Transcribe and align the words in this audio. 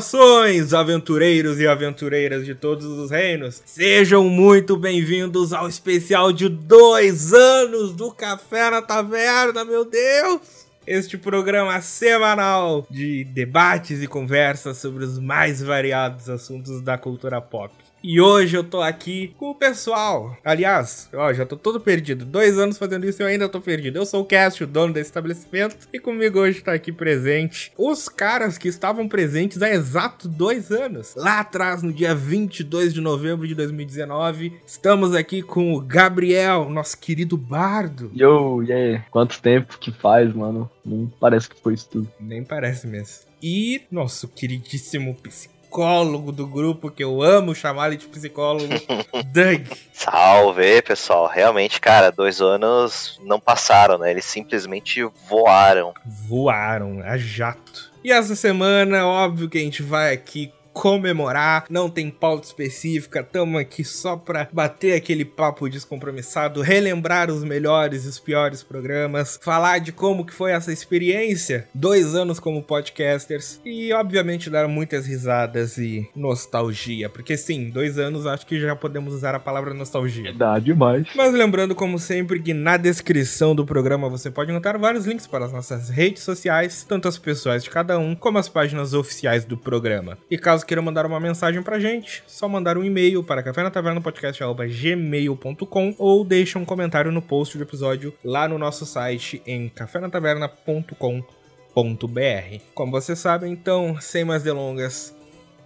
Saudações, 0.00 0.74
aventureiros 0.74 1.60
e 1.60 1.66
aventureiras 1.68 2.44
de 2.44 2.54
todos 2.54 2.84
os 2.84 3.10
reinos! 3.10 3.62
Sejam 3.64 4.24
muito 4.28 4.76
bem-vindos 4.76 5.52
ao 5.52 5.68
especial 5.68 6.32
de 6.32 6.48
dois 6.48 7.32
anos 7.32 7.94
do 7.94 8.10
Café 8.10 8.70
na 8.70 8.82
Taverna, 8.82 9.64
meu 9.64 9.84
Deus! 9.84 10.66
Este 10.84 11.16
programa 11.16 11.80
semanal 11.80 12.84
de 12.90 13.24
debates 13.24 14.02
e 14.02 14.08
conversas 14.08 14.78
sobre 14.78 15.04
os 15.04 15.18
mais 15.18 15.62
variados 15.62 16.28
assuntos 16.28 16.80
da 16.80 16.98
cultura 16.98 17.40
pop. 17.40 17.72
E 18.06 18.20
hoje 18.20 18.54
eu 18.54 18.62
tô 18.62 18.82
aqui 18.82 19.34
com 19.38 19.48
o 19.48 19.54
pessoal. 19.54 20.36
Aliás, 20.44 21.08
ó, 21.14 21.32
já 21.32 21.46
tô 21.46 21.56
todo 21.56 21.80
perdido. 21.80 22.26
Dois 22.26 22.58
anos 22.58 22.76
fazendo 22.76 23.08
isso 23.08 23.22
e 23.22 23.24
eu 23.24 23.26
ainda 23.26 23.48
tô 23.48 23.62
perdido. 23.62 23.96
Eu 23.96 24.04
sou 24.04 24.20
o 24.20 24.26
Cast, 24.26 24.62
o 24.62 24.66
dono 24.66 24.92
desse 24.92 25.08
estabelecimento. 25.08 25.74
E 25.90 25.98
comigo 25.98 26.38
hoje 26.38 26.60
tá 26.60 26.74
aqui 26.74 26.92
presente 26.92 27.72
os 27.78 28.06
caras 28.06 28.58
que 28.58 28.68
estavam 28.68 29.08
presentes 29.08 29.62
há 29.62 29.70
exato 29.70 30.28
dois 30.28 30.70
anos. 30.70 31.14
Lá 31.16 31.40
atrás, 31.40 31.82
no 31.82 31.90
dia 31.90 32.14
22 32.14 32.92
de 32.92 33.00
novembro 33.00 33.48
de 33.48 33.54
2019. 33.54 34.52
Estamos 34.66 35.14
aqui 35.14 35.40
com 35.40 35.72
o 35.72 35.80
Gabriel, 35.80 36.68
nosso 36.68 36.98
querido 36.98 37.38
bardo. 37.38 38.12
Yo, 38.14 38.60
aí? 38.70 39.00
Quanto 39.10 39.40
tempo 39.40 39.78
que 39.78 39.90
faz, 39.90 40.30
mano? 40.34 40.70
Nem 40.84 41.10
parece 41.18 41.48
que 41.48 41.58
foi 41.58 41.72
isso 41.72 41.88
tudo. 41.88 42.12
Nem 42.20 42.44
parece 42.44 42.86
mesmo. 42.86 43.24
E 43.42 43.80
nosso 43.90 44.28
queridíssimo 44.28 45.14
psicólogo 45.14 45.53
psicólogo 45.74 46.30
do 46.30 46.46
grupo, 46.46 46.88
que 46.88 47.02
eu 47.02 47.20
amo 47.20 47.52
chamar 47.52 47.88
ele 47.88 47.96
de 47.96 48.06
psicólogo, 48.06 48.68
Doug. 49.32 49.66
Salve, 49.92 50.80
pessoal. 50.82 51.26
Realmente, 51.26 51.80
cara, 51.80 52.12
dois 52.12 52.40
anos 52.40 53.20
não 53.24 53.40
passaram, 53.40 53.98
né? 53.98 54.12
Eles 54.12 54.24
simplesmente 54.24 55.02
voaram. 55.28 55.92
Voaram, 56.06 57.02
a 57.02 57.18
jato. 57.18 57.92
E 58.04 58.12
essa 58.12 58.36
semana, 58.36 59.04
óbvio 59.04 59.48
que 59.48 59.58
a 59.58 59.62
gente 59.62 59.82
vai 59.82 60.12
aqui 60.12 60.52
comemorar, 60.74 61.64
não 61.70 61.88
tem 61.88 62.10
pauta 62.10 62.46
específica, 62.46 63.22
tamo 63.22 63.56
aqui 63.56 63.84
só 63.84 64.16
pra 64.16 64.48
bater 64.52 64.94
aquele 64.94 65.24
papo 65.24 65.70
descompromissado, 65.70 66.60
relembrar 66.60 67.30
os 67.30 67.44
melhores 67.44 68.04
e 68.04 68.08
os 68.08 68.18
piores 68.18 68.62
programas, 68.62 69.38
falar 69.40 69.78
de 69.78 69.92
como 69.92 70.26
que 70.26 70.34
foi 70.34 70.50
essa 70.50 70.72
experiência, 70.72 71.68
dois 71.72 72.14
anos 72.14 72.40
como 72.40 72.62
podcasters 72.62 73.60
e 73.64 73.92
obviamente 73.92 74.50
dar 74.50 74.66
muitas 74.66 75.06
risadas 75.06 75.78
e 75.78 76.10
nostalgia, 76.14 77.08
porque 77.08 77.36
sim, 77.36 77.70
dois 77.70 77.96
anos 77.98 78.26
acho 78.26 78.44
que 78.44 78.60
já 78.60 78.74
podemos 78.74 79.14
usar 79.14 79.34
a 79.34 79.40
palavra 79.40 79.72
nostalgia. 79.72 80.32
Dá 80.32 80.58
demais. 80.58 81.06
Mas 81.14 81.32
lembrando, 81.32 81.74
como 81.74 81.98
sempre, 81.98 82.40
que 82.40 82.52
na 82.52 82.76
descrição 82.76 83.54
do 83.54 83.64
programa 83.64 84.08
você 84.08 84.28
pode 84.30 84.50
encontrar 84.50 84.76
vários 84.76 85.06
links 85.06 85.26
para 85.26 85.44
as 85.44 85.52
nossas 85.52 85.88
redes 85.88 86.24
sociais, 86.24 86.84
tanto 86.88 87.06
as 87.06 87.16
pessoais 87.16 87.62
de 87.62 87.70
cada 87.70 87.96
um, 87.96 88.16
como 88.16 88.38
as 88.38 88.48
páginas 88.48 88.92
oficiais 88.92 89.44
do 89.44 89.56
programa. 89.56 90.18
E 90.28 90.36
caso 90.36 90.63
caso 90.64 90.66
queiram 90.66 90.82
mandar 90.82 91.06
uma 91.06 91.20
mensagem 91.20 91.62
pra 91.62 91.78
gente, 91.78 92.24
só 92.26 92.48
mandar 92.48 92.76
um 92.78 92.82
e-mail 92.82 93.22
para 93.22 93.40
cafénatavernapodcast.gmail.com 93.42 95.94
ou 95.98 96.24
deixa 96.24 96.58
um 96.58 96.64
comentário 96.64 97.12
no 97.12 97.20
post 97.22 97.58
do 97.58 97.62
episódio 97.62 98.12
lá 98.24 98.48
no 98.48 98.58
nosso 98.58 98.84
site 98.86 99.42
em 99.46 99.68
cafénataverna.com.br. 99.68 102.62
Como 102.74 102.90
você 102.90 103.14
sabe, 103.14 103.46
então, 103.48 103.96
sem 104.00 104.24
mais 104.24 104.42
delongas, 104.42 105.14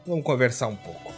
vamos 0.06 0.24
conversar 0.24 0.66
um 0.66 0.76
pouco. 0.76 1.14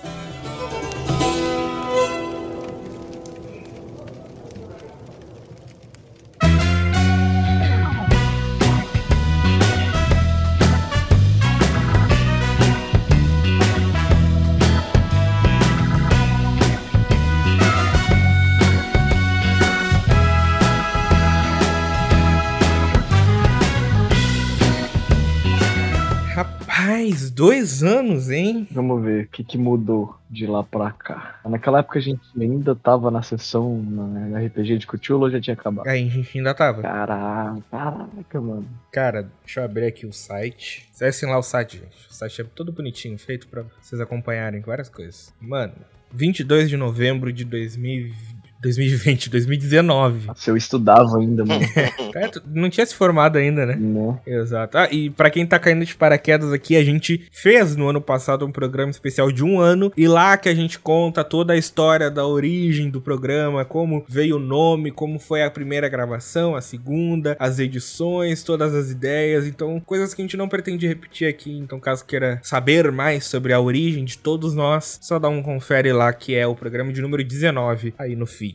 Rapaz, 27.11 27.31
dois 27.31 27.83
anos, 27.83 28.31
hein? 28.31 28.69
Vamos 28.71 29.03
ver 29.03 29.25
o 29.25 29.29
que, 29.29 29.43
que 29.43 29.59
mudou 29.59 30.15
de 30.31 30.47
lá 30.47 30.63
pra 30.63 30.93
cá. 30.93 31.41
Naquela 31.45 31.81
época 31.81 31.99
a 31.99 32.03
gente 32.03 32.21
ainda 32.39 32.75
tava 32.75 33.11
na 33.11 33.21
sessão 33.21 33.83
na 33.83 34.39
RPG 34.39 34.79
de 34.79 34.87
Cthulhu 34.87 35.25
ou 35.25 35.31
já 35.31 35.41
tinha 35.41 35.55
acabado? 35.55 35.89
A 35.89 35.97
gente 35.97 36.39
ainda 36.39 36.55
tava. 36.55 36.83
Caraca, 36.83 37.63
caraca, 37.69 38.41
mano. 38.41 38.69
Cara, 38.93 39.29
deixa 39.45 39.61
eu 39.61 39.65
abrir 39.65 39.87
aqui 39.87 40.07
o 40.07 40.13
site. 40.13 40.89
Acessem 40.95 41.29
lá 41.29 41.39
o 41.39 41.43
site, 41.43 41.79
gente. 41.79 42.09
O 42.09 42.15
site 42.15 42.43
é 42.43 42.45
todo 42.45 42.73
bonitinho, 42.73 43.19
feito 43.19 43.49
pra 43.49 43.65
vocês 43.81 44.01
acompanharem 44.01 44.61
várias 44.61 44.89
coisas. 44.89 45.35
Mano, 45.41 45.75
22 46.13 46.69
de 46.69 46.77
novembro 46.77 47.33
de 47.33 47.45
2020. 47.45 48.40
2020, 48.61 49.31
2019. 49.31 50.31
Se 50.37 50.51
eu 50.51 50.57
estudava 50.57 51.19
ainda, 51.19 51.45
mano. 51.45 51.61
É, 52.13 52.29
não 52.45 52.69
tinha 52.69 52.85
se 52.85 52.95
formado 52.95 53.39
ainda, 53.39 53.65
né? 53.65 53.77
Não. 53.77 54.21
Exato. 54.27 54.77
Ah, 54.77 54.89
e 54.91 55.11
pra 55.11 55.31
quem 55.31 55.47
tá 55.47 55.59
caindo 55.61 55.85
de 55.85 55.95
paraquedas 55.95 56.53
aqui, 56.53 56.77
a 56.77 56.83
gente 56.83 57.29
fez 57.31 57.77
no 57.77 57.89
ano 57.89 58.01
passado 58.01 58.45
um 58.45 58.51
programa 58.51 58.91
especial 58.91 59.31
de 59.31 59.45
um 59.45 59.61
ano. 59.61 59.93
E 59.97 60.09
lá 60.09 60.37
que 60.37 60.49
a 60.49 60.55
gente 60.55 60.79
conta 60.79 61.23
toda 61.23 61.53
a 61.53 61.57
história 61.57 62.11
da 62.11 62.27
origem 62.27 62.91
do 62.91 63.01
programa, 63.01 63.65
como 63.65 64.05
veio 64.09 64.37
o 64.37 64.41
nome, 64.41 64.91
como 64.91 65.21
foi 65.21 65.45
a 65.45 65.51
primeira 65.51 65.89
gravação, 65.89 66.57
a 66.57 66.61
segunda, 66.61 67.37
as 67.39 67.61
edições, 67.61 68.43
todas 68.43 68.75
as 68.75 68.91
ideias. 68.91 69.47
Então, 69.47 69.81
coisas 69.81 70.13
que 70.13 70.21
a 70.21 70.25
gente 70.25 70.37
não 70.37 70.49
pretende 70.49 70.89
repetir 70.89 71.29
aqui. 71.29 71.57
Então, 71.57 71.79
caso 71.79 72.05
queira 72.05 72.41
saber 72.43 72.91
mais 72.91 73.25
sobre 73.25 73.53
a 73.53 73.61
origem 73.61 74.05
de 74.05 74.19
todos 74.19 74.53
nós, 74.53 74.99
só 75.01 75.19
dá 75.19 75.29
um 75.29 75.43
confere 75.43 75.93
lá 75.93 76.13
que 76.13 76.35
é 76.35 76.47
o 76.47 76.57
programa 76.57 76.93
de 76.93 77.01
número 77.01 77.23
19 77.23 77.95
aí 77.97 78.17
no 78.17 78.27
feed. 78.27 78.50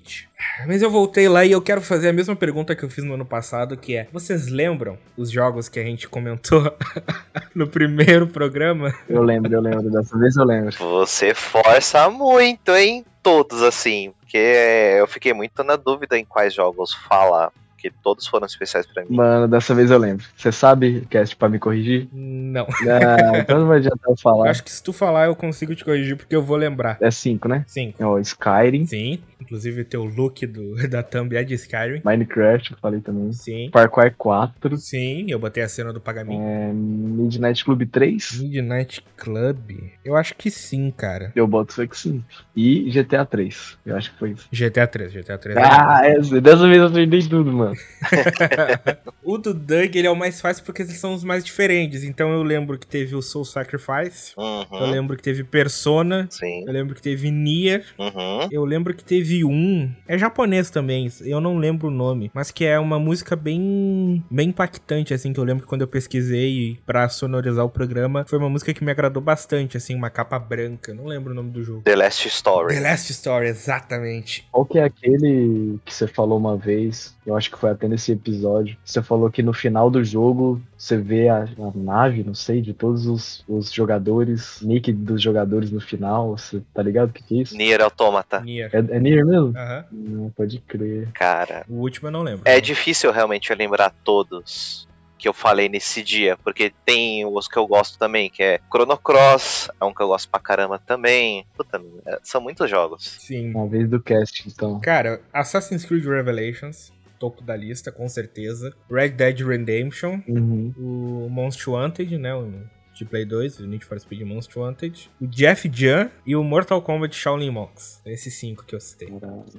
Mas 0.68 0.82
eu 0.82 0.90
voltei 0.90 1.28
lá 1.28 1.44
e 1.46 1.52
eu 1.52 1.62
quero 1.62 1.82
fazer 1.82 2.10
a 2.10 2.14
mesma 2.14 2.36
pergunta 2.36 2.76
que 2.76 2.84
eu 2.84 2.90
fiz 2.90 3.04
no 3.04 3.14
ano 3.14 3.26
passado, 3.26 3.76
que 3.78 3.96
é: 3.96 4.08
vocês 4.12 4.48
lembram 4.48 4.98
os 5.18 5.30
jogos 5.32 5.68
que 5.70 5.80
a 5.80 5.84
gente 5.84 6.08
comentou 6.08 6.76
no 7.54 7.68
primeiro 7.68 8.28
programa? 8.28 8.94
Eu 9.10 9.22
lembro, 9.22 9.54
eu 9.54 9.62
lembro. 9.62 9.90
Dessa 9.92 10.18
vez 10.18 10.36
eu 10.36 10.46
lembro. 10.46 10.72
Você 10.78 11.34
força 11.34 12.10
muito, 12.10 12.72
hein? 12.76 13.06
Todos 13.24 13.62
assim. 13.64 14.14
Porque 14.20 14.38
eu 14.38 15.08
fiquei 15.08 15.34
muito 15.34 15.64
na 15.64 15.76
dúvida 15.76 16.18
em 16.18 16.26
quais 16.26 16.54
jogos 16.54 16.94
falar. 16.94 17.52
Porque 17.72 17.92
todos 18.04 18.26
foram 18.26 18.46
especiais 18.48 18.86
pra 18.88 19.04
mim. 19.06 19.16
Mano, 19.16 19.48
dessa 19.48 19.76
vez 19.76 19.92
eu 19.92 19.98
lembro. 20.00 20.26
Você 20.36 20.52
sabe, 20.52 21.06
Cast, 21.10 21.36
pra 21.36 21.48
me 21.48 21.60
corrigir? 21.60 22.08
Não. 22.12 22.66
Ah, 22.90 23.38
então 23.38 23.60
não 23.60 23.68
vai 23.68 23.78
adiantar 23.78 24.10
eu 24.10 24.14
Eu 24.16 24.18
falar. 24.18 24.50
acho 24.50 24.64
que 24.64 24.72
se 24.72 24.82
tu 24.82 24.92
falar, 24.92 25.26
eu 25.28 25.36
consigo 25.36 25.76
te 25.76 25.86
corrigir 25.86 26.18
porque 26.18 26.36
eu 26.36 26.42
vou 26.42 26.58
lembrar. 26.58 26.98
É 27.00 27.12
5, 27.12 27.48
né? 27.48 27.64
Sim. 27.68 27.94
É 28.00 28.06
o 28.06 28.18
Skyrim, 28.18 28.86
Sim. 28.88 29.20
Inclusive, 29.42 29.84
teu 29.84 30.04
look 30.06 30.46
do, 30.48 30.76
da 30.90 31.04
thumb 31.04 31.36
é 31.36 31.44
de 31.44 31.54
Skyrim. 31.56 32.02
Minecraft, 32.04 32.72
eu 32.72 32.78
falei 32.78 33.00
também. 33.02 33.32
Sim. 33.34 33.70
Far 33.72 33.90
Cry 33.92 34.12
4, 34.18 34.78
Sim, 34.78 35.26
eu 35.30 35.40
botei 35.40 35.64
a 35.64 35.70
cena 35.70 35.92
do 35.94 36.00
pagamento. 36.02 36.42
é, 36.42 36.72
Midnight 36.74 37.64
Club 37.64 37.84
3, 37.92 38.40
Midnight 38.42 39.04
Club? 39.18 39.72
Eu 40.04 40.16
acho 40.16 40.36
que 40.36 40.50
sim, 40.52 40.92
cara. 40.96 41.32
eu 41.36 41.48
boto 41.48 41.72
isso 41.72 41.82
aqui 41.82 41.98
sim. 41.98 42.24
E 42.56 42.90
GTA 42.92 43.26
3, 43.26 43.78
eu 43.86 43.96
acho 43.96 44.12
que 44.14 44.20
foi 44.20 44.32
isso. 44.32 44.48
GTA 44.52 44.88
3, 44.88 45.12
GTA 45.14 45.38
3. 45.38 45.58
Ah, 45.58 46.02
essa, 46.06 46.40
dessa 46.42 46.68
vez 46.68 46.78
eu 46.80 46.86
acertei 46.86 47.22
tudo, 47.28 47.52
mano. 47.52 47.76
O 49.24 49.40
do 49.40 49.54
Doug, 49.56 49.96
ele 49.96 50.06
é 50.06 50.12
o 50.12 50.16
mais 50.16 50.40
fácil 50.40 50.64
porque 50.64 50.84
eles 50.84 50.98
são 50.98 51.14
os 51.16 51.24
mais 51.24 51.44
diferentes. 51.44 52.04
Então 52.04 52.32
eu 52.32 52.44
lembro 52.44 52.78
que 52.78 52.86
teve 52.86 53.16
o 53.16 53.24
Soul 53.24 53.44
Sacrifice. 53.44 54.34
Eu 54.38 54.44
Uhum. 54.44 54.92
lembro 54.92 55.18
que 55.18 55.24
teve 55.24 55.44
Persona. 55.44 56.28
Sim. 56.30 56.64
Eu 56.68 56.72
lembro 56.72 56.94
que 56.94 57.02
teve 57.02 57.32
Nier. 57.32 57.84
Uhum. 57.98 58.48
Eu 58.52 58.64
lembro 58.64 58.94
que 58.94 59.04
teve 59.04 59.25
um. 59.44 59.92
É 60.08 60.18
japonês 60.18 60.70
também, 60.70 61.10
eu 61.22 61.40
não 61.40 61.58
lembro 61.58 61.88
o 61.88 61.92
nome. 61.92 62.32
Mas 62.34 62.52
que 62.52 62.66
é 62.66 62.80
uma 62.80 63.00
música 63.00 63.36
bem. 63.36 64.24
bem 64.30 64.50
impactante, 64.50 65.14
assim. 65.14 65.34
Que 65.34 65.40
eu 65.40 65.44
lembro 65.44 65.64
que 65.64 65.70
quando 65.70 65.82
eu 65.82 65.88
pesquisei 65.88 66.80
pra 66.86 67.10
sonorizar 67.10 67.66
o 67.66 67.70
programa, 67.70 68.26
foi 68.28 68.40
uma 68.40 68.50
música 68.50 68.74
que 68.74 68.84
me 68.84 68.92
agradou 68.92 69.22
bastante, 69.22 69.78
assim. 69.78 69.96
Uma 69.96 70.10
capa 70.10 70.38
branca. 70.38 70.94
Não 70.94 71.06
lembro 71.06 71.32
o 71.32 71.36
nome 71.36 71.52
do 71.52 71.64
jogo. 71.64 71.82
The 71.84 71.96
Last 71.96 72.28
Story. 72.28 72.76
The 72.76 72.82
Last 72.82 73.12
Story, 73.12 73.48
exatamente. 73.48 74.48
Qual 74.52 74.66
que 74.66 74.80
é 74.80 74.84
aquele 74.84 75.80
que 75.84 75.94
você 75.94 76.08
falou 76.08 76.38
uma 76.38 76.58
vez? 76.58 77.16
Eu 77.26 77.36
acho 77.36 77.50
que 77.50 77.58
foi 77.58 77.72
até 77.72 77.88
nesse 77.88 78.12
episódio. 78.12 78.78
Você 78.84 79.02
falou 79.02 79.30
que 79.32 79.42
no 79.42 79.54
final 79.54 79.90
do 79.90 80.04
jogo 80.04 80.62
você 80.78 80.98
vê 80.98 81.30
a, 81.30 81.44
a 81.44 81.72
nave, 81.74 82.24
não 82.24 82.36
sei, 82.36 82.62
de 82.62 82.74
todos 82.74 83.08
os, 83.08 83.44
os 83.48 83.72
jogadores, 83.72 84.60
nick 84.62 84.92
dos 84.92 85.22
jogadores 85.22 85.72
no 85.72 85.80
final. 85.80 86.38
Você 86.38 86.62
tá 86.74 86.84
ligado 86.84 87.10
o 87.10 87.14
que, 87.14 87.24
que 87.24 87.40
é 87.40 87.42
isso? 87.42 87.58
Nier 87.58 87.82
Automata. 87.82 88.42
Nier. 88.42 88.70
É, 88.74 88.78
é 88.78 89.00
Nier 89.00 89.15
mesmo? 89.24 89.54
Aham. 89.56 89.86
Não, 89.92 90.30
pode 90.32 90.60
crer. 90.60 91.10
Cara, 91.14 91.66
O 91.70 91.76
último 91.76 92.08
eu 92.08 92.12
não 92.12 92.24
lembro. 92.24 92.42
é 92.46 92.60
difícil 92.60 93.12
realmente 93.12 93.52
eu 93.52 93.56
lembrar 93.58 93.92
todos 94.04 94.88
que 95.18 95.30
eu 95.30 95.34
falei 95.34 95.70
nesse 95.70 96.04
dia, 96.04 96.38
porque 96.44 96.74
tem 96.86 97.26
os 97.26 97.48
que 97.48 97.58
eu 97.58 97.66
gosto 97.66 97.98
também, 97.98 98.30
que 98.30 98.44
é 98.44 98.60
Chrono 98.70 98.98
Cross, 98.98 99.70
é 99.80 99.86
um 99.86 99.94
que 99.94 100.02
eu 100.02 100.08
gosto 100.08 100.30
pra 100.30 100.40
caramba 100.42 100.78
também. 100.78 101.46
Puta, 101.56 101.82
são 102.22 102.42
muitos 102.42 102.70
jogos. 102.70 103.04
Sim. 103.20 103.52
Uma 103.52 103.66
vez 103.68 103.90
do 103.90 104.00
cast, 104.02 104.48
então. 104.48 104.80
Cara, 104.82 105.22
Assassin's 105.32 105.86
Creed 105.86 106.04
Revelations, 106.06 106.92
topo 107.18 107.42
da 107.42 107.56
lista, 107.56 107.92
com 107.94 108.08
certeza. 108.10 108.74
Red 108.92 109.10
Dead 109.12 109.40
Redemption, 109.40 110.20
Uhum. 110.28 110.74
o 110.78 111.30
Most 111.30 111.68
Wanted, 111.70 112.18
né? 112.18 112.36
O 112.36 112.52
de 112.96 113.06
Play 113.06 113.26
2, 113.26 113.60
o 113.60 113.68
Need 113.68 113.86
for 113.86 114.00
Speed 114.00 114.22
Most 114.22 114.58
Wanted, 114.58 115.10
o 115.22 115.28
Jeff 115.28 115.70
Jan 115.72 116.10
e 116.26 116.36
o 116.36 116.44
Mortal 116.44 116.82
Kombat 116.82 117.16
Shaolin 117.16 117.52
Monks. 117.52 118.02
Esses 118.06 118.34
cinco 118.36 118.64
que 118.66 118.74
eu 118.74 118.80
citei. 118.80 119.10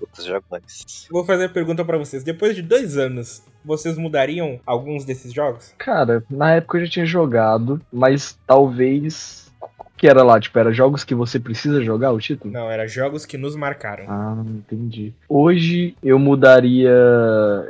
Outros 0.00 0.24
jogos. 0.24 1.08
Vou 1.10 1.24
fazer 1.24 1.44
a 1.44 1.48
pergunta 1.48 1.84
pra 1.84 1.98
vocês. 1.98 2.24
Depois 2.24 2.56
de 2.56 2.62
dois 2.62 2.96
anos, 2.96 3.42
vocês 3.64 3.98
mudariam 3.98 4.58
alguns 4.64 5.04
desses 5.04 5.32
jogos? 5.32 5.74
Cara, 5.76 6.24
na 6.30 6.52
época 6.52 6.78
eu 6.78 6.86
já 6.86 6.90
tinha 6.90 7.06
jogado, 7.06 7.80
mas 7.92 8.38
talvez. 8.46 9.46
O 9.78 9.98
que 9.98 10.06
era 10.06 10.22
lá? 10.22 10.38
Tipo, 10.38 10.58
era 10.58 10.72
jogos 10.72 11.04
que 11.04 11.14
você 11.14 11.40
precisa 11.40 11.82
jogar 11.82 12.12
o 12.12 12.18
título? 12.18 12.52
Não, 12.52 12.70
era 12.70 12.86
jogos 12.86 13.24
que 13.24 13.38
nos 13.38 13.56
marcaram. 13.56 14.04
Ah, 14.06 14.44
entendi. 14.46 15.14
Hoje 15.26 15.96
eu 16.02 16.18
mudaria. 16.18 16.90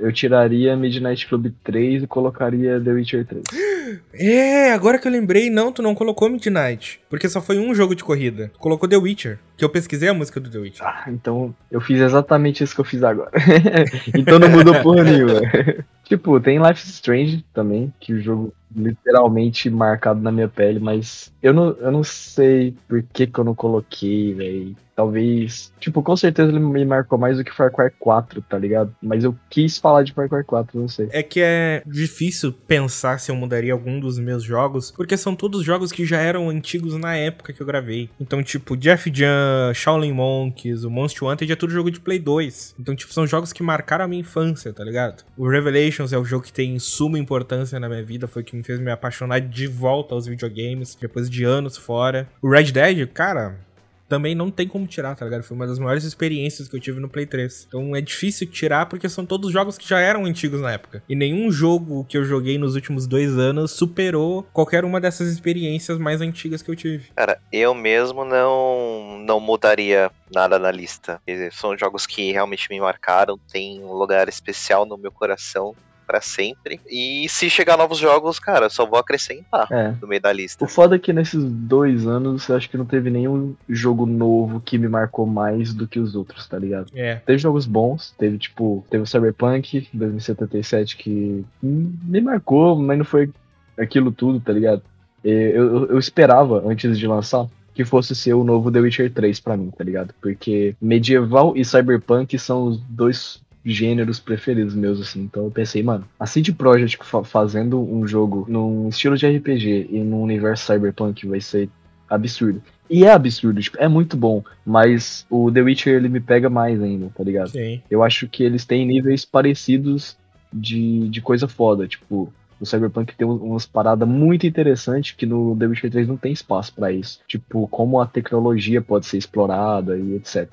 Eu 0.01 0.13
tiraria 0.13 0.77
Midnight 0.77 1.27
Club 1.29 1.53
3 1.63 2.03
e 2.03 2.07
colocaria 2.07 2.81
The 2.81 2.91
Witcher 2.91 3.25
3. 3.25 3.45
É, 4.13 4.73
agora 4.73 4.99
que 4.99 5.07
eu 5.07 5.13
lembrei, 5.13 5.51
não, 5.51 5.73
tu 5.73 5.83
não 5.83 5.95
colocou 5.95 6.29
Midnight. 6.29 7.01
Porque 7.09 7.29
só 7.29 7.41
foi 7.41 7.59
um 7.59 7.75
jogo 7.75 7.95
de 7.95 8.05
corrida. 8.05 8.51
Tu 8.53 8.59
colocou 8.59 8.89
The 8.89 8.97
Witcher. 8.97 9.39
Que 9.57 9.65
eu 9.65 9.69
pesquisei 9.69 10.09
a 10.09 10.15
música 10.15 10.41
do 10.41 10.51
The 10.51 10.59
Witcher. 10.59 10.87
Ah, 10.87 11.05
então 11.09 11.55
eu 11.71 11.81
fiz 11.81 12.01
exatamente 12.01 12.63
isso 12.63 12.75
que 12.75 12.81
eu 12.81 12.85
fiz 12.85 13.03
agora. 13.03 13.31
então 14.15 14.39
não 14.39 14.49
mudou 14.49 14.75
porra 14.83 15.05
nenhuma. 15.05 15.41
tipo, 16.05 16.39
tem 16.41 16.59
Life 16.59 16.85
is 16.85 16.95
Strange 16.95 17.45
também, 17.53 17.93
que 18.01 18.13
o 18.13 18.21
jogo 18.21 18.53
literalmente 18.75 19.71
marcado 19.71 20.21
na 20.21 20.31
minha 20.31 20.49
pele, 20.49 20.79
mas 20.79 21.33
eu 21.43 21.55
não, 21.55 21.69
eu 21.79 21.91
não 21.91 22.05
sei 22.05 22.75
por 22.87 23.03
que, 23.03 23.27
que 23.27 23.39
eu 23.39 23.45
não 23.45 23.55
coloquei, 23.55 24.35
velho. 24.35 24.77
Talvez. 24.97 25.71
Tipo, 25.79 26.03
com 26.03 26.17
certeza 26.17 26.51
ele 26.51 26.59
me 26.59 26.85
marcou 26.85 27.19
mais 27.19 27.37
do 27.37 27.45
que 27.45 27.55
Far 27.55 27.71
Cry 27.71 27.91
4, 27.99 28.41
tá 28.41 28.59
ligado? 28.59 28.97
Mas 29.03 29.25
eu 29.25 29.37
quis 29.51 29.77
falar 29.77 30.03
de 30.03 30.15
Far 30.15 30.27
Cry 30.29 30.43
4, 30.43 30.81
não 30.81 30.89
sei. 30.89 31.09
É 31.13 31.23
que 31.23 31.41
é 31.43 31.83
difícil 31.87 32.51
pensar 32.51 33.21
se 33.21 33.31
eu 33.31 33.37
mudaria 33.37 33.75
algum 33.75 34.01
dos 34.01 34.19
meus 34.19 34.43
jogos, 34.43 34.91
porque 34.91 35.17
são 35.19 35.37
todos 35.37 35.63
jogos 35.63 35.93
que 35.93 36.07
já 36.07 36.19
eram 36.19 36.49
antigos 36.49 36.97
na 36.97 37.15
época 37.15 37.53
que 37.53 37.61
eu 37.61 37.67
gravei. 37.67 38.09
Então, 38.19 38.43
tipo, 38.43 38.75
Jeff 38.75 39.13
Jan, 39.13 39.75
Shaolin 39.75 40.13
Monks, 40.13 40.85
o 40.85 40.91
Monster 40.91 41.25
Wanted 41.25 41.53
é 41.53 41.57
tudo 41.57 41.73
jogo 41.73 41.91
de 41.91 42.01
Play 42.01 42.19
2. 42.19 42.77
Então, 42.81 42.97
tipo, 42.97 43.13
são 43.13 43.27
jogos 43.27 43.53
que 43.53 43.63
marcaram 43.63 44.07
a 44.07 44.09
minha 44.09 44.21
infância, 44.21 44.73
tá 44.73 44.83
ligado? 44.83 45.25
O 45.37 45.47
Revelations 45.47 46.15
é 46.15 46.19
o 46.19 46.25
jogo 46.25 46.45
que 46.45 46.53
tem 46.53 46.79
suma 46.79 47.19
importância 47.19 47.79
na 47.79 47.89
minha 47.89 48.03
vida, 48.03 48.27
foi 48.27 48.41
o 48.41 48.45
que 48.45 48.57
me 48.57 48.63
fez 48.63 48.81
me 48.81 48.91
apaixonar 48.91 49.41
de 49.41 49.67
volta 49.67 50.15
aos 50.15 50.27
videogames, 50.27 50.97
depois 50.99 51.29
de 51.29 51.45
anos 51.45 51.77
fora. 51.77 52.27
O 52.41 52.49
Red 52.49 52.73
Dead, 52.73 53.07
cara, 53.13 53.66
também 54.09 54.35
não 54.35 54.51
tem 54.51 54.69
como 54.69 54.87
tirar, 54.87 55.15
tá 55.15 55.25
ligado? 55.25 55.43
Foi 55.43 55.57
uma 55.57 55.67
das 55.67 55.79
maiores 55.79 56.05
experiências 56.05 56.69
que 56.69 56.77
eu 56.77 56.81
tive 56.81 57.01
no 57.01 57.09
Play 57.09 57.27
3. 57.27 57.67
Então 57.69 57.95
é 57.95 58.01
difícil 58.01 58.49
tirar 58.51 58.87
porque 58.87 59.09
são 59.09 59.27
todos 59.27 59.53
jogos 59.53 59.77
que 59.77 59.89
já 59.89 60.01
eram 60.01 60.25
antigos 60.25 60.61
na 60.61 60.73
época. 60.73 61.03
E 61.09 61.15
nenhum 61.15 61.51
jogo 61.51 62.05
que 62.05 62.17
eu 62.17 62.25
joguei 62.25 62.59
nos 62.59 62.75
últimos 62.75 63.07
dois 63.07 63.37
anos 63.39 63.73
superou 63.73 64.45
qualquer 64.53 64.85
uma 64.85 65.01
dessas 65.01 65.29
experiências 65.29 65.99
mais 65.99 66.21
antigas 66.21 66.63
que 66.63 66.71
eu 66.71 66.77
tive. 66.77 67.11
Cara, 67.15 67.41
eu 67.53 67.75
mesmo 67.75 68.25
não, 68.25 69.19
não 69.27 69.41
mudaria 69.41 70.11
nada 70.33 70.59
na 70.59 70.71
lista. 70.71 71.21
São 71.53 71.77
jogos 71.77 72.07
que 72.07 72.33
realmente 72.33 72.69
me 72.71 72.81
marcaram, 72.81 73.39
tem 73.51 73.83
um 73.83 73.93
lugar 73.93 74.29
especial 74.29 74.87
no 74.87 74.97
meu 74.97 75.11
coração 75.11 75.75
para 76.07 76.21
sempre. 76.21 76.81
E 76.89 77.27
se 77.29 77.51
chegar 77.51 77.77
novos 77.77 77.99
jogos, 77.99 78.39
cara, 78.39 78.69
só 78.71 78.87
vou 78.87 78.99
acrescentar 78.99 79.67
É. 79.71 79.95
no 80.01 80.07
meio 80.07 80.21
da 80.23 80.33
lista. 80.33 80.65
O 80.65 80.69
foda 80.69 80.97
é 80.97 80.99
que 80.99 81.13
nesses 81.13 81.43
dois 81.45 82.07
anos 82.07 82.49
eu 82.49 82.57
acho 82.57 82.71
que 82.71 82.77
não 82.79 82.85
teve 82.87 83.11
nenhum 83.11 83.55
jogo 83.69 84.07
novo 84.07 84.61
que 84.61 84.79
me 84.79 84.89
marcou 84.89 85.27
mais 85.27 85.75
do 85.75 85.87
que 85.87 85.99
os 85.99 86.15
outros, 86.15 86.47
tá 86.47 86.59
ligado? 86.59 86.87
É. 86.95 87.17
Teve 87.17 87.39
jogos 87.39 87.67
bons, 87.67 88.15
teve 88.19 88.39
tipo, 88.39 88.85
teve 88.89 89.03
o 89.03 89.07
Cyberpunk 89.07 89.89
2077 89.93 90.97
que 90.97 91.45
hum, 91.63 91.93
me 92.03 92.21
marcou, 92.21 92.77
mas 92.77 92.99
não 92.99 93.05
foi 93.05 93.31
aquilo 93.79 94.11
tudo, 94.13 94.41
tá 94.41 94.53
ligado? 94.53 94.83
Eu, 95.25 95.33
eu, 95.33 95.87
eu 95.91 95.99
esperava, 95.99 96.63
antes 96.67 96.99
de 96.99 97.07
lançar, 97.07 97.47
que 97.75 97.85
fosse 97.85 98.15
ser 98.15 98.33
o 98.35 98.45
novo 98.45 98.71
The 98.71 98.79
Witcher 98.81 99.13
3 99.13 99.41
pra 99.41 99.57
mim, 99.57 99.71
tá 99.77 99.85
ligado? 99.85 100.15
Porque 100.23 100.75
medieval 100.81 101.53
e 101.57 101.65
cyberpunk 101.65 102.39
são 102.39 102.65
os 102.65 102.79
dois 102.89 103.41
gêneros 103.67 104.21
preferidos 104.21 104.75
meus, 104.75 105.01
assim. 105.01 105.23
Então 105.23 105.45
eu 105.45 105.51
pensei, 105.51 105.83
mano, 105.83 106.05
a 106.21 106.25
Projekt 106.57 107.05
fa- 107.05 107.25
fazendo 107.25 107.81
um 107.81 108.07
jogo 108.07 108.47
num 108.49 108.89
estilo 108.89 109.17
de 109.17 109.27
RPG 109.27 109.89
e 109.91 109.99
num 109.99 110.23
universo 110.23 110.65
cyberpunk 110.73 111.27
vai 111.27 111.41
ser 111.41 111.69
absurdo. 112.09 112.63
E 112.89 113.05
é 113.05 113.11
absurdo, 113.11 113.61
tipo, 113.61 113.77
é 113.81 113.89
muito 113.89 114.17
bom, 114.17 114.45
mas 114.65 115.27
o 115.29 115.51
The 115.51 115.61
Witcher 115.63 115.95
ele 115.97 116.09
me 116.09 116.21
pega 116.21 116.49
mais 116.49 116.81
ainda, 116.81 117.11
tá 117.17 117.25
ligado? 117.25 117.49
Sim. 117.51 117.83
Eu 117.91 118.05
acho 118.05 118.29
que 118.29 118.45
eles 118.45 118.65
têm 118.65 118.87
níveis 118.87 119.25
parecidos 119.25 120.17
de, 120.53 121.09
de 121.09 121.21
coisa 121.21 121.49
foda. 121.49 121.89
Tipo, 121.89 122.33
o 122.61 122.65
Cyberpunk 122.65 123.15
tem 123.17 123.27
um- 123.27 123.35
umas 123.37 123.67
paradas 123.67 124.09
muito 124.09 124.47
interessantes 124.47 125.11
que 125.17 125.27
no 125.27 125.57
The 125.57 125.67
Witcher 125.67 125.91
3 125.91 126.07
não 126.07 126.17
tem 126.17 126.33
espaço 126.33 126.73
pra 126.73 126.93
isso. 126.93 127.19
Tipo, 127.27 127.67
como 127.67 128.01
a 128.01 128.07
tecnologia 128.07 128.81
pode 128.81 129.07
ser 129.07 129.19
explorada 129.19 129.99
e 129.99 130.15
etc. 130.15 130.49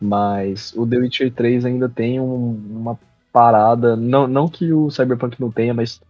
Mas 0.00 0.72
o 0.76 0.86
The 0.86 0.98
Witcher 0.98 1.32
3 1.32 1.64
ainda 1.64 1.88
tem 1.88 2.20
um- 2.20 2.60
uma 2.70 2.98
parada. 3.32 3.96
Não, 3.96 4.26
não 4.26 4.48
que 4.48 4.72
o 4.72 4.90
Cyberpunk 4.90 5.40
não 5.40 5.50
tenha, 5.50 5.72
mas 5.74 6.00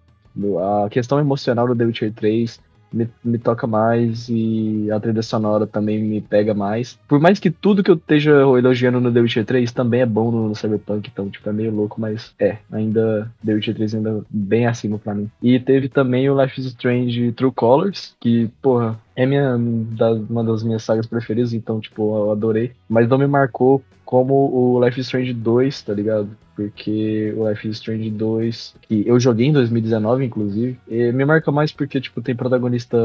a 0.84 0.88
questão 0.90 1.18
emocional 1.18 1.66
do 1.66 1.74
The 1.76 1.84
Witcher 1.84 2.12
3 2.12 2.60
me, 2.92 3.08
me 3.24 3.36
toca 3.38 3.66
mais 3.66 4.28
e 4.28 4.88
a 4.92 5.00
trilha 5.00 5.22
sonora 5.22 5.66
também 5.66 6.02
me 6.02 6.20
pega 6.20 6.54
mais. 6.54 6.98
Por 7.08 7.18
mais 7.20 7.38
que 7.38 7.50
tudo 7.50 7.82
que 7.82 7.90
eu 7.90 7.96
esteja 7.96 8.30
elogiando 8.32 9.00
no 9.00 9.12
The 9.12 9.20
Witcher 9.20 9.44
3 9.44 9.72
também 9.72 10.02
é 10.02 10.06
bom 10.06 10.30
no 10.30 10.54
Cyberpunk, 10.54 11.10
então 11.12 11.28
tipo, 11.28 11.48
é 11.48 11.52
meio 11.52 11.74
louco, 11.74 12.00
mas 12.00 12.32
é, 12.38 12.58
ainda 12.70 13.30
The 13.44 13.54
Witcher 13.54 13.74
3 13.74 13.94
ainda 13.94 14.24
bem 14.30 14.66
acima 14.66 14.98
pra 14.98 15.14
mim. 15.14 15.28
E 15.42 15.58
teve 15.58 15.88
também 15.88 16.28
o 16.30 16.40
Life 16.40 16.60
is 16.60 16.66
Strange 16.68 17.32
True 17.32 17.52
Colors, 17.52 18.14
que, 18.20 18.48
porra, 18.62 18.98
é 19.16 19.26
minha, 19.26 19.56
uma 19.56 20.44
das 20.44 20.62
minhas 20.62 20.82
sagas 20.82 21.06
preferidas, 21.06 21.52
então, 21.54 21.80
tipo, 21.80 22.14
eu 22.16 22.30
adorei. 22.30 22.72
Mas 22.88 23.08
não 23.08 23.16
me 23.18 23.26
marcou 23.26 23.82
como 24.04 24.34
o 24.34 24.84
Life 24.84 25.00
is 25.00 25.06
Strange 25.06 25.32
2, 25.32 25.82
tá 25.82 25.94
ligado? 25.94 26.28
Porque 26.54 27.34
o 27.36 27.48
Life 27.48 27.66
is 27.66 27.76
Strange 27.76 28.10
2, 28.10 28.76
que 28.82 29.02
eu 29.06 29.18
joguei 29.18 29.46
em 29.46 29.52
2019, 29.52 30.24
inclusive, 30.24 30.78
me 30.86 31.24
marca 31.24 31.50
mais 31.50 31.72
porque, 31.72 32.00
tipo, 32.00 32.22
tem 32.22 32.36
protagonista 32.36 32.96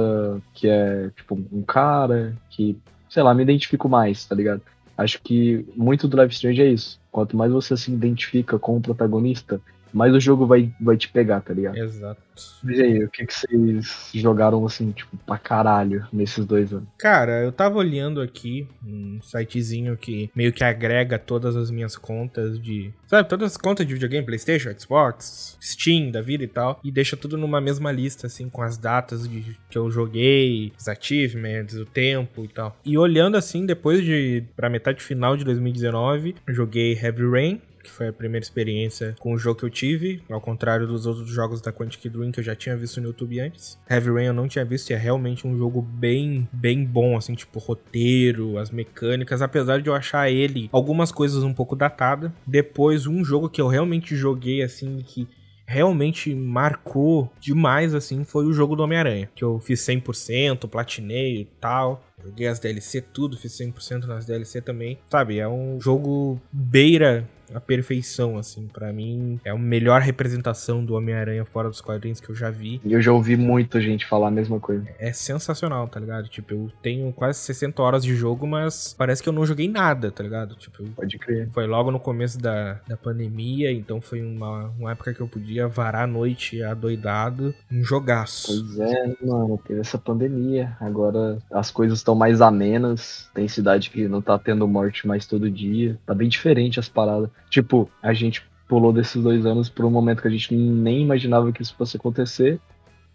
que 0.54 0.68
é, 0.68 1.10
tipo, 1.16 1.40
um 1.52 1.64
cara 1.64 2.34
que, 2.50 2.78
sei 3.10 3.24
lá, 3.24 3.34
me 3.34 3.44
identifico 3.44 3.90
mais, 3.90 4.26
tá 4.26 4.36
ligado? 4.36 4.62
Acho 4.98 5.20
que 5.22 5.66
muito 5.76 6.08
do 6.08 6.22
Life 6.22 6.34
is 6.34 6.36
Strange 6.36 6.62
é 6.62 6.68
isso. 6.68 7.00
Quanto 7.10 7.36
mais 7.36 7.52
você 7.52 7.76
se 7.76 7.92
identifica 7.92 8.60
com 8.60 8.78
o 8.78 8.82
protagonista, 8.82 9.60
mais 9.94 10.14
o 10.14 10.20
jogo 10.20 10.46
vai, 10.46 10.72
vai 10.80 10.98
te 10.98 11.10
pegar, 11.10 11.42
tá 11.42 11.54
ligado? 11.54 11.78
Exato. 11.78 12.22
E 12.64 12.82
aí, 12.82 13.04
o 13.04 13.10
que, 13.10 13.26
que 13.26 13.34
vocês 13.34 14.10
jogaram, 14.14 14.66
assim, 14.66 14.92
tipo, 14.92 15.16
pra 15.26 15.38
caralho 15.38 16.08
nesses 16.12 16.46
dois 16.46 16.74
anos? 16.74 16.88
Cara, 16.98 17.44
eu 17.44 17.52
tava 17.52 17.78
olhando 17.78 18.22
aqui 18.22 18.68
um 18.86 19.20
sitezinho 19.22 19.98
que 19.98 20.32
meio 20.36 20.54
que 20.54 20.64
agrega 20.64 21.20
todas 21.20 21.56
as 21.56 21.70
minhas 21.70 21.96
contas 21.96 22.60
de. 22.60 22.92
Sabe, 23.08 23.28
todas 23.28 23.52
as 23.52 23.58
contas 23.58 23.86
de 23.86 23.94
videogame, 23.94 24.26
PlayStation, 24.26 24.70
Xbox, 24.78 25.58
Steam 25.62 26.12
da 26.12 26.22
vida 26.22 26.44
e 26.44 26.48
tal. 26.48 26.80
E 26.84 26.92
deixa 26.92 27.18
tudo 27.18 27.38
numa 27.38 27.60
mesma 27.60 27.92
lista, 27.92 28.28
assim, 28.28 28.50
com 28.50 28.62
as 28.62 28.78
datas 28.78 29.28
de, 29.28 29.58
que 29.70 29.78
eu 29.78 29.92
joguei, 29.92 30.72
os 30.78 30.88
achievements, 30.88 31.76
o 31.76 31.86
tempo 31.86 32.46
e 32.46 32.48
tal. 32.48 32.78
E 32.86 32.98
olhando 32.98 33.38
assim, 33.38 33.66
depois 33.66 34.04
de. 34.04 34.44
pra 34.56 34.70
metade 34.70 35.04
final 35.04 35.36
de 35.36 35.44
2019, 35.44 36.36
eu 36.48 36.54
joguei 36.54 36.94
Heavy 36.94 37.30
Rain. 37.30 37.62
Que 37.84 37.90
foi 37.90 38.08
a 38.10 38.14
primeira 38.14 38.44
experiência 38.44 39.16
com 39.20 39.34
o 39.34 39.38
jogo 39.38 39.60
que 39.60 39.66
eu 39.66 39.70
tive, 39.70 40.22
ao 40.30 40.42
contrário 40.42 40.88
dos 40.88 41.06
outros 41.06 41.30
jogos 41.30 41.62
da 41.62 41.72
Quantic 41.72 42.10
Dream 42.10 42.32
que 42.32 42.40
eu 42.40 42.44
já 42.44 42.56
tinha 42.56 42.76
visto 42.78 43.02
no 43.02 43.08
YouTube 43.08 43.40
antes. 43.40 43.78
Heavy 43.90 44.12
Rain 44.12 44.26
eu 44.26 44.34
não 44.34 44.48
tinha 44.48 44.64
visto 44.66 44.90
e 44.90 44.94
é 44.94 44.98
realmente 44.98 45.48
um 45.48 45.58
jogo 45.58 45.82
bem, 45.82 46.48
bem 46.52 46.84
bom, 46.84 47.18
assim, 47.18 47.34
tipo 47.34 47.60
roteiro, 47.60 48.58
as 48.58 48.70
mecânicas, 48.72 49.42
apesar 49.42 49.82
de 49.82 49.90
eu 49.90 49.96
achar 49.96 50.30
ele 50.30 50.70
algumas 50.72 51.12
coisas 51.12 51.44
um 51.44 51.54
pouco 51.54 51.76
datada. 51.76 52.34
Depois, 52.46 53.08
um 53.08 53.24
jogo 53.24 53.50
que 53.50 53.62
eu 53.62 53.68
realmente 53.68 54.16
joguei, 54.16 54.62
assim, 54.62 55.02
que 55.06 55.28
realmente 55.72 56.36
marcou 56.36 57.32
demais, 57.40 57.96
assim, 57.96 58.26
foi 58.26 58.46
o 58.46 58.52
jogo 58.52 58.76
do 58.76 58.84
Homem-Aranha. 58.84 59.30
Que 59.34 59.44
eu 59.44 59.60
fiz 59.60 59.80
100%, 59.82 60.68
platinei 60.68 61.42
e 61.42 61.46
tal. 61.46 62.06
Joguei 62.24 62.48
as 62.48 62.60
DLC 62.60 63.02
tudo, 63.02 63.38
fiz 63.38 63.58
100% 63.58 64.06
nas 64.06 64.26
DLC 64.26 64.62
também. 64.62 65.00
Sabe, 65.10 65.40
é 65.40 65.48
um 65.48 65.80
jogo 65.80 66.40
beira 66.52 67.28
a 67.54 67.60
perfeição, 67.60 68.38
assim. 68.38 68.68
Pra 68.68 68.92
mim, 68.92 69.40
é 69.44 69.50
a 69.50 69.58
melhor 69.58 70.02
representação 70.02 70.84
do 70.84 70.96
Homem-Aranha 70.96 71.46
fora 71.46 71.70
dos 71.70 71.82
quadrinhos 71.82 72.20
que 72.20 72.30
eu 72.30 72.36
já 72.36 72.50
vi. 72.50 72.82
E 72.84 72.94
eu 72.94 73.02
já 73.02 73.12
ouvi 73.12 73.36
muita 73.36 73.82
gente 73.82 74.06
falar 74.06 74.28
a 74.28 74.32
mesma 74.32 74.60
coisa. 74.60 74.86
É 75.00 75.12
sensacional, 75.12 75.88
tá 75.88 76.00
ligado? 76.00 76.28
Tipo, 76.28 76.54
eu 76.54 76.72
tenho 76.82 77.12
quase 77.14 77.40
60 77.40 77.82
horas 77.82 78.04
de 78.04 78.16
jogo, 78.16 78.48
mas 78.48 78.96
parece 78.98 79.22
que 79.22 79.30
eu 79.30 79.34
não 79.34 79.46
joguei 79.46 79.68
nada, 79.68 80.12
tá 80.12 80.24
ligado? 80.24 80.56
Tipo, 80.56 80.84
Pode 80.96 81.18
crer. 81.18 81.50
foi 81.52 81.68
logo 81.68 81.92
no 81.92 82.00
começo 82.00 82.40
da, 82.40 82.80
da 82.88 82.98
pandemia, 82.98 83.72
então 83.72 84.00
foi 84.02 84.22
uma, 84.22 84.72
uma 84.78 84.92
época 84.92 85.14
que 85.14 85.22
eu 85.22 85.28
podia 85.28 85.68
varar 85.68 86.04
a 86.04 86.08
noite 86.08 86.62
adoidado, 86.64 87.54
um 87.72 87.84
jogaço. 87.84 88.48
Pois 88.48 88.80
é, 88.80 89.16
mano, 89.24 89.60
teve 89.66 89.80
essa 89.80 89.98
pandemia. 89.98 90.76
Agora 90.80 91.38
as 91.52 91.72
coisas 91.72 92.00
estão 92.00 92.16
mais 92.16 92.42
amenas. 92.42 93.30
Tem 93.34 93.48
cidade 93.48 93.90
que 93.90 94.08
não 94.08 94.22
tá 94.22 94.38
tendo 94.38 94.68
morte 94.68 95.08
mais 95.08 95.26
todo 95.26 95.50
dia. 95.50 95.98
Tá 96.06 96.14
bem 96.14 96.30
diferente 96.30 96.80
as 96.80 96.90
paradas. 96.90 97.30
Tipo, 97.50 97.90
a 98.02 98.14
gente 98.14 98.44
pulou 98.68 98.94
desses 98.94 99.22
dois 99.22 99.46
anos 99.46 99.70
por 99.70 99.86
um 99.86 99.90
momento 99.90 100.22
que 100.22 100.28
a 100.28 100.32
gente 100.32 100.56
nem 100.56 101.02
imaginava 101.02 101.52
que 101.52 101.62
isso 101.62 101.76
fosse 101.76 101.98
acontecer. 101.98 102.60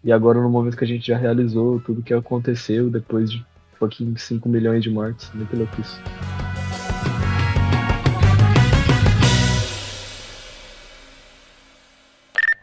E 0.03 0.11
agora 0.11 0.39
no 0.39 0.49
momento 0.49 0.77
que 0.77 0.83
a 0.83 0.87
gente 0.87 1.07
já 1.07 1.17
realizou 1.17 1.79
tudo 1.79 2.03
que 2.03 2.13
aconteceu 2.13 2.89
depois 2.89 3.31
de 3.31 3.45
fucking 3.79 4.15
5 4.15 4.47
milhões 4.47 4.83
de 4.83 4.89
mortes. 4.89 5.31
Muito 5.33 5.55
louco 5.57 5.81
isso. 5.81 5.99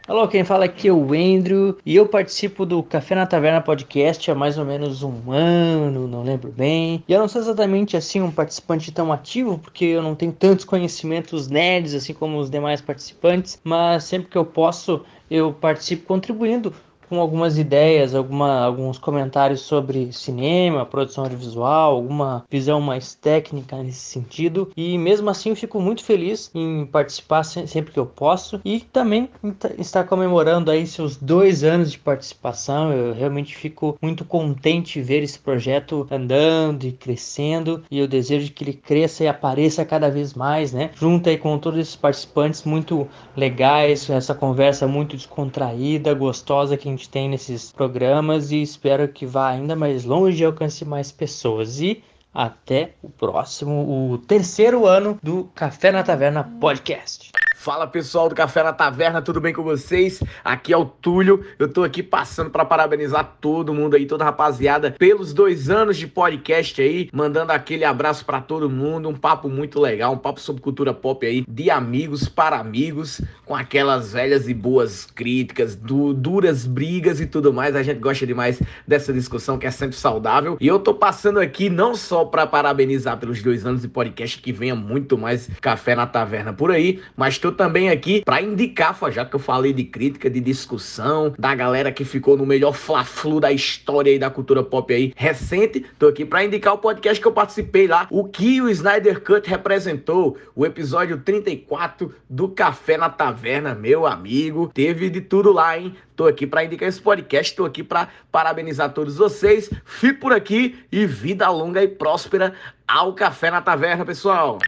Alô, 0.07 0.27
quem 0.27 0.43
fala 0.43 0.65
aqui 0.65 0.87
é 0.87 0.93
o 0.93 1.13
Andrew 1.13 1.79
e 1.83 1.95
eu 1.95 2.07
participo 2.07 2.63
do 2.63 2.83
Café 2.83 3.15
na 3.15 3.25
Taverna 3.25 3.59
podcast 3.59 4.29
há 4.29 4.35
mais 4.35 4.55
ou 4.55 4.63
menos 4.63 5.01
um 5.01 5.31
ano, 5.31 6.07
não 6.07 6.21
lembro 6.21 6.51
bem. 6.51 7.03
E 7.07 7.11
eu 7.11 7.19
não 7.19 7.27
sou 7.27 7.41
exatamente 7.41 7.97
assim 7.97 8.21
um 8.21 8.29
participante 8.29 8.91
tão 8.91 9.11
ativo, 9.11 9.57
porque 9.57 9.83
eu 9.83 10.03
não 10.03 10.13
tenho 10.13 10.31
tantos 10.31 10.63
conhecimentos 10.63 11.47
nerds 11.47 11.95
assim 11.95 12.13
como 12.13 12.37
os 12.37 12.51
demais 12.51 12.81
participantes, 12.81 13.59
mas 13.63 14.03
sempre 14.03 14.29
que 14.29 14.37
eu 14.37 14.45
posso 14.45 15.03
eu 15.27 15.51
participo 15.51 16.05
contribuindo 16.05 16.71
com 17.09 17.19
algumas 17.19 17.57
ideias, 17.57 18.15
alguma, 18.15 18.61
alguns 18.61 18.97
comentários 18.97 19.61
sobre 19.61 20.11
cinema, 20.11 20.85
produção 20.85 21.23
audiovisual, 21.23 21.95
alguma 21.95 22.45
visão 22.49 22.81
mais 22.81 23.13
técnica 23.13 23.77
nesse 23.81 23.99
sentido. 23.99 24.71
E 24.75 24.97
mesmo 24.97 25.29
assim 25.29 25.49
eu 25.49 25.55
fico 25.55 25.79
muito 25.79 26.03
feliz 26.03 26.51
em 26.53 26.85
participar 26.85 27.43
sempre 27.43 27.91
que 27.91 27.99
eu 27.99 28.05
posso 28.05 28.59
e 28.63 28.79
também 28.79 29.29
estar 29.77 30.03
comemorando 30.05 30.71
aí 30.71 30.85
seus 30.87 31.15
dois 31.17 31.63
anos 31.63 31.91
de 31.91 31.99
participação. 31.99 32.91
Eu 32.91 33.13
realmente 33.13 33.55
fico 33.55 33.97
muito 34.01 34.25
contente 34.25 35.01
ver 35.01 35.23
esse 35.23 35.39
projeto 35.39 36.07
andando 36.09 36.85
e 36.85 36.91
crescendo 36.91 37.83
e 37.89 37.99
eu 37.99 38.07
desejo 38.07 38.51
que 38.51 38.63
ele 38.63 38.73
cresça 38.73 39.23
e 39.23 39.27
apareça 39.27 39.85
cada 39.85 40.09
vez 40.09 40.33
mais, 40.33 40.73
né? 40.73 40.91
Junto 40.95 41.29
aí 41.29 41.37
com 41.37 41.57
todos 41.57 41.79
esses 41.79 41.95
participantes 41.95 42.63
muito 42.63 43.07
legais, 43.35 44.09
essa 44.09 44.33
conversa 44.33 44.87
muito 44.87 45.15
descontraída, 45.15 46.13
gostosa 46.13 46.77
que 46.77 46.89
gente 46.95 47.09
tem 47.09 47.29
nesses 47.29 47.71
programas 47.71 48.51
e 48.51 48.61
espero 48.61 49.07
que 49.07 49.25
vá 49.25 49.49
ainda 49.49 49.75
mais 49.75 50.05
longe 50.05 50.41
e 50.41 50.45
alcance 50.45 50.85
mais 50.85 51.11
pessoas. 51.11 51.79
E 51.81 52.03
até 52.33 52.93
o 53.01 53.09
próximo, 53.09 54.11
o 54.11 54.17
terceiro 54.17 54.85
ano 54.85 55.17
do 55.21 55.45
Café 55.55 55.91
na 55.91 56.03
Taverna 56.03 56.43
Podcast. 56.59 57.31
Fala 57.65 57.87
pessoal 57.87 58.29
do 58.29 58.35
Café 58.35 58.61
na 58.61 58.71
Taverna, 58.71 59.23
tudo 59.23 59.41
bem 59.41 59.51
com 59.51 59.63
vocês? 59.63 60.21
Aqui 60.43 60.71
é 60.71 60.77
o 60.77 60.85
Túlio, 60.85 61.43
eu 61.57 61.67
tô 61.67 61.83
aqui 61.83 62.03
passando 62.03 62.51
para 62.51 62.63
parabenizar 62.63 63.37
todo 63.41 63.73
mundo 63.73 63.95
aí, 63.95 64.05
toda 64.05 64.23
a 64.23 64.27
rapaziada, 64.27 64.91
pelos 64.91 65.33
dois 65.33 65.67
anos 65.67 65.97
de 65.97 66.05
podcast 66.05 66.79
aí, 66.79 67.09
mandando 67.11 67.51
aquele 67.51 67.83
abraço 67.83 68.23
para 68.23 68.39
todo 68.39 68.69
mundo, 68.69 69.09
um 69.09 69.15
papo 69.15 69.49
muito 69.49 69.81
legal, 69.81 70.13
um 70.13 70.17
papo 70.19 70.39
sobre 70.39 70.61
cultura 70.61 70.93
pop 70.93 71.25
aí, 71.25 71.43
de 71.49 71.71
amigos 71.71 72.29
para 72.29 72.59
amigos, 72.59 73.19
com 73.43 73.55
aquelas 73.55 74.13
velhas 74.13 74.47
e 74.47 74.53
boas 74.53 75.07
críticas, 75.07 75.75
du 75.75 76.13
duras 76.13 76.67
brigas 76.67 77.19
e 77.19 77.25
tudo 77.25 77.51
mais, 77.51 77.75
a 77.75 77.81
gente 77.81 77.99
gosta 77.99 78.27
demais 78.27 78.61
dessa 78.87 79.11
discussão 79.11 79.57
que 79.57 79.65
é 79.65 79.71
sempre 79.71 79.95
saudável, 79.95 80.55
e 80.61 80.67
eu 80.67 80.77
tô 80.77 80.93
passando 80.93 81.39
aqui 81.39 81.67
não 81.67 81.95
só 81.95 82.25
para 82.25 82.45
parabenizar 82.45 83.17
pelos 83.17 83.41
dois 83.41 83.65
anos 83.65 83.81
de 83.81 83.87
podcast, 83.87 84.39
que 84.39 84.51
venha 84.51 84.75
muito 84.75 85.17
mais 85.17 85.49
Café 85.59 85.95
na 85.95 86.05
Taverna 86.05 86.53
por 86.53 86.69
aí, 86.69 87.01
mas 87.17 87.39
tô 87.39 87.54
também 87.55 87.89
aqui 87.89 88.21
para 88.23 88.41
indicar, 88.41 88.95
já 89.11 89.25
que 89.25 89.35
eu 89.35 89.39
falei 89.39 89.73
de 89.73 89.83
crítica, 89.83 90.29
de 90.29 90.39
discussão, 90.39 91.33
da 91.39 91.55
galera 91.55 91.91
que 91.91 92.05
ficou 92.05 92.37
no 92.37 92.45
melhor 92.45 92.73
fla-flu 92.73 93.39
da 93.39 93.51
história 93.51 94.11
e 94.11 94.19
da 94.19 94.29
cultura 94.29 94.61
pop 94.61 94.93
aí 94.93 95.13
recente. 95.15 95.85
Tô 95.97 96.07
aqui 96.07 96.25
para 96.25 96.43
indicar 96.43 96.73
o 96.73 96.77
podcast 96.77 97.19
que 97.19 97.27
eu 97.27 97.31
participei 97.31 97.87
lá, 97.87 98.07
o 98.11 98.25
que 98.25 98.61
o 98.61 98.69
Snyder 98.69 99.21
Cut 99.21 99.49
representou, 99.49 100.37
o 100.55 100.65
episódio 100.65 101.17
34 101.17 102.13
do 102.29 102.49
Café 102.49 102.97
na 102.97 103.09
Taverna, 103.09 103.73
meu 103.73 104.05
amigo. 104.05 104.69
Teve 104.73 105.09
de 105.09 105.21
tudo 105.21 105.51
lá, 105.51 105.77
hein? 105.77 105.95
Tô 106.15 106.27
aqui 106.27 106.47
para 106.47 106.63
indicar 106.63 106.87
esse 106.87 107.01
podcast, 107.01 107.55
tô 107.55 107.65
aqui 107.65 107.83
para 107.83 108.07
parabenizar 108.31 108.93
todos 108.93 109.17
vocês. 109.17 109.69
Fique 109.83 110.19
por 110.19 110.31
aqui 110.31 110.79
e 110.91 111.05
vida 111.05 111.49
longa 111.49 111.83
e 111.83 111.87
próspera 111.87 112.53
ao 112.87 113.13
Café 113.13 113.51
na 113.51 113.61
Taverna, 113.61 114.05
pessoal. 114.05 114.59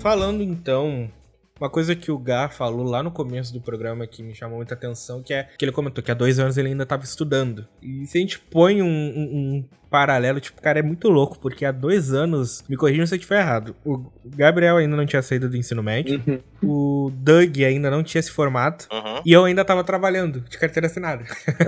Falando 0.00 0.42
então, 0.42 1.10
uma 1.60 1.68
coisa 1.68 1.94
que 1.94 2.10
o 2.10 2.18
Gar 2.18 2.54
falou 2.54 2.86
lá 2.86 3.02
no 3.02 3.10
começo 3.10 3.52
do 3.52 3.60
programa 3.60 4.06
que 4.06 4.22
me 4.22 4.34
chamou 4.34 4.56
muita 4.56 4.72
atenção, 4.72 5.22
que 5.22 5.34
é 5.34 5.42
que 5.58 5.62
ele 5.62 5.72
comentou 5.72 6.02
que 6.02 6.10
há 6.10 6.14
dois 6.14 6.38
anos 6.38 6.56
ele 6.56 6.68
ainda 6.68 6.84
estava 6.84 7.04
estudando. 7.04 7.68
E 7.82 8.06
se 8.06 8.16
a 8.16 8.20
gente 8.22 8.38
põe 8.38 8.80
um, 8.80 8.86
um, 8.86 8.88
um 8.88 9.64
paralelo, 9.90 10.40
tipo, 10.40 10.62
cara, 10.62 10.78
é 10.78 10.82
muito 10.82 11.08
louco, 11.08 11.38
porque 11.38 11.64
há 11.64 11.72
dois 11.72 12.12
anos, 12.12 12.64
me 12.68 12.76
corrijam 12.76 13.06
se 13.06 13.14
eu 13.14 13.18
estiver 13.18 13.40
errado, 13.40 13.74
o 13.84 14.10
Gabriel 14.24 14.76
ainda 14.76 14.96
não 14.96 15.04
tinha 15.04 15.20
saído 15.20 15.48
do 15.48 15.56
ensino 15.56 15.82
médio, 15.82 16.22
uhum. 16.26 16.40
o 16.62 17.10
Doug 17.12 17.58
ainda 17.58 17.90
não 17.90 18.02
tinha 18.02 18.22
se 18.22 18.30
formado, 18.30 18.86
uhum. 18.92 19.22
e 19.26 19.32
eu 19.32 19.44
ainda 19.44 19.64
tava 19.64 19.82
trabalhando 19.82 20.40
de 20.40 20.56
carteira 20.56 20.86
assinada. 20.86 21.24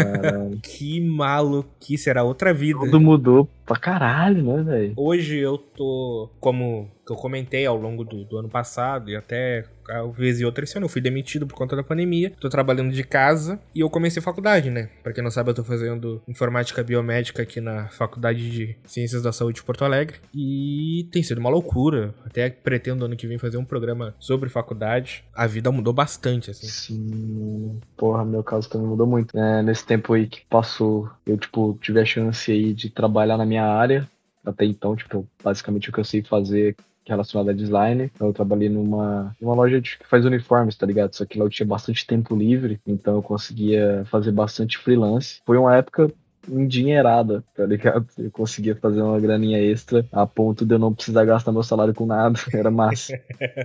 que 0.62 1.00
maluquice, 1.00 2.08
era 2.08 2.22
outra 2.22 2.54
vida. 2.54 2.78
Tudo 2.80 3.00
mudou 3.00 3.48
pra 3.66 3.76
caralho, 3.76 4.42
né, 4.42 4.62
velho? 4.62 4.92
Hoje 4.96 5.38
eu 5.38 5.58
tô, 5.58 6.30
como 6.38 6.90
eu 7.08 7.16
comentei 7.16 7.66
ao 7.66 7.76
longo 7.76 8.04
do, 8.04 8.24
do 8.24 8.38
ano 8.38 8.48
passado 8.48 9.10
e 9.10 9.16
até 9.16 9.64
a 9.88 10.02
vez 10.04 10.40
e 10.40 10.44
outra 10.44 10.64
esse 10.64 10.76
ano, 10.76 10.86
eu 10.86 10.88
fui 10.88 11.00
demitido 11.00 11.46
por 11.46 11.56
conta 11.56 11.74
da 11.74 11.82
pandemia, 11.82 12.32
tô 12.40 12.48
trabalhando 12.48 12.92
de 12.92 13.02
casa 13.02 13.60
e 13.74 13.80
eu 13.80 13.90
comecei 13.90 14.22
faculdade, 14.22 14.70
né? 14.70 14.88
Pra 15.02 15.12
quem 15.12 15.22
não 15.22 15.30
sabe, 15.30 15.50
eu 15.50 15.54
tô 15.54 15.64
fazendo 15.64 16.22
informática 16.28 16.82
biomédica 16.82 17.42
aqui 17.42 17.60
na 17.60 17.88
Faculdade 17.88 18.11
de 18.20 18.76
Ciências 18.84 19.22
da 19.22 19.32
Saúde 19.32 19.56
de 19.56 19.62
Porto 19.62 19.84
Alegre 19.84 20.18
e 20.34 21.08
tem 21.10 21.22
sido 21.22 21.38
uma 21.38 21.50
loucura. 21.50 22.14
Até 22.24 22.50
pretendo 22.50 23.04
ano 23.04 23.16
que 23.16 23.26
vem 23.26 23.38
fazer 23.38 23.56
um 23.56 23.64
programa 23.64 24.14
sobre 24.18 24.48
faculdade. 24.48 25.24
A 25.34 25.46
vida 25.46 25.70
mudou 25.70 25.92
bastante, 25.92 26.50
assim. 26.50 26.66
Sim, 26.66 27.80
porra, 27.96 28.24
meu 28.24 28.42
caso 28.42 28.68
também 28.68 28.86
mudou 28.86 29.06
muito. 29.06 29.36
É, 29.36 29.62
nesse 29.62 29.84
tempo 29.84 30.12
aí 30.12 30.26
que 30.26 30.42
passou, 30.46 31.10
eu, 31.26 31.36
tipo, 31.36 31.78
tive 31.80 32.00
a 32.00 32.04
chance 32.04 32.50
aí 32.50 32.72
de 32.72 32.90
trabalhar 32.90 33.36
na 33.36 33.46
minha 33.46 33.64
área, 33.64 34.08
até 34.44 34.64
então, 34.64 34.96
tipo, 34.96 35.26
basicamente 35.42 35.88
o 35.88 35.92
que 35.92 36.00
eu 36.00 36.04
sei 36.04 36.22
fazer 36.22 36.76
relacionada 37.06 37.50
a 37.50 37.54
design. 37.54 38.10
Então, 38.14 38.28
eu 38.28 38.32
trabalhei 38.32 38.68
numa, 38.68 39.34
numa 39.40 39.54
loja 39.54 39.80
de, 39.80 39.98
que 39.98 40.06
faz 40.06 40.24
uniformes, 40.24 40.76
tá 40.76 40.86
ligado? 40.86 41.14
Só 41.14 41.24
que 41.24 41.38
lá 41.38 41.44
eu 41.44 41.50
tinha 41.50 41.66
bastante 41.66 42.06
tempo 42.06 42.36
livre, 42.36 42.80
então 42.86 43.16
eu 43.16 43.22
conseguia 43.22 44.04
fazer 44.06 44.32
bastante 44.32 44.78
freelance. 44.78 45.40
Foi 45.44 45.56
uma 45.56 45.76
época 45.76 46.12
endinheirada, 46.48 47.44
tá 47.54 47.64
ligado? 47.64 48.06
Eu 48.18 48.30
conseguia 48.30 48.74
fazer 48.76 49.02
uma 49.02 49.20
graninha 49.20 49.58
extra 49.58 50.04
a 50.12 50.26
ponto 50.26 50.64
de 50.64 50.74
eu 50.74 50.78
não 50.78 50.92
precisar 50.92 51.24
gastar 51.24 51.52
meu 51.52 51.62
salário 51.62 51.94
com 51.94 52.06
nada, 52.06 52.38
era 52.52 52.70
massa. 52.70 53.18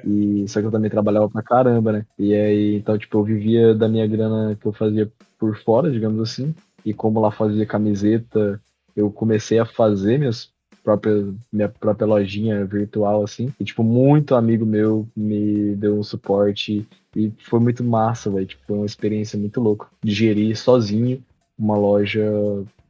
E 0.05 0.45
só 0.47 0.59
que 0.59 0.67
eu 0.67 0.71
também 0.71 0.89
trabalhava 0.89 1.29
pra 1.29 1.41
caramba, 1.41 1.91
né? 1.91 2.05
E 2.17 2.33
aí, 2.33 2.75
então, 2.75 2.97
tipo, 2.97 3.17
eu 3.17 3.23
vivia 3.23 3.73
da 3.73 3.87
minha 3.87 4.07
grana 4.07 4.55
que 4.59 4.65
eu 4.65 4.73
fazia 4.73 5.11
por 5.39 5.57
fora, 5.57 5.91
digamos 5.91 6.21
assim. 6.21 6.53
E 6.85 6.93
como 6.93 7.19
lá 7.19 7.31
fazia 7.31 7.65
camiseta, 7.65 8.61
eu 8.95 9.11
comecei 9.11 9.59
a 9.59 9.65
fazer 9.65 10.17
minhas 10.17 10.49
própria, 10.87 11.33
minha 11.51 11.67
própria 11.67 12.07
lojinha 12.07 12.65
virtual, 12.65 13.23
assim. 13.23 13.53
E, 13.59 13.65
tipo, 13.65 13.83
muito 13.83 14.35
amigo 14.35 14.65
meu 14.65 15.05
me 15.13 15.75
deu 15.75 15.99
um 15.99 16.03
suporte 16.03 16.87
e 17.13 17.29
foi 17.39 17.59
muito 17.59 17.83
massa, 17.83 18.31
velho. 18.31 18.45
Tipo, 18.45 18.63
foi 18.67 18.77
uma 18.77 18.85
experiência 18.85 19.37
muito 19.37 19.59
louca 19.59 19.87
de 20.01 20.13
gerir 20.13 20.55
sozinho 20.57 21.21
uma 21.57 21.77
loja 21.77 22.23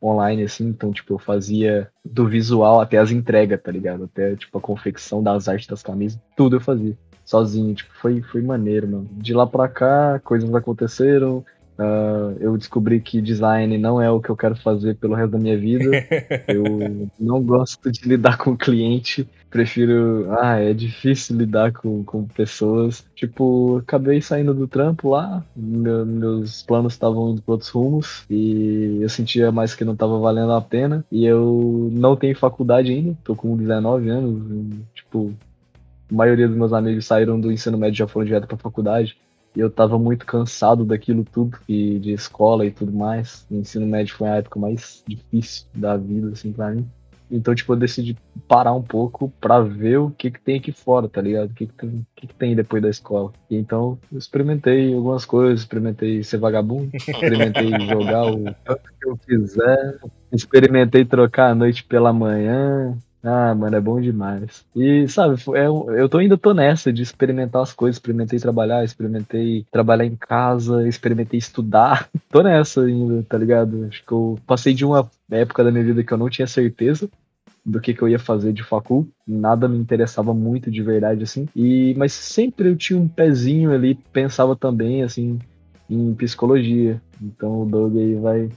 online, 0.02 0.44
assim. 0.44 0.68
Então, 0.68 0.92
tipo, 0.92 1.14
eu 1.14 1.20
fazia 1.20 1.90
do 2.04 2.28
visual 2.28 2.80
até 2.80 2.98
as 2.98 3.12
entregas, 3.12 3.62
tá 3.62 3.72
ligado? 3.72 4.06
Até, 4.06 4.36
tipo, 4.36 4.58
a 4.58 4.62
confecção 4.62 5.24
das 5.24 5.48
artes 5.48 5.68
das 5.68 5.82
camisas. 5.82 6.20
Tudo 6.36 6.58
eu 6.58 6.62
fazia. 6.62 6.98
Sozinho, 7.26 7.76
tipo, 7.76 7.94
foi, 7.96 8.22
foi 8.22 8.42
maneiro, 8.42 8.88
mano. 8.88 9.10
De 9.12 9.34
lá 9.34 9.46
pra 9.46 9.68
cá, 9.68 10.20
coisas 10.24 10.54
aconteceram, 10.54 11.44
Uh, 11.78 12.36
eu 12.40 12.58
descobri 12.58 13.00
que 13.00 13.22
design 13.22 13.78
não 13.78 14.02
é 14.02 14.10
o 14.10 14.20
que 14.20 14.30
eu 14.30 14.36
quero 14.36 14.56
fazer 14.56 14.96
pelo 14.96 15.14
resto 15.14 15.32
da 15.32 15.38
minha 15.38 15.58
vida. 15.58 15.92
eu 16.48 17.08
não 17.20 17.42
gosto 17.42 17.92
de 17.92 18.08
lidar 18.08 18.38
com 18.38 18.58
cliente. 18.58 19.28
Prefiro. 19.50 20.28
Ah, 20.40 20.60
é 20.60 20.74
difícil 20.74 21.38
lidar 21.38 21.72
com, 21.72 22.04
com 22.04 22.26
pessoas. 22.26 23.06
Tipo, 23.16 23.78
acabei 23.78 24.22
saindo 24.22 24.54
do 24.54 24.68
trampo 24.68 25.12
lá. 25.12 25.46
Meu, 25.56 26.06
meus 26.06 26.64
planos 26.64 26.94
estavam 26.94 27.32
indo 27.32 27.42
para 27.44 27.54
outros 27.54 27.70
rumos. 27.70 28.26
E 28.30 28.98
eu 29.02 29.10
sentia 29.10 29.52
mais 29.52 29.76
que 29.76 29.86
não 29.86 29.94
estava 29.94 30.18
valendo 30.20 30.54
a 30.54 30.62
pena. 30.62 31.06
E 31.12 31.26
eu 31.26 31.90
não 31.94 32.16
tenho 32.16 32.36
faculdade 32.36 32.92
ainda. 32.92 33.16
Tô 33.24 33.36
com 33.36 33.56
19 33.56 34.10
anos. 34.10 34.52
E, 34.52 34.82
tipo, 34.96 35.32
a 36.12 36.16
maioria 36.16 36.48
dos 36.48 36.58
meus 36.58 36.74
amigos 36.74 37.06
saíram 37.06 37.40
do 37.40 37.52
ensino 37.52 37.78
médio 37.78 37.98
e 37.98 38.00
já 38.00 38.08
foram 38.08 38.26
direto 38.26 38.48
pra 38.48 38.58
faculdade. 38.58 39.16
E 39.58 39.60
eu 39.60 39.72
tava 39.72 39.98
muito 39.98 40.24
cansado 40.24 40.86
daquilo 40.86 41.26
tudo, 41.26 41.58
e 41.68 41.98
de 41.98 42.12
escola 42.12 42.64
e 42.64 42.70
tudo 42.70 42.92
mais. 42.92 43.44
O 43.50 43.56
ensino 43.56 43.88
médio 43.88 44.16
foi 44.16 44.30
a 44.30 44.36
época 44.36 44.60
mais 44.60 45.04
difícil 45.08 45.66
da 45.74 45.98
vida, 45.98 46.30
assim, 46.30 46.54
pra 46.54 46.70
mim. 46.70 46.88
Então, 47.32 47.56
tipo, 47.56 47.74
eu 47.74 47.78
decidi 47.78 48.16
parar 48.48 48.74
um 48.74 48.84
pouco 48.84 49.34
pra 49.42 49.60
ver 49.60 49.98
o 49.98 50.12
que 50.12 50.30
que 50.30 50.40
tem 50.40 50.60
aqui 50.60 50.72
fora, 50.72 51.10
tá 51.10 51.20
ligado? 51.20 51.50
O 51.50 51.54
que 51.56 51.66
que 51.66 51.74
tem, 51.74 51.90
o 51.90 52.06
que 52.16 52.28
que 52.28 52.36
tem 52.36 52.56
depois 52.56 52.84
da 52.84 52.90
escola. 52.90 53.34
E 53.50 53.58
então, 53.58 53.98
eu 54.12 54.20
experimentei 54.20 54.94
algumas 54.94 55.26
coisas, 55.26 55.62
experimentei 55.62 56.24
ser 56.24 56.38
vagabundo, 56.38 56.92
experimentei 56.94 57.72
jogar 57.90 58.28
o 58.32 58.44
tanto 58.64 58.94
que 59.02 59.10
eu 59.10 59.18
quiser, 59.18 59.98
experimentei 60.32 61.04
trocar 61.04 61.50
a 61.50 61.56
noite 61.56 61.84
pela 61.84 62.14
manhã, 62.14 62.96
Ah, 63.24 63.54
mano, 63.54 63.76
é 63.76 63.82
bom 63.82 64.00
demais. 64.00 64.66
E, 64.76 65.08
sabe, 65.08 65.36
é, 65.56 65.66
eu 65.68 66.08
tô, 66.08 66.20
ainda 66.20 66.38
tô 66.38 66.54
nessa 66.54 66.94
de 66.94 67.02
experimentar 67.02 67.62
as 67.62 67.74
coisas. 67.74 67.98
Experimentei 67.98 68.40
trabalhar, 68.40 68.84
experimentei 68.84 69.66
trabalhar 69.72 70.06
em 70.06 70.16
casa, 70.16 70.88
experimentei 70.88 71.38
estudar. 71.38 72.10
tô 72.30 72.42
nessa 72.42 72.84
ainda, 72.84 73.24
tá 73.24 73.38
ligado? 73.38 73.86
Acho 73.86 74.06
que 74.06 74.12
eu 74.12 74.40
passei 74.46 74.74
de 74.74 74.86
uma 74.86 75.10
época 75.30 75.64
da 75.64 75.72
minha 75.72 75.84
vida 75.84 76.04
que 76.04 76.12
eu 76.14 76.18
não 76.18 76.30
tinha 76.30 76.48
certeza 76.48 77.10
do 77.66 77.82
que, 77.82 77.94
que 77.94 78.02
eu 78.02 78.08
ia 78.08 78.20
fazer 78.20 78.54
de 78.54 78.64
facul. 78.64 79.08
Nada 79.28 79.68
me 79.68 79.78
interessava 79.78 80.34
muito 80.34 80.72
de 80.72 80.82
verdade, 80.82 81.24
assim. 81.24 81.50
E, 81.54 81.94
mas 81.98 82.14
sempre 82.14 82.70
eu 82.70 82.78
tinha 82.78 82.98
um 82.98 83.10
pezinho 83.10 83.74
ali, 83.74 83.96
pensava 84.14 84.56
também, 84.56 85.04
assim, 85.04 85.38
em 85.90 86.14
psicologia. 86.14 87.02
Então 87.22 87.64
o 87.64 87.66
Doug 87.66 87.98
aí 87.98 88.16
vai 88.16 88.50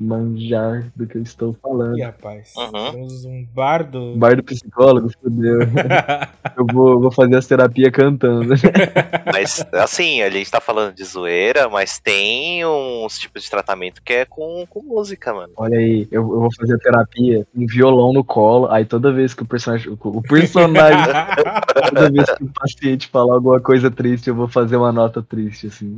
manjar 0.00 0.90
do 0.96 1.06
que 1.06 1.18
eu 1.18 1.22
estou 1.22 1.54
falando. 1.62 1.98
Ih, 1.98 2.02
rapaz, 2.02 2.54
uhum. 2.56 2.92
temos 2.92 3.24
um 3.24 3.46
bardo. 3.54 4.14
Bardo 4.16 4.42
psicólogo, 4.42 5.10
fodeu. 5.20 5.60
eu 6.56 6.66
vou, 6.72 7.00
vou 7.00 7.10
fazer 7.10 7.36
as 7.36 7.46
terapias 7.46 7.92
cantando. 7.92 8.54
mas, 9.32 9.64
assim, 9.72 10.22
a 10.22 10.30
gente 10.30 10.50
tá 10.50 10.60
falando 10.60 10.94
de 10.94 11.04
zoeira, 11.04 11.68
mas 11.68 11.98
tem 11.98 12.64
uns 12.64 13.18
tipos 13.18 13.42
de 13.42 13.50
tratamento 13.50 14.02
que 14.02 14.12
é 14.12 14.24
com, 14.24 14.66
com 14.68 14.82
música, 14.82 15.32
mano. 15.34 15.52
Olha 15.56 15.78
aí, 15.78 16.08
eu, 16.10 16.22
eu 16.22 16.40
vou 16.40 16.54
fazer 16.54 16.74
a 16.74 16.78
terapia, 16.78 17.46
um 17.54 17.66
violão 17.66 18.12
no 18.12 18.24
colo, 18.24 18.68
aí 18.70 18.84
toda 18.84 19.12
vez 19.12 19.34
que 19.34 19.42
o 19.42 19.46
personagem. 19.46 19.92
O 19.92 20.22
personagem. 20.22 21.12
toda 21.84 22.10
vez 22.10 22.30
que 22.30 22.44
o 22.44 22.52
paciente 22.52 23.08
falar 23.08 23.34
alguma 23.34 23.60
coisa 23.60 23.90
triste, 23.90 24.28
eu 24.28 24.34
vou 24.34 24.48
fazer 24.48 24.76
uma 24.76 24.92
nota 24.92 25.22
triste, 25.22 25.66
assim. 25.66 25.96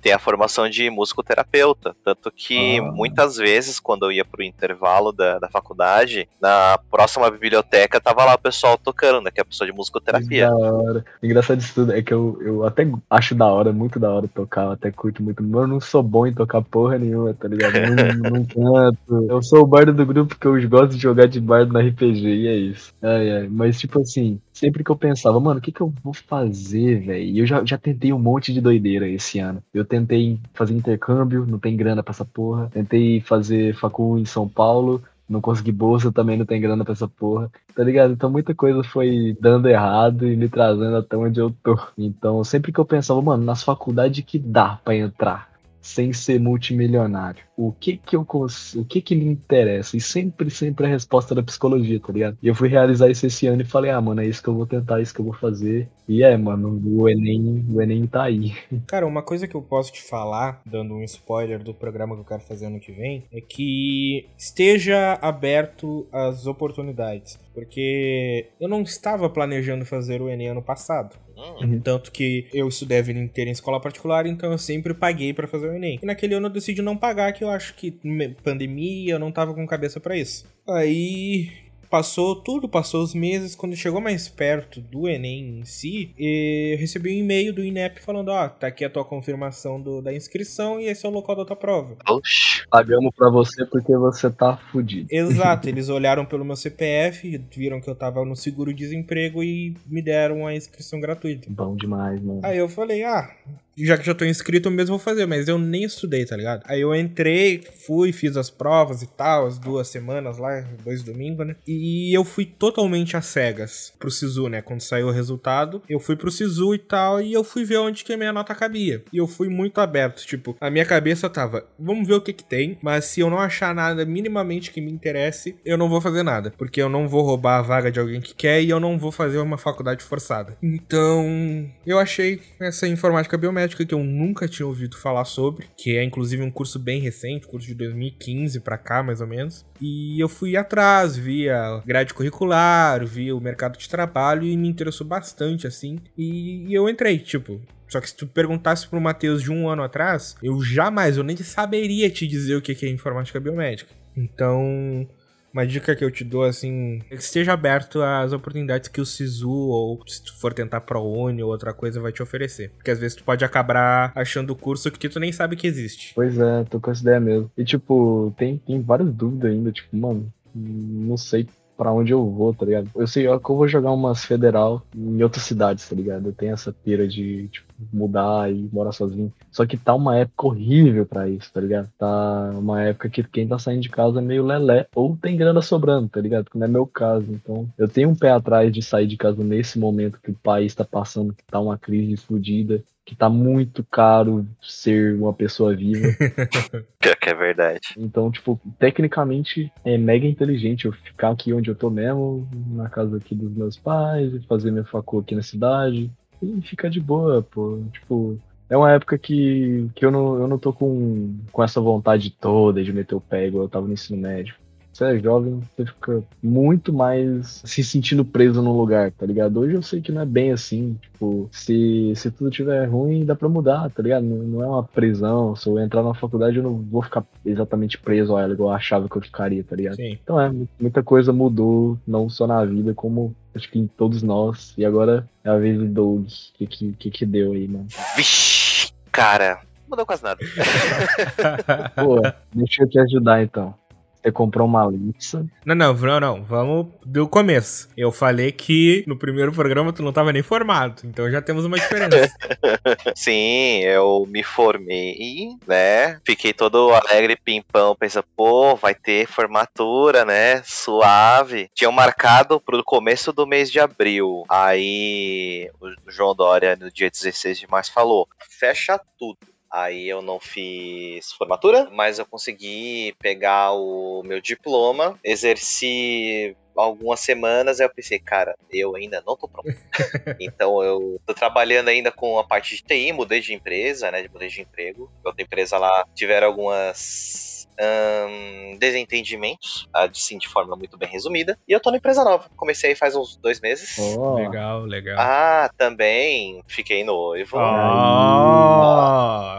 tem 0.00 0.12
a 0.12 0.18
formação 0.18 0.68
de 0.68 0.88
musicoterapeuta, 0.90 1.96
tanto 2.04 2.30
que 2.30 2.78
ah. 2.78 2.82
muitas 2.82 3.31
muitas 3.32 3.36
vezes, 3.36 3.80
quando 3.80 4.04
eu 4.04 4.12
ia 4.12 4.24
pro 4.24 4.42
intervalo 4.42 5.12
da, 5.12 5.38
da 5.38 5.48
faculdade, 5.48 6.28
na 6.40 6.78
próxima 6.90 7.30
biblioteca 7.30 8.00
tava 8.00 8.24
lá 8.24 8.34
o 8.34 8.38
pessoal 8.38 8.76
tocando, 8.76 9.20
né? 9.20 9.30
Que 9.30 9.40
é 9.40 9.42
a 9.42 9.46
pessoa 9.46 9.68
de 9.68 9.76
musicoterapia. 9.76 10.48
Da 10.48 10.56
hora. 10.56 11.04
Engraçado 11.22 11.60
isso 11.60 11.74
tudo 11.74 11.92
é 11.92 12.02
que 12.02 12.12
eu, 12.12 12.38
eu 12.42 12.66
até 12.66 12.86
acho 13.10 13.34
da 13.34 13.46
hora, 13.46 13.72
muito 13.72 13.98
da 13.98 14.10
hora 14.10 14.28
tocar, 14.28 14.64
eu 14.64 14.72
até 14.72 14.90
curto 14.90 15.22
muito. 15.22 15.42
Mas 15.42 15.62
eu 15.62 15.66
não 15.66 15.80
sou 15.80 16.02
bom 16.02 16.26
em 16.26 16.34
tocar 16.34 16.62
porra 16.62 16.98
nenhuma, 16.98 17.34
tá 17.34 17.48
ligado? 17.48 17.72
Não, 17.72 18.30
não 18.30 18.44
canto. 18.44 19.26
Eu 19.28 19.42
sou 19.42 19.60
o 19.60 19.66
bardo 19.66 19.92
do 19.92 20.06
grupo 20.06 20.36
que 20.38 20.46
eu 20.46 20.68
gosto 20.68 20.94
de 20.94 21.02
jogar 21.02 21.26
de 21.26 21.40
bardo 21.40 21.72
no 21.72 21.80
RPG, 21.80 22.26
e 22.26 22.46
é 22.48 22.54
isso. 22.54 22.92
Ai, 23.02 23.30
ai. 23.30 23.48
Mas, 23.50 23.78
tipo 23.78 24.00
assim, 24.00 24.40
sempre 24.52 24.84
que 24.84 24.90
eu 24.90 24.96
pensava, 24.96 25.40
mano, 25.40 25.58
o 25.58 25.62
que 25.62 25.72
que 25.72 25.80
eu 25.80 25.92
vou 26.02 26.12
fazer, 26.14 27.00
velho? 27.00 27.24
E 27.24 27.38
eu 27.38 27.46
já, 27.46 27.64
já 27.64 27.78
tentei 27.78 28.12
um 28.12 28.18
monte 28.18 28.52
de 28.52 28.60
doideira 28.60 29.08
esse 29.08 29.38
ano. 29.38 29.62
Eu 29.72 29.84
tentei 29.84 30.38
fazer 30.54 30.74
intercâmbio, 30.74 31.46
não 31.46 31.58
tem 31.58 31.76
grana 31.76 32.02
pra 32.02 32.12
essa 32.12 32.24
porra. 32.24 32.68
Tentei 32.72 33.20
fazer 33.20 33.74
facul 33.74 34.18
em 34.18 34.24
São 34.24 34.48
Paulo, 34.48 35.02
não 35.28 35.40
consegui 35.40 35.72
bolsa, 35.72 36.12
também 36.12 36.36
não 36.36 36.44
tem 36.44 36.60
grana 36.60 36.84
pra 36.84 36.92
essa 36.92 37.08
porra, 37.08 37.50
tá 37.74 37.82
ligado? 37.82 38.12
Então 38.12 38.30
muita 38.30 38.54
coisa 38.54 38.84
foi 38.84 39.36
dando 39.40 39.68
errado 39.68 40.26
e 40.26 40.36
me 40.36 40.48
trazendo 40.48 40.96
até 40.96 41.16
onde 41.16 41.40
eu 41.40 41.50
tô. 41.62 41.78
Então 41.96 42.44
sempre 42.44 42.72
que 42.72 42.78
eu 42.78 42.84
pensava, 42.84 43.20
mano, 43.22 43.44
nas 43.44 43.62
faculdades 43.62 44.24
que 44.24 44.38
dá 44.38 44.78
para 44.84 44.94
entrar, 44.96 45.50
sem 45.82 46.12
ser 46.12 46.40
multimilionário? 46.40 47.44
O 47.56 47.72
que 47.72 47.96
que 47.98 48.16
eu 48.16 48.26
o 48.32 48.84
que 48.84 49.02
que 49.02 49.14
me 49.14 49.26
interessa? 49.26 49.96
E 49.96 50.00
sempre, 50.00 50.48
sempre 50.48 50.86
a 50.86 50.88
resposta 50.88 51.34
da 51.34 51.42
psicologia, 51.42 52.00
tá 52.00 52.12
ligado? 52.12 52.38
E 52.42 52.46
eu 52.46 52.54
fui 52.54 52.68
realizar 52.68 53.10
isso 53.10 53.26
esse 53.26 53.46
ano 53.46 53.62
e 53.62 53.66
falei, 53.66 53.90
ah, 53.90 54.00
mano, 54.00 54.22
é 54.22 54.26
isso 54.26 54.42
que 54.42 54.48
eu 54.48 54.54
vou 54.54 54.66
tentar, 54.66 55.00
é 55.00 55.02
isso 55.02 55.12
que 55.12 55.20
eu 55.20 55.24
vou 55.24 55.34
fazer. 55.34 55.88
E 56.08 56.22
é, 56.22 56.36
mano, 56.36 56.80
o 56.84 57.08
Enem, 57.08 57.64
o 57.70 57.82
Enem 57.82 58.06
tá 58.06 58.22
aí. 58.22 58.54
Cara, 58.86 59.06
uma 59.06 59.22
coisa 59.22 59.46
que 59.46 59.54
eu 59.54 59.62
posso 59.62 59.92
te 59.92 60.02
falar, 60.02 60.62
dando 60.64 60.94
um 60.94 61.02
spoiler 61.02 61.62
do 61.62 61.74
programa 61.74 62.14
que 62.14 62.20
eu 62.20 62.26
quero 62.26 62.42
fazer 62.42 62.66
ano 62.66 62.80
que 62.80 62.92
vem, 62.92 63.24
é 63.32 63.40
que 63.40 64.28
esteja 64.38 65.18
aberto 65.20 66.06
às 66.12 66.46
oportunidades. 66.46 67.38
Porque 67.54 68.48
eu 68.58 68.68
não 68.68 68.82
estava 68.82 69.28
planejando 69.28 69.84
fazer 69.84 70.22
o 70.22 70.28
Enem 70.28 70.48
ano 70.48 70.62
passado. 70.62 71.16
Uhum. 71.36 71.80
Tanto 71.80 72.10
que 72.12 72.46
eu 72.52 72.68
estudei 72.68 72.98
a 72.98 73.02
vida 73.02 73.18
inteira 73.18 73.48
em 73.48 73.52
escola 73.52 73.80
particular, 73.80 74.26
então 74.26 74.52
eu 74.52 74.58
sempre 74.58 74.94
paguei 74.94 75.32
para 75.32 75.48
fazer 75.48 75.68
o 75.68 75.74
Enem. 75.74 75.98
E 76.02 76.06
naquele 76.06 76.34
ano 76.34 76.46
eu 76.46 76.52
decidi 76.52 76.82
não 76.82 76.96
pagar, 76.96 77.32
que 77.32 77.44
eu 77.44 77.50
acho 77.50 77.74
que 77.74 77.98
pandemia, 78.42 79.14
eu 79.14 79.18
não 79.18 79.32
tava 79.32 79.54
com 79.54 79.66
cabeça 79.66 80.00
para 80.00 80.16
isso. 80.16 80.46
Aí 80.66 81.48
Passou 81.92 82.34
tudo, 82.34 82.66
passou 82.66 83.02
os 83.02 83.12
meses. 83.12 83.54
Quando 83.54 83.76
chegou 83.76 84.00
mais 84.00 84.26
perto 84.26 84.80
do 84.80 85.06
Enem 85.06 85.58
em 85.58 85.64
si, 85.66 86.14
eu 86.18 86.78
recebi 86.78 87.10
um 87.10 87.18
e-mail 87.18 87.52
do 87.52 87.62
INEP 87.62 88.00
falando: 88.00 88.30
Ó, 88.30 88.48
tá 88.48 88.68
aqui 88.68 88.82
a 88.82 88.88
tua 88.88 89.04
confirmação 89.04 89.78
do, 89.78 90.00
da 90.00 90.10
inscrição 90.10 90.80
e 90.80 90.86
esse 90.86 91.04
é 91.04 91.08
o 91.10 91.12
local 91.12 91.36
da 91.36 91.44
tua 91.44 91.54
prova. 91.54 91.98
Oxi. 92.08 92.66
Pagamos 92.70 93.14
pra 93.14 93.28
você 93.28 93.66
porque 93.66 93.94
você 93.94 94.30
tá 94.30 94.56
fudido. 94.56 95.06
Exato, 95.10 95.68
eles 95.68 95.90
olharam 95.92 96.24
pelo 96.24 96.46
meu 96.46 96.56
CPF, 96.56 97.36
viram 97.54 97.78
que 97.78 97.90
eu 97.90 97.94
tava 97.94 98.24
no 98.24 98.34
seguro-desemprego 98.34 99.44
e 99.44 99.76
me 99.86 100.00
deram 100.00 100.46
a 100.46 100.54
inscrição 100.54 100.98
gratuita. 100.98 101.46
Bom 101.50 101.76
demais, 101.76 102.22
mano. 102.22 102.40
Aí 102.42 102.56
eu 102.56 102.70
falei: 102.70 103.04
ah, 103.04 103.30
já 103.76 103.96
que 103.96 104.06
já 104.06 104.14
tô 104.14 104.24
inscrito, 104.24 104.68
eu 104.68 104.72
mesmo 104.72 104.96
vou 104.96 104.98
fazer, 104.98 105.26
mas 105.26 105.48
eu 105.48 105.58
nem 105.58 105.84
estudei, 105.84 106.24
tá 106.24 106.36
ligado? 106.36 106.62
Aí 106.66 106.80
eu 106.80 106.94
entrei, 106.94 107.62
fui, 107.86 108.12
fiz 108.12 108.36
as 108.36 108.50
provas 108.50 109.02
e 109.02 109.06
tal, 109.06 109.46
as 109.46 109.58
duas 109.58 109.88
semanas 109.88 110.38
lá, 110.38 110.60
dois 110.84 111.02
domingos, 111.02 111.46
né? 111.46 111.56
E 111.66 112.14
eu 112.14 112.24
fui 112.24 112.44
totalmente 112.44 113.16
às 113.16 113.26
cegas 113.26 113.92
pro 113.98 114.10
Sisu, 114.10 114.48
né? 114.48 114.60
Quando 114.60 114.80
saiu 114.80 115.08
o 115.08 115.12
resultado, 115.12 115.82
eu 115.88 115.98
fui 115.98 116.16
pro 116.16 116.30
Sisu 116.30 116.74
e 116.74 116.78
tal, 116.78 117.20
e 117.20 117.32
eu 117.32 117.42
fui 117.42 117.64
ver 117.64 117.78
onde 117.78 118.04
que 118.04 118.12
a 118.12 118.16
minha 118.16 118.32
nota 118.32 118.54
cabia. 118.54 119.02
E 119.12 119.16
eu 119.16 119.26
fui 119.26 119.48
muito 119.48 119.80
aberto, 119.80 120.24
tipo, 120.26 120.56
a 120.60 120.70
minha 120.70 120.84
cabeça 120.84 121.30
tava, 121.30 121.66
vamos 121.78 122.06
ver 122.06 122.14
o 122.14 122.20
que 122.20 122.32
que 122.32 122.44
tem, 122.44 122.78
mas 122.82 123.06
se 123.06 123.20
eu 123.20 123.30
não 123.30 123.38
achar 123.38 123.74
nada 123.74 124.04
minimamente 124.04 124.70
que 124.70 124.80
me 124.80 124.92
interesse, 124.92 125.56
eu 125.64 125.78
não 125.78 125.88
vou 125.88 126.00
fazer 126.00 126.22
nada, 126.22 126.52
porque 126.56 126.80
eu 126.80 126.88
não 126.88 127.08
vou 127.08 127.22
roubar 127.22 127.58
a 127.58 127.62
vaga 127.62 127.90
de 127.90 127.98
alguém 127.98 128.20
que 128.20 128.34
quer 128.34 128.62
e 128.62 128.70
eu 128.70 128.80
não 128.80 128.98
vou 128.98 129.10
fazer 129.10 129.38
uma 129.38 129.58
faculdade 129.58 130.04
forçada. 130.04 130.56
Então, 130.62 131.70
eu 131.86 131.98
achei 131.98 132.40
essa 132.60 132.86
informática 132.86 133.38
biomédica 133.38 133.61
médica 133.62 133.84
que 133.84 133.94
eu 133.94 134.02
nunca 134.02 134.48
tinha 134.48 134.66
ouvido 134.66 134.96
falar 134.96 135.24
sobre, 135.24 135.66
que 135.76 135.96
é 135.96 136.02
inclusive 136.02 136.42
um 136.42 136.50
curso 136.50 136.78
bem 136.78 137.00
recente, 137.00 137.46
curso 137.46 137.66
de 137.66 137.74
2015 137.74 138.60
para 138.60 138.76
cá, 138.76 139.02
mais 139.02 139.20
ou 139.20 139.26
menos. 139.26 139.64
E 139.80 140.20
eu 140.20 140.28
fui 140.28 140.56
atrás, 140.56 141.16
vi 141.16 141.48
a 141.48 141.82
grade 141.86 142.12
curricular, 142.12 143.04
vi 143.06 143.32
o 143.32 143.40
mercado 143.40 143.78
de 143.78 143.88
trabalho 143.88 144.44
e 144.44 144.56
me 144.56 144.68
interessou 144.68 145.06
bastante, 145.06 145.66
assim. 145.66 145.98
E 146.16 146.72
eu 146.72 146.88
entrei, 146.88 147.18
tipo, 147.18 147.60
só 147.88 148.00
que 148.00 148.08
se 148.08 148.16
tu 148.16 148.26
perguntasse 148.26 148.88
pro 148.88 149.00
Matheus 149.00 149.42
de 149.42 149.50
um 149.50 149.68
ano 149.68 149.82
atrás, 149.82 150.36
eu 150.42 150.60
jamais, 150.62 151.16
eu 151.16 151.22
nem 151.22 151.36
saberia 151.36 152.10
te 152.10 152.26
dizer 152.26 152.56
o 152.56 152.62
que 152.62 152.84
é 152.84 152.88
informática 152.88 153.38
biomédica. 153.38 153.92
Então, 154.16 155.08
uma 155.52 155.66
dica 155.66 155.94
que 155.94 156.04
eu 156.04 156.10
te 156.10 156.24
dou, 156.24 156.44
assim, 156.44 157.00
é 157.10 157.14
esteja 157.14 157.52
aberto 157.52 158.02
às 158.02 158.32
oportunidades 158.32 158.88
que 158.88 159.00
o 159.00 159.06
SISU 159.06 159.50
ou 159.50 160.02
se 160.06 160.22
tu 160.22 160.34
for 160.38 160.52
tentar 160.52 160.80
ProUni 160.80 161.42
ou 161.42 161.50
outra 161.50 161.72
coisa 161.72 162.00
vai 162.00 162.12
te 162.12 162.22
oferecer. 162.22 162.70
Porque 162.76 162.90
às 162.90 162.98
vezes 162.98 163.16
tu 163.16 163.24
pode 163.24 163.44
acabar 163.44 164.12
achando 164.14 164.50
o 164.50 164.56
curso 164.56 164.90
que 164.90 165.08
tu 165.08 165.20
nem 165.20 165.32
sabe 165.32 165.56
que 165.56 165.66
existe. 165.66 166.12
Pois 166.14 166.38
é, 166.38 166.64
tô 166.64 166.80
com 166.80 166.90
essa 166.90 167.02
ideia 167.02 167.20
mesmo. 167.20 167.50
E 167.56 167.64
tipo, 167.64 168.32
tem, 168.36 168.58
tem 168.58 168.80
várias 168.80 169.12
dúvidas 169.12 169.50
ainda, 169.50 169.72
tipo, 169.72 169.96
mano, 169.96 170.32
não 170.54 171.16
sei 171.16 171.46
para 171.82 171.92
onde 171.92 172.12
eu 172.12 172.30
vou, 172.30 172.54
tá 172.54 172.64
ligado? 172.64 172.88
Eu 172.94 173.08
sei 173.08 173.24
que 173.24 173.28
eu 173.28 173.56
vou 173.56 173.66
jogar 173.66 173.90
umas 173.90 174.24
federal 174.24 174.86
em 174.94 175.20
outras 175.20 175.42
cidades, 175.42 175.88
tá 175.88 175.96
ligado? 175.96 176.28
Eu 176.28 176.32
tenho 176.32 176.52
essa 176.52 176.72
pira 176.72 177.08
de, 177.08 177.48
tipo, 177.48 177.66
mudar 177.92 178.52
e 178.52 178.68
morar 178.72 178.92
sozinho. 178.92 179.32
Só 179.50 179.66
que 179.66 179.76
tá 179.76 179.92
uma 179.92 180.16
época 180.16 180.46
horrível 180.46 181.04
para 181.04 181.28
isso, 181.28 181.52
tá 181.52 181.60
ligado? 181.60 181.90
Tá 181.98 182.52
uma 182.54 182.80
época 182.82 183.08
que 183.08 183.24
quem 183.24 183.48
tá 183.48 183.58
saindo 183.58 183.82
de 183.82 183.88
casa 183.88 184.20
é 184.20 184.22
meio 184.22 184.46
lelé 184.46 184.86
ou 184.94 185.16
tem 185.20 185.36
grana 185.36 185.60
sobrando, 185.60 186.08
tá 186.08 186.20
ligado? 186.20 186.48
Que 186.48 186.56
não 186.56 186.66
é 186.66 186.70
meu 186.70 186.86
caso. 186.86 187.26
Então, 187.28 187.68
eu 187.76 187.88
tenho 187.88 188.10
um 188.10 188.14
pé 188.14 188.30
atrás 188.30 188.72
de 188.72 188.80
sair 188.80 189.08
de 189.08 189.16
casa 189.16 189.42
nesse 189.42 189.76
momento 189.76 190.20
que 190.22 190.30
o 190.30 190.36
país 190.40 190.72
tá 190.76 190.84
passando, 190.84 191.34
que 191.34 191.42
tá 191.50 191.58
uma 191.58 191.76
crise 191.76 192.16
fodida 192.16 192.80
que 193.04 193.16
tá 193.16 193.28
muito 193.28 193.84
caro 193.84 194.46
ser 194.60 195.14
uma 195.16 195.32
pessoa 195.32 195.74
viva. 195.74 196.08
Pior 197.00 197.16
que 197.16 197.28
é 197.28 197.34
verdade. 197.34 197.80
Então, 197.96 198.30
tipo, 198.30 198.60
tecnicamente 198.78 199.72
é 199.84 199.98
mega 199.98 200.26
inteligente 200.26 200.84
eu 200.84 200.92
ficar 200.92 201.30
aqui 201.30 201.52
onde 201.52 201.68
eu 201.70 201.74
tô 201.74 201.90
mesmo, 201.90 202.48
na 202.68 202.88
casa 202.88 203.16
aqui 203.16 203.34
dos 203.34 203.52
meus 203.52 203.76
pais, 203.76 204.44
fazer 204.44 204.70
minha 204.70 204.84
facul 204.84 205.20
aqui 205.20 205.34
na 205.34 205.42
cidade 205.42 206.10
e 206.40 206.60
ficar 206.62 206.88
de 206.88 207.00
boa, 207.00 207.42
pô. 207.42 207.82
Tipo, 207.92 208.38
é 208.70 208.76
uma 208.76 208.92
época 208.92 209.18
que, 209.18 209.90
que 209.94 210.04
eu, 210.04 210.10
não, 210.10 210.38
eu 210.38 210.46
não 210.46 210.58
tô 210.58 210.72
com, 210.72 211.36
com 211.50 211.62
essa 211.62 211.80
vontade 211.80 212.30
toda 212.30 212.82
de 212.82 212.92
meter 212.92 213.14
o 213.14 213.20
pé 213.20 213.48
igual 213.48 213.64
eu 213.64 213.68
tava 213.68 213.86
no 213.86 213.92
ensino 213.92 214.20
médio 214.20 214.54
você 214.92 215.04
é 215.04 215.18
jovem, 215.18 215.60
você 215.74 215.86
fica 215.86 216.22
muito 216.42 216.92
mais 216.92 217.62
se 217.64 217.82
sentindo 217.82 218.24
preso 218.24 218.60
num 218.60 218.76
lugar, 218.76 219.10
tá 219.12 219.24
ligado? 219.24 219.60
Hoje 219.60 219.74
eu 219.74 219.82
sei 219.82 220.00
que 220.00 220.12
não 220.12 220.22
é 220.22 220.26
bem 220.26 220.52
assim, 220.52 220.98
tipo, 221.00 221.48
se, 221.50 222.12
se 222.14 222.30
tudo 222.30 222.50
tiver 222.50 222.84
ruim, 222.86 223.24
dá 223.24 223.34
pra 223.34 223.48
mudar, 223.48 223.90
tá 223.90 224.02
ligado? 224.02 224.24
Não, 224.24 224.36
não 224.36 224.62
é 224.62 224.66
uma 224.66 224.82
prisão, 224.82 225.56
se 225.56 225.68
eu 225.68 225.78
entrar 225.78 226.02
na 226.02 226.14
faculdade 226.14 226.56
eu 226.56 226.62
não 226.62 226.76
vou 226.76 227.02
ficar 227.02 227.24
exatamente 227.44 227.98
preso 227.98 228.36
a 228.36 228.42
ela 228.42 228.52
igual 228.52 228.70
eu 228.70 228.76
achava 228.76 229.08
que 229.08 229.16
eu 229.16 229.22
ficaria, 229.22 229.64
tá 229.64 229.74
ligado? 229.74 229.96
Sim. 229.96 230.18
Então 230.22 230.40
é, 230.40 230.52
muita 230.78 231.02
coisa 231.02 231.32
mudou, 231.32 231.98
não 232.06 232.28
só 232.28 232.46
na 232.46 232.64
vida, 232.64 232.92
como 232.94 233.34
acho 233.54 233.70
que 233.70 233.78
em 233.78 233.86
todos 233.86 234.22
nós, 234.22 234.74
e 234.76 234.84
agora 234.84 235.28
é 235.44 235.50
a 235.50 235.56
vez 235.56 235.78
do 235.78 235.86
Doug, 235.86 236.26
o 236.26 236.58
que, 236.58 236.66
que, 236.66 236.92
que 236.92 237.10
que 237.10 237.26
deu 237.26 237.52
aí, 237.52 237.68
mano? 237.68 237.86
Vixe, 238.16 238.92
cara, 239.10 239.60
não 239.82 239.90
mudou 239.90 240.06
quase 240.06 240.22
nada. 240.22 240.38
Pô, 241.96 242.20
deixa 242.54 242.82
eu 242.82 242.88
te 242.88 242.98
ajudar 242.98 243.42
então. 243.42 243.74
Você 244.22 244.30
comprou 244.30 244.68
uma 244.68 244.82
Alexa. 244.82 245.44
Não, 245.64 245.74
não, 245.74 245.92
não, 245.94 246.20
não. 246.20 246.44
Vamos 246.44 246.86
do 247.04 247.26
começo. 247.28 247.88
Eu 247.96 248.12
falei 248.12 248.52
que 248.52 249.02
no 249.06 249.18
primeiro 249.18 249.52
programa 249.52 249.92
tu 249.92 250.02
não 250.02 250.12
tava 250.12 250.32
nem 250.32 250.42
formado, 250.42 251.02
então 251.04 251.28
já 251.30 251.42
temos 251.42 251.64
uma 251.64 251.76
diferença. 251.76 252.32
Sim, 253.16 253.80
eu 253.80 254.24
me 254.28 254.44
formei, 254.44 255.48
né? 255.66 256.20
Fiquei 256.24 256.52
todo 256.52 256.92
alegre, 256.92 257.36
pimpão, 257.36 257.96
pensando, 257.96 258.26
pô, 258.36 258.76
vai 258.76 258.94
ter 258.94 259.26
formatura, 259.26 260.24
né? 260.24 260.62
Suave. 260.62 261.68
Tinham 261.74 261.90
marcado 261.90 262.60
pro 262.60 262.84
começo 262.84 263.32
do 263.32 263.46
mês 263.46 263.70
de 263.72 263.80
abril. 263.80 264.44
Aí 264.48 265.68
o 265.80 265.88
João 266.10 266.34
Dória, 266.34 266.76
no 266.76 266.92
dia 266.92 267.10
16 267.10 267.58
de 267.58 267.68
março, 267.68 267.92
falou: 267.92 268.28
fecha 268.48 269.00
tudo. 269.18 269.51
Aí 269.72 270.06
eu 270.06 270.20
não 270.20 270.38
fiz 270.38 271.32
formatura, 271.32 271.88
mas 271.90 272.18
eu 272.18 272.26
consegui 272.26 273.14
pegar 273.18 273.72
o 273.72 274.22
meu 274.22 274.38
diploma, 274.38 275.18
exerci 275.24 276.54
algumas 276.76 277.20
semanas, 277.20 277.80
aí 277.80 277.86
eu 277.86 277.94
pensei, 277.94 278.18
cara, 278.18 278.54
eu 278.70 278.94
ainda 278.96 279.22
não 279.26 279.36
tô 279.36 279.48
pronto. 279.48 279.68
então 280.40 280.82
eu 280.82 281.20
tô 281.26 281.32
trabalhando 281.34 281.88
ainda 281.88 282.10
com 282.10 282.38
a 282.38 282.44
parte 282.44 282.76
de 282.76 282.82
TI, 282.82 283.12
mudei 283.12 283.40
de 283.40 283.54
empresa, 283.54 284.10
né? 284.10 284.26
Mudei 284.30 284.48
de 284.48 284.60
emprego. 284.60 285.10
Outra 285.24 285.42
empresa 285.42 285.78
lá 285.78 286.06
tiveram 286.14 286.48
algumas 286.48 287.51
um, 287.80 288.76
desentendimentos, 288.78 289.88
assim, 289.92 290.38
de 290.38 290.48
forma 290.48 290.76
muito 290.76 290.96
bem 290.96 291.08
resumida. 291.08 291.58
E 291.66 291.72
eu 291.72 291.80
tô 291.80 291.90
na 291.90 291.96
empresa 291.96 292.24
nova. 292.24 292.48
Comecei 292.56 292.94
faz 292.94 293.14
uns 293.14 293.36
dois 293.36 293.60
meses. 293.60 293.96
Oh. 293.98 294.36
Legal, 294.36 294.84
legal. 294.84 295.16
Ah, 295.18 295.70
também 295.76 296.62
fiquei 296.66 297.04
noivo. 297.04 297.56
Oh. 297.58 298.52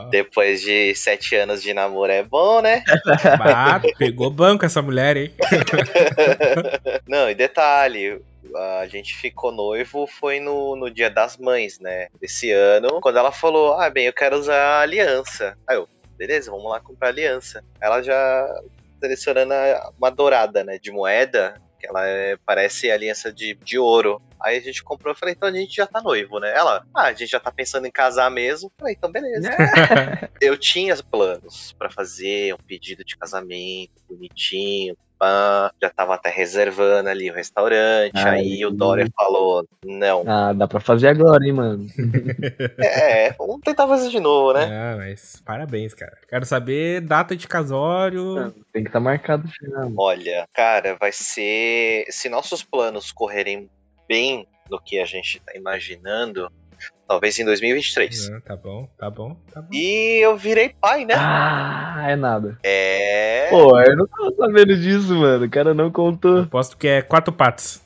Depois 0.10 0.62
de 0.62 0.94
sete 0.96 1.36
anos 1.36 1.62
de 1.62 1.74
namoro 1.74 2.12
é 2.12 2.24
bom, 2.24 2.62
né? 2.62 2.84
Ah, 3.56 3.80
pegou 3.98 4.30
banco 4.30 4.66
essa 4.66 4.82
mulher, 4.82 5.18
hein? 5.18 5.34
Não, 7.08 7.30
e 7.30 7.36
detalhe, 7.36 8.22
a 8.80 8.88
gente 8.88 9.16
ficou 9.16 9.52
noivo 9.52 10.08
foi 10.08 10.40
no, 10.40 10.76
no 10.76 10.90
dia 10.90 11.10
das 11.10 11.38
mães, 11.38 11.80
né? 11.80 12.08
Desse 12.20 12.52
ano. 12.52 13.00
Quando 13.02 13.18
ela 13.18 13.32
falou, 13.32 13.74
ah, 13.80 13.90
bem, 13.90 14.06
eu 14.06 14.14
quero 14.14 14.38
usar 14.38 14.56
a 14.56 14.82
aliança. 14.82 15.58
Aí 15.68 15.78
eu, 15.78 15.88
beleza, 16.18 16.52
vamos 16.52 16.70
lá 16.70 16.80
comprar 16.80 17.10
aliança. 17.10 17.64
Ela 17.82 18.02
já 18.02 18.62
selecionando 19.00 19.54
uma 19.98 20.10
dourada, 20.10 20.64
né, 20.64 20.80
de 20.80 20.92
moeda, 20.92 21.62
que 21.78 21.88
ela 21.88 22.08
é, 22.08 22.38
parece 22.46 22.90
aliança 22.90 23.34
de, 23.34 23.54
de 23.56 23.78
ouro. 23.78 24.22
Aí 24.40 24.58
a 24.58 24.62
gente 24.62 24.82
comprou, 24.82 25.14
eu 25.14 25.18
falei, 25.18 25.36
então 25.36 25.50
a 25.50 25.52
gente 25.52 25.76
já 25.76 25.86
tá 25.86 26.02
noivo, 26.02 26.40
né? 26.40 26.54
Ela, 26.56 26.86
ah, 26.94 27.08
a 27.08 27.14
gente 27.14 27.30
já 27.30 27.40
tá 27.40 27.52
pensando 27.52 27.86
em 27.86 27.92
casar 27.92 28.32
mesmo. 28.32 28.68
Eu 28.68 28.74
falei, 28.80 28.96
então 28.98 29.12
beleza. 29.12 29.50
eu 30.40 30.58
tinha 30.58 30.96
planos 31.04 31.74
para 31.78 31.90
fazer 31.92 32.54
um 32.54 32.58
pedido 32.58 33.04
de 33.04 33.18
casamento 33.18 33.92
bonitinho, 34.08 34.96
já 35.82 35.90
tava 35.90 36.16
até 36.16 36.30
reservando 36.30 37.10
ali 37.10 37.30
o 37.30 37.34
restaurante. 37.34 38.18
Aí, 38.18 38.54
aí 38.54 38.66
o 38.66 38.72
Dória 38.72 39.08
falou: 39.16 39.68
não. 39.86 40.24
Ah, 40.28 40.54
dá 40.54 40.68
pra 40.68 40.80
fazer 40.80 41.10
agora, 41.10 41.46
hein, 41.46 41.54
mano. 41.54 41.88
é, 42.80 43.32
vamos 43.34 43.62
tentar 43.62 43.88
fazer 43.88 44.10
de 44.10 44.20
novo, 44.20 44.54
né? 44.54 44.66
Ah, 44.66 44.96
mas 44.98 45.42
parabéns, 45.46 45.94
cara. 45.94 46.18
Quero 46.28 46.46
saber 46.46 47.02
data 47.02 47.36
de 47.36 47.48
casório. 47.48 48.40
É, 48.40 48.52
tem 48.72 48.84
que 48.84 48.90
estar 48.90 49.00
tá 49.00 49.00
marcado 49.00 49.48
já. 49.48 49.88
Olha, 49.98 50.48
cara, 50.54 50.96
vai 51.00 51.12
ser. 51.12 52.06
Se 52.10 52.30
nossos 52.30 52.64
planos 52.64 53.12
correrem 53.12 53.70
bem 54.08 54.48
no 54.70 54.80
que 54.80 55.00
a 55.00 55.06
gente 55.06 55.40
tá 55.42 55.54
imaginando, 55.56 56.52
Talvez 57.08 57.38
em 57.38 57.46
2023. 57.46 58.30
Ah, 58.30 58.42
tá 58.42 58.56
bom, 58.56 58.88
tá 58.98 59.10
bom, 59.10 59.36
tá 59.54 59.62
bom. 59.62 59.70
E 59.72 60.24
eu 60.24 60.38
virei 60.38 60.70
pai, 60.70 61.06
né? 61.06 61.14
Ah, 61.18 62.06
é 62.08 62.16
nada. 62.16 62.58
É. 62.64 63.48
Pô, 63.50 63.80
eu 63.80 63.96
não 63.98 64.08
tava 64.08 64.34
sabendo 64.38 64.76
disso, 64.76 65.14
mano. 65.16 65.46
O 65.46 65.50
cara 65.50 65.74
não 65.74 65.92
contou. 65.92 66.38
Eu 66.38 66.44
aposto 66.44 66.78
que 66.78 66.88
é 66.88 67.02
quatro. 67.02 67.34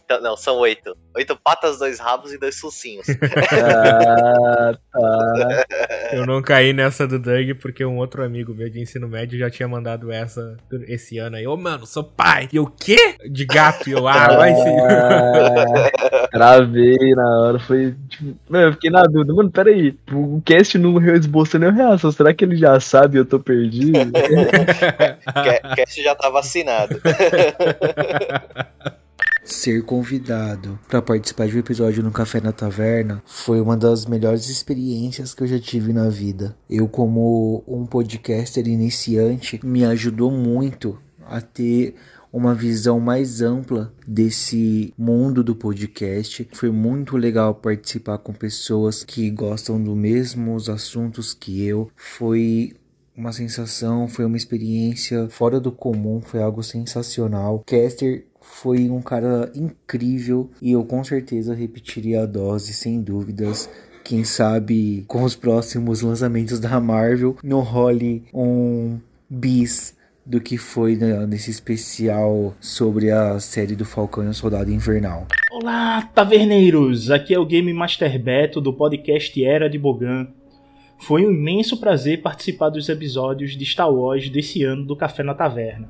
Então, 0.08 0.22
não, 0.22 0.38
são 0.38 0.58
oito. 0.60 0.96
Oito 1.18 1.36
patas, 1.36 1.80
dois 1.80 2.00
rabos 2.00 2.32
e 2.32 2.38
dois 2.38 2.58
sucinhos. 2.58 3.08
ah, 3.52 4.74
tá. 4.94 5.66
Eu 6.14 6.26
não 6.26 6.42
caí 6.42 6.72
nessa 6.72 7.06
do 7.06 7.20
Doug 7.20 7.58
porque 7.62 7.84
um 7.84 7.98
outro 7.98 8.24
amigo 8.24 8.54
meu 8.54 8.70
de 8.70 8.80
ensino 8.80 9.08
médio 9.08 9.38
já 9.38 9.50
tinha 9.50 9.68
mandado 9.68 10.10
essa 10.12 10.56
esse 10.88 11.18
ano 11.18 11.36
aí. 11.36 11.46
Ô, 11.46 11.54
oh, 11.54 11.58
mano, 11.58 11.86
sou 11.86 12.04
pai. 12.04 12.48
E 12.54 12.60
o 12.60 12.68
quê? 12.68 13.16
De 13.30 13.46
gato. 13.46 13.90
E 13.90 13.92
eu, 13.92 14.08
ah, 14.08 14.38
vai 14.38 14.54
sim. 14.54 14.78
Ah, 14.80 16.28
travei 16.32 16.98
na 17.14 17.40
hora. 17.42 17.60
Foi. 17.60 17.96
Tipo, 18.08 18.56
eu 18.56 18.72
fiquei 18.74 18.90
na 18.90 19.07
dúvida. 19.08 19.34
Mano, 19.34 19.52
peraí. 19.52 19.98
O 20.12 20.42
cast 20.44 20.78
não 20.78 21.02
esboçou 21.16 21.60
nem 21.60 21.72
reação. 21.72 22.12
Será 22.12 22.34
que 22.34 22.44
ele 22.44 22.56
já 22.56 22.80
sabe 22.80 23.18
e 23.18 23.20
eu 23.20 23.26
tô 23.26 23.40
perdido? 23.40 24.12
o 25.72 25.76
cast 25.76 26.04
já 26.04 26.16
tá 26.16 26.30
vacinado. 26.30 27.02
Ser 29.44 29.84
convidado 29.86 30.78
para 30.90 31.02
participar 31.02 31.48
de 31.48 31.56
um 31.56 31.60
episódio 31.60 32.04
no 32.04 32.12
Café 32.12 32.42
na 32.42 32.52
Taverna 32.52 33.24
foi 33.26 33.62
uma 33.62 33.78
das 33.78 34.06
melhores 34.06 34.50
experiências 34.50 35.34
que 35.34 35.42
eu 35.42 35.48
já 35.48 35.58
tive 35.58 35.94
na 35.94 36.10
vida. 36.10 36.54
Eu, 36.70 36.86
como 36.90 37.64
um 37.66 37.86
podcaster 37.86 38.68
iniciante, 38.68 39.58
me 39.64 39.86
ajudou 39.86 40.30
muito 40.30 41.00
a 41.26 41.40
ter 41.40 41.96
uma 42.38 42.54
visão 42.54 43.00
mais 43.00 43.42
ampla 43.42 43.92
desse 44.08 44.94
mundo 44.96 45.44
do 45.44 45.56
podcast. 45.56 46.48
Foi 46.54 46.70
muito 46.70 47.18
legal 47.18 47.56
participar 47.56 48.20
com 48.20 48.32
pessoas 48.32 49.04
que 49.04 49.32
gostam 49.32 49.82
dos 49.82 49.98
mesmos 49.98 50.70
assuntos 50.70 51.34
que 51.34 51.66
eu. 51.66 51.90
Foi 51.96 52.74
uma 53.16 53.32
sensação, 53.32 54.08
foi 54.08 54.24
uma 54.24 54.38
experiência 54.38 55.28
fora 55.30 55.60
do 55.60 55.72
comum, 55.72 56.22
foi 56.22 56.40
algo 56.40 56.62
sensacional. 56.62 57.64
Caster 57.66 58.26
foi 58.40 58.88
um 58.88 59.02
cara 59.02 59.52
incrível 59.56 60.52
e 60.62 60.74
eu 60.74 60.86
com 60.86 61.04
certeza 61.04 61.56
repetiria 61.56 62.22
a 62.22 62.26
dose 62.28 62.72
sem 62.72 63.02
dúvidas. 63.02 63.68
Quem 64.04 64.24
sabe 64.24 65.04
com 65.08 65.24
os 65.24 65.36
próximos 65.36 66.02
lançamentos 66.02 66.60
da 66.60 66.80
Marvel 66.80 67.36
não 67.44 67.62
role 67.62 68.24
um 68.32 69.00
bis 69.28 69.97
do 70.28 70.42
que 70.42 70.58
foi 70.58 70.98
nesse 71.26 71.50
especial 71.50 72.54
sobre 72.60 73.10
a 73.10 73.40
série 73.40 73.78
do 73.78 73.86
Falcão 73.86 74.26
e 74.26 74.28
o 74.28 74.34
Soldado 74.34 74.70
Invernal. 74.70 75.26
Olá, 75.50 76.02
taverneiros! 76.14 77.10
Aqui 77.10 77.34
é 77.34 77.40
o 77.40 77.46
Game 77.46 77.72
Master 77.72 78.22
Beto 78.22 78.60
do 78.60 78.74
podcast 78.74 79.42
Era 79.42 79.70
de 79.70 79.80
Bogan. 79.80 80.28
Foi 81.00 81.26
um 81.26 81.32
imenso 81.32 81.80
prazer 81.80 82.22
participar 82.22 82.70
dos 82.70 82.90
episódios 82.90 83.56
de 83.56 83.66
Star 83.66 83.90
Wars 83.90 84.30
desse 84.30 84.64
ano 84.64 84.84
do 84.84 84.98
Café 84.98 85.24
na 85.24 85.34
Taverna. 85.34 85.90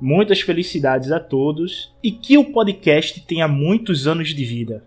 Muitas 0.00 0.40
felicidades 0.40 1.12
a 1.12 1.20
todos 1.20 1.94
e 2.02 2.10
que 2.10 2.36
o 2.36 2.50
podcast 2.50 3.20
tenha 3.20 3.46
muitos 3.46 4.08
anos 4.08 4.30
de 4.30 4.44
vida. 4.44 4.82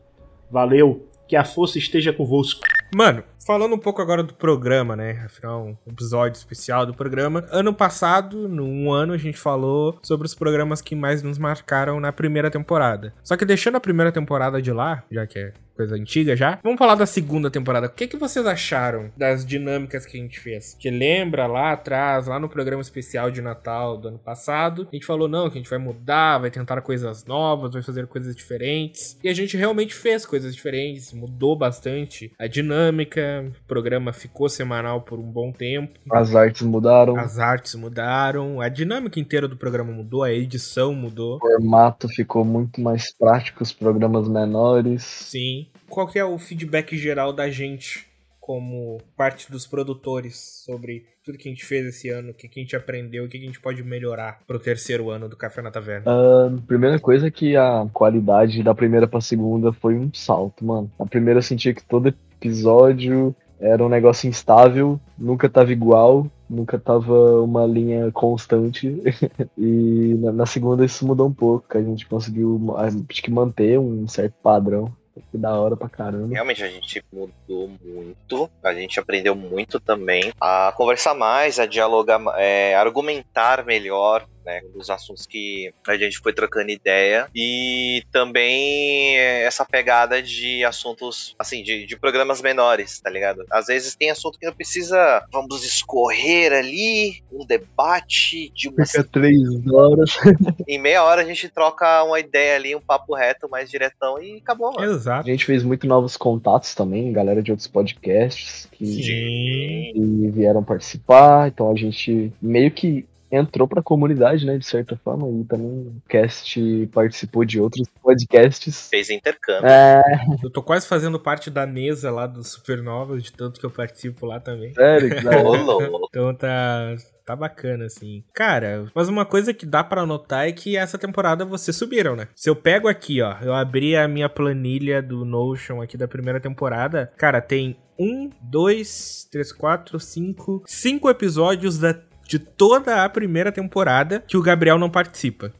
Valeu, 0.51 1.07
que 1.29 1.37
a 1.37 1.45
força 1.45 1.77
esteja 1.77 2.11
convosco. 2.11 2.61
Mano, 2.93 3.23
falando 3.45 3.75
um 3.75 3.79
pouco 3.79 4.01
agora 4.01 4.23
do 4.23 4.33
programa, 4.33 4.95
né? 4.95 5.21
Afinal, 5.23 5.77
um 5.85 5.91
episódio 5.91 6.37
especial 6.37 6.85
do 6.85 6.93
programa. 6.93 7.45
Ano 7.51 7.73
passado, 7.73 8.49
num 8.49 8.91
ano, 8.91 9.13
a 9.13 9.17
gente 9.17 9.37
falou 9.37 9.99
sobre 10.01 10.25
os 10.25 10.33
programas 10.33 10.81
que 10.81 10.95
mais 10.95 11.21
nos 11.21 11.37
marcaram 11.37 11.99
na 11.99 12.11
primeira 12.11 12.49
temporada. 12.49 13.13
Só 13.23 13.37
que 13.37 13.45
deixando 13.45 13.75
a 13.75 13.79
primeira 13.79 14.11
temporada 14.11 14.61
de 14.61 14.71
lá, 14.71 15.03
já 15.11 15.27
que 15.27 15.37
é 15.37 15.53
coisa 15.75 15.95
antiga 15.95 16.35
já. 16.35 16.59
Vamos 16.63 16.79
falar 16.79 16.95
da 16.95 17.05
segunda 17.05 17.51
temporada. 17.51 17.87
O 17.87 17.89
que, 17.89 18.07
que 18.07 18.17
vocês 18.17 18.45
acharam 18.45 19.11
das 19.15 19.45
dinâmicas 19.45 20.05
que 20.05 20.17
a 20.17 20.21
gente 20.21 20.39
fez? 20.39 20.75
Que 20.79 20.89
lembra 20.89 21.45
lá 21.47 21.73
atrás, 21.73 22.27
lá 22.27 22.39
no 22.39 22.49
programa 22.49 22.81
especial 22.81 23.29
de 23.29 23.41
Natal 23.41 23.97
do 23.97 24.07
ano 24.07 24.17
passado, 24.17 24.87
a 24.91 24.95
gente 24.95 25.05
falou 25.05 25.27
não, 25.27 25.49
que 25.49 25.57
a 25.57 25.61
gente 25.61 25.69
vai 25.69 25.79
mudar, 25.79 26.39
vai 26.39 26.49
tentar 26.49 26.81
coisas 26.81 27.25
novas, 27.25 27.73
vai 27.73 27.83
fazer 27.83 28.07
coisas 28.07 28.35
diferentes. 28.35 29.19
E 29.23 29.29
a 29.29 29.33
gente 29.33 29.57
realmente 29.57 29.93
fez 29.93 30.25
coisas 30.25 30.55
diferentes, 30.55 31.11
mudou 31.11 31.57
bastante 31.57 32.31
a 32.39 32.47
dinâmica, 32.47 33.34
o 33.41 33.67
programa 33.67 34.13
ficou 34.13 34.49
semanal 34.49 35.01
por 35.01 35.19
um 35.19 35.31
bom 35.31 35.51
tempo. 35.51 35.99
As 36.11 36.35
artes 36.35 36.61
mudaram. 36.61 37.17
As 37.17 37.39
artes 37.39 37.75
mudaram, 37.75 38.61
a 38.61 38.69
dinâmica 38.69 39.19
inteira 39.19 39.47
do 39.47 39.57
programa 39.57 39.91
mudou, 39.91 40.23
a 40.23 40.31
edição 40.31 40.93
mudou. 40.93 41.37
O 41.37 41.39
formato 41.39 42.07
ficou 42.07 42.45
muito 42.45 42.81
mais 42.81 43.15
prático, 43.15 43.63
os 43.63 43.71
programas 43.71 44.27
menores. 44.27 45.03
Sim 45.03 45.67
qual 45.89 46.07
que 46.07 46.19
é 46.19 46.25
o 46.25 46.37
feedback 46.37 46.97
geral 46.97 47.31
da 47.31 47.49
gente 47.49 48.07
como 48.39 48.99
parte 49.17 49.51
dos 49.51 49.65
produtores 49.65 50.63
sobre 50.63 51.03
tudo 51.23 51.37
que 51.37 51.49
a 51.49 51.51
gente 51.51 51.65
fez 51.65 51.87
esse 51.87 52.09
ano, 52.09 52.29
o 52.29 52.33
que 52.33 52.47
a 52.47 52.59
gente 52.59 52.75
aprendeu, 52.75 53.25
o 53.25 53.27
que 53.27 53.37
a 53.37 53.39
gente 53.41 53.59
pode 53.59 53.81
melhorar 53.83 54.39
pro 54.45 54.59
terceiro 54.59 55.09
ano 55.09 55.27
do 55.27 55.35
Café 55.35 55.63
na 55.63 55.71
Taverna? 55.71 56.05
Uh, 56.05 56.61
primeira 56.61 56.99
coisa 56.99 57.27
é 57.27 57.31
que 57.31 57.55
a 57.55 57.87
qualidade 57.91 58.61
da 58.61 58.75
primeira 58.75 59.07
pra 59.07 59.19
segunda 59.19 59.73
foi 59.73 59.95
um 59.95 60.13
salto, 60.13 60.63
mano. 60.63 60.91
A 60.99 61.05
primeira 61.07 61.39
eu 61.39 61.41
senti 61.41 61.73
que 61.73 61.83
todo 61.83 62.13
episódio 62.45 63.35
era 63.59 63.83
um 63.83 63.89
negócio 63.89 64.29
instável, 64.29 64.99
nunca 65.17 65.49
tava 65.49 65.71
igual, 65.71 66.27
nunca 66.49 66.77
tava 66.77 67.41
uma 67.41 67.65
linha 67.65 68.11
constante. 68.11 69.01
e 69.57 70.15
na, 70.19 70.31
na, 70.31 70.45
segunda 70.45 70.85
isso 70.85 71.07
mudou 71.07 71.27
um 71.27 71.33
pouco, 71.33 71.65
a 71.77 71.81
gente 71.81 72.05
conseguiu 72.05 72.75
acho 72.77 73.23
que 73.23 73.31
manter 73.31 73.79
um 73.79 74.07
certo 74.07 74.35
padrão. 74.43 74.93
Que 75.31 75.37
da 75.37 75.57
hora 75.57 75.77
pra 75.77 75.87
caramba. 75.87 76.33
Realmente 76.33 76.61
a 76.61 76.67
gente 76.67 77.01
mudou 77.09 77.71
muito, 77.81 78.49
a 78.61 78.73
gente 78.73 78.99
aprendeu 78.99 79.33
muito 79.33 79.79
também 79.79 80.33
a 80.41 80.73
conversar 80.75 81.13
mais, 81.13 81.57
a 81.57 81.65
dialogar, 81.65 82.21
é, 82.35 82.75
argumentar 82.75 83.65
melhor 83.65 84.27
né? 84.45 84.61
Um 84.63 84.77
dos 84.77 84.89
assuntos 84.89 85.25
que 85.25 85.73
a 85.87 85.97
gente 85.97 86.19
foi 86.19 86.33
trocando 86.33 86.69
ideia. 86.69 87.27
E 87.35 88.03
também 88.11 89.17
essa 89.17 89.65
pegada 89.65 90.21
de 90.21 90.63
assuntos, 90.63 91.35
assim, 91.37 91.63
de, 91.63 91.85
de 91.85 91.97
programas 91.97 92.41
menores, 92.41 92.99
tá 92.99 93.09
ligado? 93.09 93.45
Às 93.51 93.67
vezes 93.67 93.95
tem 93.95 94.09
assunto 94.09 94.37
que 94.37 94.45
não 94.45 94.53
precisa, 94.53 95.25
vamos 95.31 95.63
escorrer 95.63 96.53
ali, 96.53 97.23
um 97.31 97.45
debate 97.45 98.51
de 98.53 98.69
uma. 98.69 98.85
Fica 98.85 99.03
três 99.03 99.41
horas. 99.67 100.11
em 100.67 100.77
meia 100.77 101.03
hora 101.03 101.21
a 101.21 101.25
gente 101.25 101.49
troca 101.49 102.03
uma 102.03 102.19
ideia 102.19 102.55
ali, 102.55 102.75
um 102.75 102.81
papo 102.81 103.15
reto 103.15 103.49
mais 103.49 103.69
diretão 103.69 104.21
e 104.21 104.37
acabou, 104.37 104.71
mano. 104.73 104.91
A 104.91 104.93
Exato. 104.93 105.27
gente 105.27 105.45
fez 105.45 105.63
muito 105.63 105.87
novos 105.87 106.15
contatos 106.15 106.75
também, 106.75 107.11
galera 107.11 107.41
de 107.41 107.51
outros 107.51 107.67
podcasts 107.67 108.67
que, 108.71 108.85
Sim. 108.85 109.91
que 109.93 110.31
vieram 110.33 110.63
participar. 110.63 111.47
Então 111.47 111.71
a 111.71 111.75
gente 111.75 112.31
meio 112.41 112.71
que 112.71 113.05
entrou 113.31 113.67
pra 113.67 113.81
comunidade, 113.81 114.45
né, 114.45 114.57
de 114.57 114.65
certa 114.65 114.95
forma, 114.97 115.27
e 115.29 115.43
também 115.45 115.67
o 115.67 116.01
cast 116.07 116.89
participou 116.93 117.43
de 117.45 117.59
outros 117.59 117.87
podcasts. 118.01 118.87
Fez 118.89 119.09
intercâmbio. 119.09 119.67
É, 119.67 120.01
Eu 120.43 120.49
tô 120.49 120.61
quase 120.61 120.87
fazendo 120.87 121.19
parte 121.19 121.49
da 121.49 121.65
mesa 121.65 122.11
lá 122.11 122.27
do 122.27 122.43
Supernova, 122.43 123.17
de 123.19 123.31
tanto 123.31 123.59
que 123.59 123.65
eu 123.65 123.71
participo 123.71 124.25
lá 124.25 124.39
também. 124.39 124.73
sério. 124.73 125.09
Então 126.09 126.33
tá. 126.33 126.95
Tá 127.25 127.35
bacana, 127.35 127.85
assim. 127.85 128.23
Cara, 128.35 128.85
mas 128.93 129.09
uma 129.09 129.25
coisa 129.25 129.51
que 129.51 129.65
dá 129.65 129.83
pra 129.83 130.05
notar 130.05 130.47
é 130.47 130.51
que 130.51 130.77
essa 130.77 130.95
temporada 130.95 131.43
vocês 131.43 131.75
subiram, 131.75 132.15
né? 132.15 132.27
Se 132.35 132.47
eu 132.51 132.55
pego 132.55 132.87
aqui, 132.87 133.19
ó, 133.19 133.35
eu 133.41 133.51
abri 133.51 133.95
a 133.97 134.07
minha 134.07 134.29
planilha 134.29 135.01
do 135.01 135.25
Notion 135.25 135.81
aqui 135.81 135.97
da 135.97 136.07
primeira 136.07 136.39
temporada, 136.39 137.11
cara, 137.17 137.41
tem 137.41 137.77
um, 137.97 138.29
dois, 138.39 139.27
três, 139.31 139.51
quatro, 139.51 139.99
cinco, 139.99 140.61
cinco 140.67 141.09
episódios 141.09 141.79
da, 141.79 141.99
de 142.27 142.39
toda 142.39 143.03
a 143.03 143.09
primeira 143.09 143.51
temporada 143.51 144.23
que 144.27 144.37
o 144.37 144.41
Gabriel 144.41 144.77
não 144.77 144.89
participa. 144.89 145.53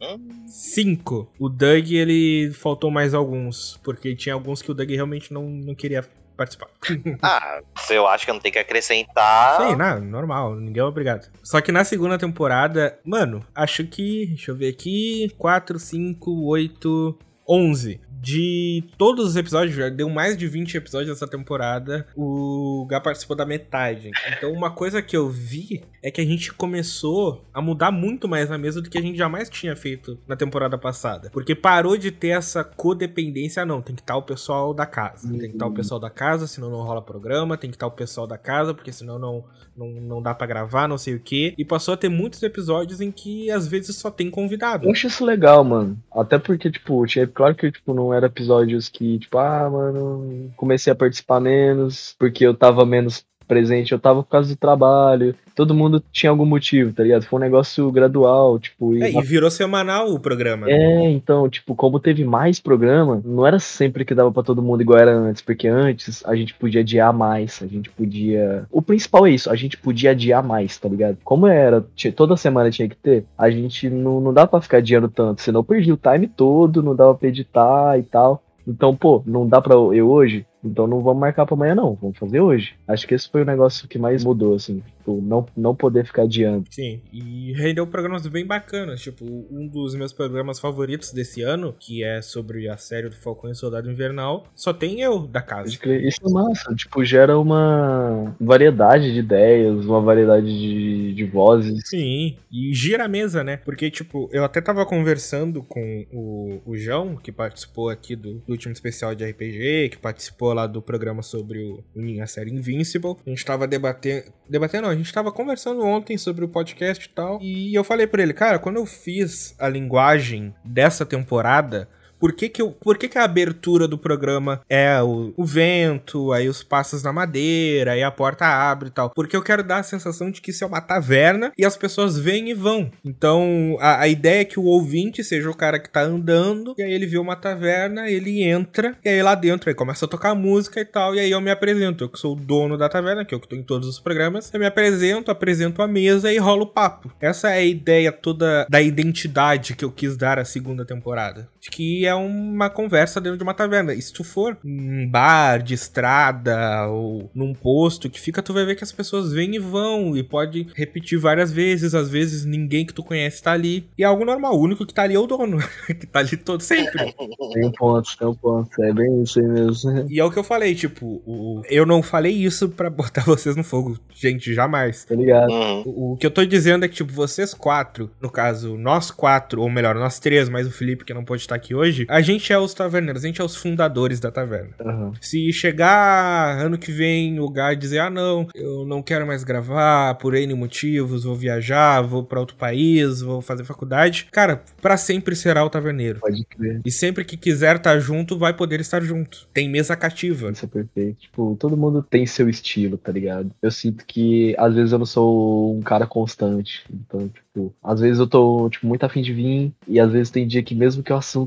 Cinco. 0.46 1.30
O 1.38 1.48
Doug, 1.48 1.90
ele 1.92 2.52
faltou 2.52 2.90
mais 2.90 3.14
alguns, 3.14 3.78
porque 3.82 4.14
tinha 4.14 4.34
alguns 4.34 4.62
que 4.62 4.70
o 4.70 4.74
Doug 4.74 4.90
realmente 4.90 5.32
não, 5.32 5.48
não 5.48 5.74
queria 5.74 6.04
participar. 6.36 6.68
Ah, 7.22 7.60
se 7.78 7.94
eu 7.94 8.06
acho 8.06 8.24
que 8.24 8.30
eu 8.30 8.34
não 8.34 8.40
tenho 8.40 8.52
que 8.52 8.58
acrescentar. 8.58 9.56
Sim, 9.56 9.76
não, 9.76 10.00
normal, 10.00 10.54
ninguém 10.56 10.80
é 10.80 10.84
obrigado. 10.84 11.28
Só 11.42 11.60
que 11.60 11.72
na 11.72 11.82
segunda 11.82 12.18
temporada, 12.18 12.98
mano, 13.04 13.44
acho 13.54 13.84
que. 13.86 14.26
Deixa 14.26 14.50
eu 14.50 14.56
ver 14.56 14.68
aqui. 14.68 15.32
4, 15.38 15.78
5, 15.78 16.46
8, 16.46 17.18
11. 17.48 18.00
De 18.18 18.82
todos 18.98 19.28
os 19.28 19.36
episódios, 19.36 19.76
já 19.76 19.88
deu 19.88 20.08
mais 20.08 20.36
de 20.36 20.48
20 20.48 20.76
episódios 20.76 21.10
dessa 21.10 21.28
temporada, 21.30 22.08
o 22.16 22.84
Gá 22.88 23.00
participou 23.00 23.36
da 23.36 23.46
metade. 23.46 24.10
Então, 24.36 24.52
uma 24.52 24.70
coisa 24.70 25.00
que 25.00 25.16
eu 25.16 25.28
vi 25.28 25.84
é 26.02 26.10
que 26.10 26.20
a 26.20 26.24
gente 26.24 26.52
começou 26.52 27.44
a 27.54 27.60
mudar 27.60 27.92
muito 27.92 28.26
mais 28.26 28.50
na 28.50 28.58
mesa 28.58 28.82
do 28.82 28.90
que 28.90 28.98
a 28.98 29.02
gente 29.02 29.16
jamais 29.16 29.48
tinha 29.48 29.76
feito 29.76 30.18
na 30.26 30.34
temporada 30.34 30.76
passada. 30.76 31.30
Porque 31.30 31.54
parou 31.54 31.96
de 31.96 32.10
ter 32.10 32.28
essa 32.28 32.64
codependência, 32.64 33.62
ah, 33.62 33.66
não, 33.66 33.80
tem 33.80 33.94
que 33.94 34.02
estar 34.02 34.16
o 34.16 34.22
pessoal 34.22 34.74
da 34.74 34.86
casa. 34.86 35.28
Tem 35.28 35.38
que 35.38 35.46
estar 35.54 35.66
o 35.66 35.74
pessoal 35.74 36.00
da 36.00 36.10
casa, 36.10 36.48
senão 36.48 36.70
não 36.70 36.82
rola 36.82 37.02
programa, 37.02 37.56
tem 37.56 37.70
que 37.70 37.76
estar 37.76 37.86
o 37.86 37.92
pessoal 37.92 38.26
da 38.26 38.38
casa, 38.38 38.74
porque 38.74 38.92
senão 38.92 39.20
não, 39.20 39.44
não, 39.76 39.88
não 39.88 40.22
dá 40.22 40.34
pra 40.34 40.46
gravar, 40.46 40.88
não 40.88 40.98
sei 40.98 41.14
o 41.14 41.20
quê. 41.20 41.54
E 41.56 41.64
passou 41.64 41.94
a 41.94 41.96
ter 41.96 42.08
muitos 42.08 42.42
episódios 42.42 43.00
em 43.00 43.10
que 43.10 43.50
às 43.50 43.66
vezes 43.66 43.96
só 43.96 44.10
tem 44.10 44.30
convidado. 44.30 44.86
Eu 44.86 44.92
acho 44.92 45.06
isso 45.06 45.24
legal, 45.24 45.62
mano. 45.62 45.98
Até 46.12 46.38
porque, 46.38 46.70
tipo, 46.70 47.06
tinha, 47.06 47.26
claro 47.26 47.54
que, 47.54 47.70
tipo, 47.70 47.94
não 47.94 48.12
era 48.12 48.26
episódios 48.26 48.88
que, 48.88 49.18
tipo, 49.18 49.38
ah, 49.38 49.68
mano, 49.70 50.52
comecei 50.56 50.92
a 50.92 50.96
participar 50.96 51.40
menos, 51.40 52.14
porque 52.18 52.46
eu 52.46 52.54
tava 52.54 52.84
menos 52.86 53.24
presente, 53.46 53.92
eu 53.92 53.98
tava 53.98 54.22
por 54.22 54.28
causa 54.30 54.48
do 54.54 54.58
trabalho. 54.58 55.34
Todo 55.54 55.74
mundo 55.74 56.02
tinha 56.12 56.28
algum 56.30 56.44
motivo, 56.44 56.92
tá 56.92 57.02
ligado? 57.02 57.24
Foi 57.24 57.38
um 57.38 57.42
negócio 57.42 57.90
gradual, 57.90 58.58
tipo, 58.58 58.94
e 58.94 59.02
É, 59.02 59.10
e 59.10 59.22
virou 59.22 59.50
semanal 59.50 60.10
o 60.12 60.20
programa. 60.20 60.66
né? 60.66 60.72
É, 60.72 61.10
então, 61.10 61.48
tipo, 61.48 61.74
como 61.74 61.98
teve 61.98 62.24
mais 62.24 62.60
programa, 62.60 63.22
não 63.24 63.46
era 63.46 63.58
sempre 63.58 64.04
que 64.04 64.14
dava 64.14 64.30
pra 64.30 64.42
todo 64.42 64.60
mundo 64.62 64.82
igual 64.82 64.98
era 64.98 65.12
antes, 65.14 65.40
porque 65.40 65.66
antes 65.66 66.22
a 66.26 66.36
gente 66.36 66.52
podia 66.54 66.82
adiar 66.82 67.12
mais, 67.12 67.60
a 67.62 67.66
gente 67.66 67.88
podia. 67.90 68.66
O 68.70 68.82
principal 68.82 69.26
é 69.26 69.30
isso, 69.30 69.50
a 69.50 69.56
gente 69.56 69.76
podia 69.78 70.10
adiar 70.10 70.42
mais, 70.42 70.76
tá 70.78 70.88
ligado? 70.88 71.16
Como 71.24 71.46
era, 71.46 71.84
tinha- 71.94 72.12
toda 72.12 72.36
semana 72.36 72.70
tinha 72.70 72.88
que 72.88 72.96
ter, 72.96 73.24
a 73.38 73.48
gente 73.50 73.88
não, 73.88 74.20
não 74.20 74.34
dá 74.34 74.46
pra 74.46 74.60
ficar 74.60 74.78
adiando 74.78 75.08
tanto, 75.08 75.40
senão 75.40 75.60
eu 75.60 75.64
perdi 75.64 75.90
o 75.92 75.96
time 75.96 76.26
todo, 76.28 76.82
não 76.82 76.94
dava 76.94 77.14
pra 77.14 77.28
editar 77.28 77.98
e 77.98 78.02
tal. 78.02 78.42
Então, 78.68 78.96
pô, 78.96 79.22
não 79.24 79.46
dá 79.48 79.60
pra 79.62 79.74
eu 79.74 80.10
hoje, 80.10 80.44
então 80.66 80.86
não 80.86 81.00
vamos 81.00 81.20
marcar 81.20 81.46
pra 81.46 81.54
amanhã, 81.54 81.74
não, 81.74 81.94
vamos 81.94 82.18
fazer 82.18 82.40
hoje. 82.40 82.74
Acho 82.86 83.06
que 83.06 83.14
esse 83.14 83.28
foi 83.30 83.42
o 83.42 83.46
negócio 83.46 83.88
que 83.88 83.98
mais 83.98 84.24
mudou, 84.24 84.54
assim, 84.54 84.82
tipo, 85.06 85.20
não, 85.22 85.46
não 85.56 85.74
poder 85.74 86.04
ficar 86.04 86.22
adiando. 86.22 86.64
Sim, 86.70 87.00
e 87.12 87.52
rendeu 87.52 87.86
programas 87.86 88.26
bem 88.26 88.44
bacanas. 88.44 89.00
Tipo, 89.00 89.24
um 89.50 89.66
dos 89.68 89.94
meus 89.94 90.12
programas 90.12 90.58
favoritos 90.58 91.12
desse 91.12 91.42
ano, 91.42 91.74
que 91.78 92.02
é 92.02 92.20
sobre 92.20 92.68
a 92.68 92.76
série 92.76 93.08
do 93.08 93.16
Falcão 93.16 93.50
e 93.50 93.54
Soldado 93.54 93.90
Invernal, 93.90 94.46
só 94.54 94.72
tem 94.72 95.00
eu 95.00 95.26
da 95.26 95.40
casa. 95.40 95.70
Isso 95.70 96.20
é 96.26 96.32
massa, 96.32 96.74
tipo, 96.74 97.04
gera 97.04 97.38
uma 97.38 98.34
variedade 98.40 99.12
de 99.12 99.20
ideias, 99.20 99.84
uma 99.84 100.00
variedade 100.00 100.46
de, 100.46 101.14
de 101.14 101.24
vozes. 101.24 101.88
Sim, 101.88 102.36
e 102.50 102.74
gira 102.74 103.04
a 103.04 103.08
mesa, 103.08 103.44
né? 103.44 103.58
Porque, 103.58 103.90
tipo, 103.90 104.28
eu 104.32 104.44
até 104.44 104.60
tava 104.60 104.84
conversando 104.84 105.62
com 105.62 106.06
o, 106.12 106.60
o 106.64 106.76
João, 106.76 107.16
que 107.16 107.30
participou 107.30 107.88
aqui 107.88 108.16
do, 108.16 108.34
do 108.34 108.52
último 108.52 108.72
especial 108.72 109.14
de 109.14 109.24
RPG, 109.24 109.90
que 109.90 109.98
participou 109.98 110.52
lá 110.56 110.66
do 110.66 110.82
programa 110.82 111.22
sobre 111.22 111.62
o, 111.62 111.84
a 112.22 112.26
série 112.26 112.50
Invincible. 112.50 113.16
A 113.26 113.30
gente 113.30 113.44
tava 113.44 113.66
debatendo. 113.66 114.32
Debatendo, 114.48 114.84
não, 114.84 114.90
a 114.90 114.96
gente 114.96 115.12
tava 115.12 115.30
conversando 115.30 115.84
ontem 115.84 116.16
sobre 116.16 116.44
o 116.44 116.48
podcast 116.48 117.04
e 117.04 117.08
tal. 117.10 117.38
E 117.40 117.74
eu 117.74 117.84
falei 117.84 118.06
pra 118.06 118.22
ele, 118.22 118.32
cara, 118.32 118.58
quando 118.58 118.76
eu 118.76 118.86
fiz 118.86 119.54
a 119.58 119.68
linguagem 119.68 120.54
dessa 120.64 121.04
temporada. 121.04 121.88
Por 122.18 122.32
que 122.32 122.48
que, 122.48 122.62
eu, 122.62 122.70
por 122.70 122.96
que 122.96 123.08
que 123.08 123.18
a 123.18 123.24
abertura 123.24 123.86
do 123.86 123.98
programa 123.98 124.60
é 124.68 125.02
o, 125.02 125.32
o 125.36 125.44
vento, 125.44 126.32
aí 126.32 126.48
os 126.48 126.62
passos 126.62 127.02
na 127.02 127.12
madeira, 127.12 127.92
aí 127.92 128.02
a 128.02 128.10
porta 128.10 128.46
abre 128.46 128.88
e 128.88 128.92
tal? 128.92 129.10
Porque 129.10 129.36
eu 129.36 129.42
quero 129.42 129.62
dar 129.62 129.78
a 129.78 129.82
sensação 129.82 130.30
de 130.30 130.40
que 130.40 130.50
isso 130.50 130.64
é 130.64 130.66
uma 130.66 130.80
taverna 130.80 131.52
e 131.56 131.64
as 131.64 131.76
pessoas 131.76 132.18
vêm 132.18 132.50
e 132.50 132.54
vão. 132.54 132.90
Então, 133.04 133.76
a, 133.80 134.00
a 134.02 134.08
ideia 134.08 134.40
é 134.40 134.44
que 134.44 134.58
o 134.58 134.64
ouvinte 134.64 135.22
seja 135.22 135.50
o 135.50 135.56
cara 135.56 135.78
que 135.78 135.90
tá 135.90 136.02
andando, 136.02 136.74
e 136.78 136.82
aí 136.82 136.92
ele 136.92 137.06
vê 137.06 137.18
uma 137.18 137.36
taverna, 137.36 138.08
ele 138.08 138.42
entra, 138.42 138.96
e 139.04 139.08
aí 139.08 139.22
lá 139.22 139.34
dentro 139.34 139.68
aí 139.68 139.74
começa 139.74 140.04
a 140.04 140.08
tocar 140.08 140.34
música 140.34 140.80
e 140.80 140.84
tal, 140.84 141.14
e 141.14 141.20
aí 141.20 141.30
eu 141.30 141.40
me 141.40 141.50
apresento. 141.50 142.04
Eu 142.04 142.08
que 142.08 142.18
sou 142.18 142.32
o 142.32 142.40
dono 142.40 142.76
da 142.76 142.88
taverna, 142.88 143.24
que 143.24 143.34
eu 143.34 143.40
que 143.40 143.48
tô 143.48 143.56
em 143.56 143.62
todos 143.62 143.88
os 143.88 143.98
programas, 143.98 144.50
eu 144.52 144.60
me 144.60 144.66
apresento, 144.66 145.30
apresento 145.30 145.82
a 145.82 145.88
mesa 145.88 146.32
e 146.32 146.38
rolo 146.38 146.62
o 146.62 146.66
papo. 146.66 147.12
Essa 147.20 147.50
é 147.50 147.58
a 147.58 147.64
ideia 147.64 148.12
toda 148.12 148.66
da 148.68 148.80
identidade 148.80 149.74
que 149.74 149.84
eu 149.84 149.90
quis 149.90 150.16
dar 150.16 150.38
à 150.38 150.44
segunda 150.44 150.84
temporada. 150.84 151.48
De 151.66 151.70
que 151.70 152.06
é 152.06 152.14
uma 152.14 152.70
conversa 152.70 153.20
dentro 153.20 153.36
de 153.36 153.42
uma 153.42 153.52
taverna. 153.52 153.92
E 153.92 154.00
se 154.00 154.12
tu 154.12 154.22
for 154.22 154.56
num 154.62 155.08
bar 155.08 155.60
de 155.60 155.74
estrada 155.74 156.86
ou 156.86 157.28
num 157.34 157.52
posto 157.52 158.08
que 158.08 158.20
fica, 158.20 158.40
tu 158.40 158.52
vai 158.52 158.64
ver 158.64 158.76
que 158.76 158.84
as 158.84 158.92
pessoas 158.92 159.32
vêm 159.32 159.56
e 159.56 159.58
vão 159.58 160.16
e 160.16 160.22
pode 160.22 160.68
repetir 160.76 161.18
várias 161.18 161.52
vezes. 161.52 161.92
Às 161.92 162.08
vezes 162.08 162.44
ninguém 162.44 162.86
que 162.86 162.94
tu 162.94 163.02
conhece 163.02 163.42
tá 163.42 163.52
ali. 163.52 163.88
E 163.98 164.04
é 164.04 164.06
algo 164.06 164.24
normal. 164.24 164.54
O 164.54 164.60
único 164.60 164.86
que 164.86 164.94
tá 164.94 165.02
ali 165.02 165.14
é 165.14 165.18
o 165.18 165.26
dono, 165.26 165.58
que 165.86 166.06
tá 166.06 166.20
ali 166.20 166.36
todo 166.36 166.60
sempre. 166.60 167.12
Tem 167.52 167.66
um 167.66 167.72
ponto, 167.72 168.16
tem 168.16 168.28
um 168.28 168.34
ponto. 168.34 168.82
É 168.82 168.92
bem 168.92 169.22
isso 169.22 169.40
aí 169.40 169.46
mesmo. 169.46 170.06
E 170.08 170.20
é 170.20 170.24
o 170.24 170.30
que 170.30 170.38
eu 170.38 170.44
falei, 170.44 170.74
tipo, 170.74 171.20
o... 171.26 171.62
eu 171.68 171.84
não 171.84 172.00
falei 172.00 172.32
isso 172.32 172.68
pra 172.68 172.88
botar 172.88 173.22
vocês 173.26 173.56
no 173.56 173.64
fogo. 173.64 173.98
Gente, 174.14 174.54
jamais. 174.54 175.04
Tá 175.04 175.16
ligado? 175.16 175.50
Uhum. 175.50 175.82
O, 175.86 176.12
o 176.12 176.16
que 176.16 176.26
eu 176.26 176.30
tô 176.30 176.44
dizendo 176.44 176.84
é 176.84 176.88
que, 176.88 176.94
tipo, 176.94 177.12
vocês 177.12 177.52
quatro, 177.52 178.08
no 178.20 178.30
caso, 178.30 178.76
nós 178.76 179.10
quatro, 179.10 179.62
ou 179.62 179.68
melhor, 179.68 179.96
nós 179.96 180.20
três, 180.20 180.48
mais 180.48 180.66
o 180.66 180.70
Felipe 180.70 181.04
que 181.04 181.14
não 181.14 181.24
pode 181.24 181.42
estar 181.42 181.55
aqui 181.56 181.74
hoje, 181.74 182.06
a 182.08 182.20
gente 182.20 182.52
é 182.52 182.58
os 182.58 182.74
taverneiros, 182.74 183.24
a 183.24 183.26
gente 183.26 183.40
é 183.40 183.44
os 183.44 183.56
fundadores 183.56 184.20
da 184.20 184.30
taverna. 184.30 184.70
Aham. 184.80 185.12
Se 185.20 185.52
chegar 185.52 186.58
ano 186.58 186.78
que 186.78 186.92
vem 186.92 187.40
o 187.40 187.48
Guy 187.48 187.76
dizer, 187.76 187.98
ah 187.98 188.10
não, 188.10 188.46
eu 188.54 188.86
não 188.86 189.02
quero 189.02 189.26
mais 189.26 189.42
gravar 189.44 190.14
por 190.14 190.34
N 190.34 190.54
motivos, 190.54 191.24
vou 191.24 191.34
viajar, 191.34 192.02
vou 192.02 192.24
pra 192.24 192.40
outro 192.40 192.56
país, 192.56 193.20
vou 193.20 193.40
fazer 193.40 193.64
faculdade, 193.64 194.28
cara, 194.30 194.62
pra 194.80 194.96
sempre 194.96 195.34
será 195.34 195.64
o 195.64 195.70
taverneiro. 195.70 196.20
Pode 196.20 196.44
crer. 196.44 196.80
E 196.84 196.90
sempre 196.90 197.24
que 197.24 197.36
quiser 197.36 197.76
estar 197.76 197.98
junto, 197.98 198.38
vai 198.38 198.52
poder 198.52 198.80
estar 198.80 199.02
junto. 199.02 199.48
Tem 199.52 199.68
mesa 199.68 199.96
cativa. 199.96 200.50
Isso 200.50 200.64
é 200.64 200.68
perfeito. 200.68 201.20
Tipo, 201.20 201.56
todo 201.58 201.76
mundo 201.76 202.02
tem 202.02 202.26
seu 202.26 202.48
estilo, 202.48 202.96
tá 202.96 203.12
ligado? 203.12 203.50
Eu 203.62 203.70
sinto 203.70 204.04
que 204.06 204.54
às 204.58 204.74
vezes 204.74 204.92
eu 204.92 204.98
não 204.98 205.06
sou 205.06 205.76
um 205.76 205.82
cara 205.82 206.06
constante. 206.06 206.84
Então, 206.92 207.28
tipo, 207.28 207.74
às 207.82 208.00
vezes 208.00 208.18
eu 208.18 208.26
tô, 208.26 208.68
tipo, 208.70 208.86
muito 208.86 209.04
afim 209.04 209.22
de 209.22 209.32
vir. 209.32 209.72
E 209.86 209.98
às 209.98 210.10
vezes 210.10 210.30
tem 210.30 210.46
dia 210.46 210.62
que 210.62 210.74
mesmo 210.74 211.02
que 211.02 211.12
o 211.12 211.16
assunto 211.16 211.45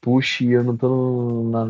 puxe, 0.00 0.50
eu 0.50 0.62
não 0.62 0.76
tô 0.76 0.88
no- 0.88 1.50
na, 1.50 1.64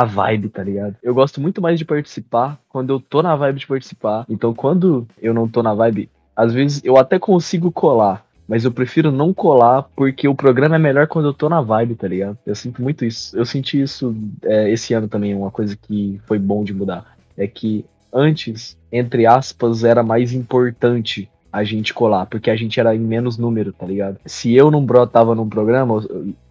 na 0.00 0.04
vibe, 0.04 0.48
tá 0.48 0.62
ligado? 0.64 0.96
Eu 1.02 1.14
gosto 1.14 1.40
muito 1.40 1.62
mais 1.62 1.78
de 1.78 1.84
participar 1.84 2.58
quando 2.68 2.90
eu 2.92 2.98
tô 3.00 3.22
na 3.22 3.36
vibe 3.36 3.60
de 3.60 3.66
participar. 3.66 4.26
Então, 4.28 4.52
quando 4.52 5.06
eu 5.22 5.32
não 5.32 5.46
tô 5.48 5.62
na 5.62 5.72
vibe, 5.74 6.10
às 6.34 6.52
vezes 6.52 6.80
eu 6.84 6.96
até 6.96 7.18
consigo 7.18 7.70
colar. 7.70 8.24
Mas 8.48 8.64
eu 8.64 8.72
prefiro 8.72 9.12
não 9.12 9.34
colar 9.34 9.82
porque 9.94 10.26
o 10.26 10.34
programa 10.34 10.76
é 10.76 10.78
melhor 10.78 11.06
quando 11.06 11.26
eu 11.28 11.34
tô 11.34 11.48
na 11.50 11.60
vibe, 11.60 11.94
tá 11.94 12.08
ligado? 12.08 12.38
Eu 12.46 12.54
sinto 12.54 12.80
muito 12.82 13.04
isso. 13.04 13.36
Eu 13.36 13.44
senti 13.44 13.80
isso 13.80 14.16
é, 14.42 14.70
esse 14.70 14.94
ano 14.94 15.06
também, 15.06 15.34
uma 15.34 15.50
coisa 15.50 15.76
que 15.76 16.18
foi 16.26 16.38
bom 16.38 16.64
de 16.64 16.72
mudar. 16.72 17.04
É 17.36 17.46
que 17.46 17.84
antes, 18.12 18.76
entre 18.90 19.26
aspas, 19.26 19.84
era 19.84 20.02
mais 20.02 20.32
importante 20.32 21.28
a 21.52 21.62
gente 21.62 21.92
colar, 21.92 22.24
porque 22.26 22.50
a 22.50 22.56
gente 22.56 22.80
era 22.80 22.94
em 22.94 22.98
menos 22.98 23.36
número, 23.36 23.70
tá 23.72 23.84
ligado? 23.86 24.18
Se 24.24 24.54
eu 24.54 24.70
não 24.70 24.84
brotava 24.84 25.34
num 25.34 25.48
programa, 25.48 26.02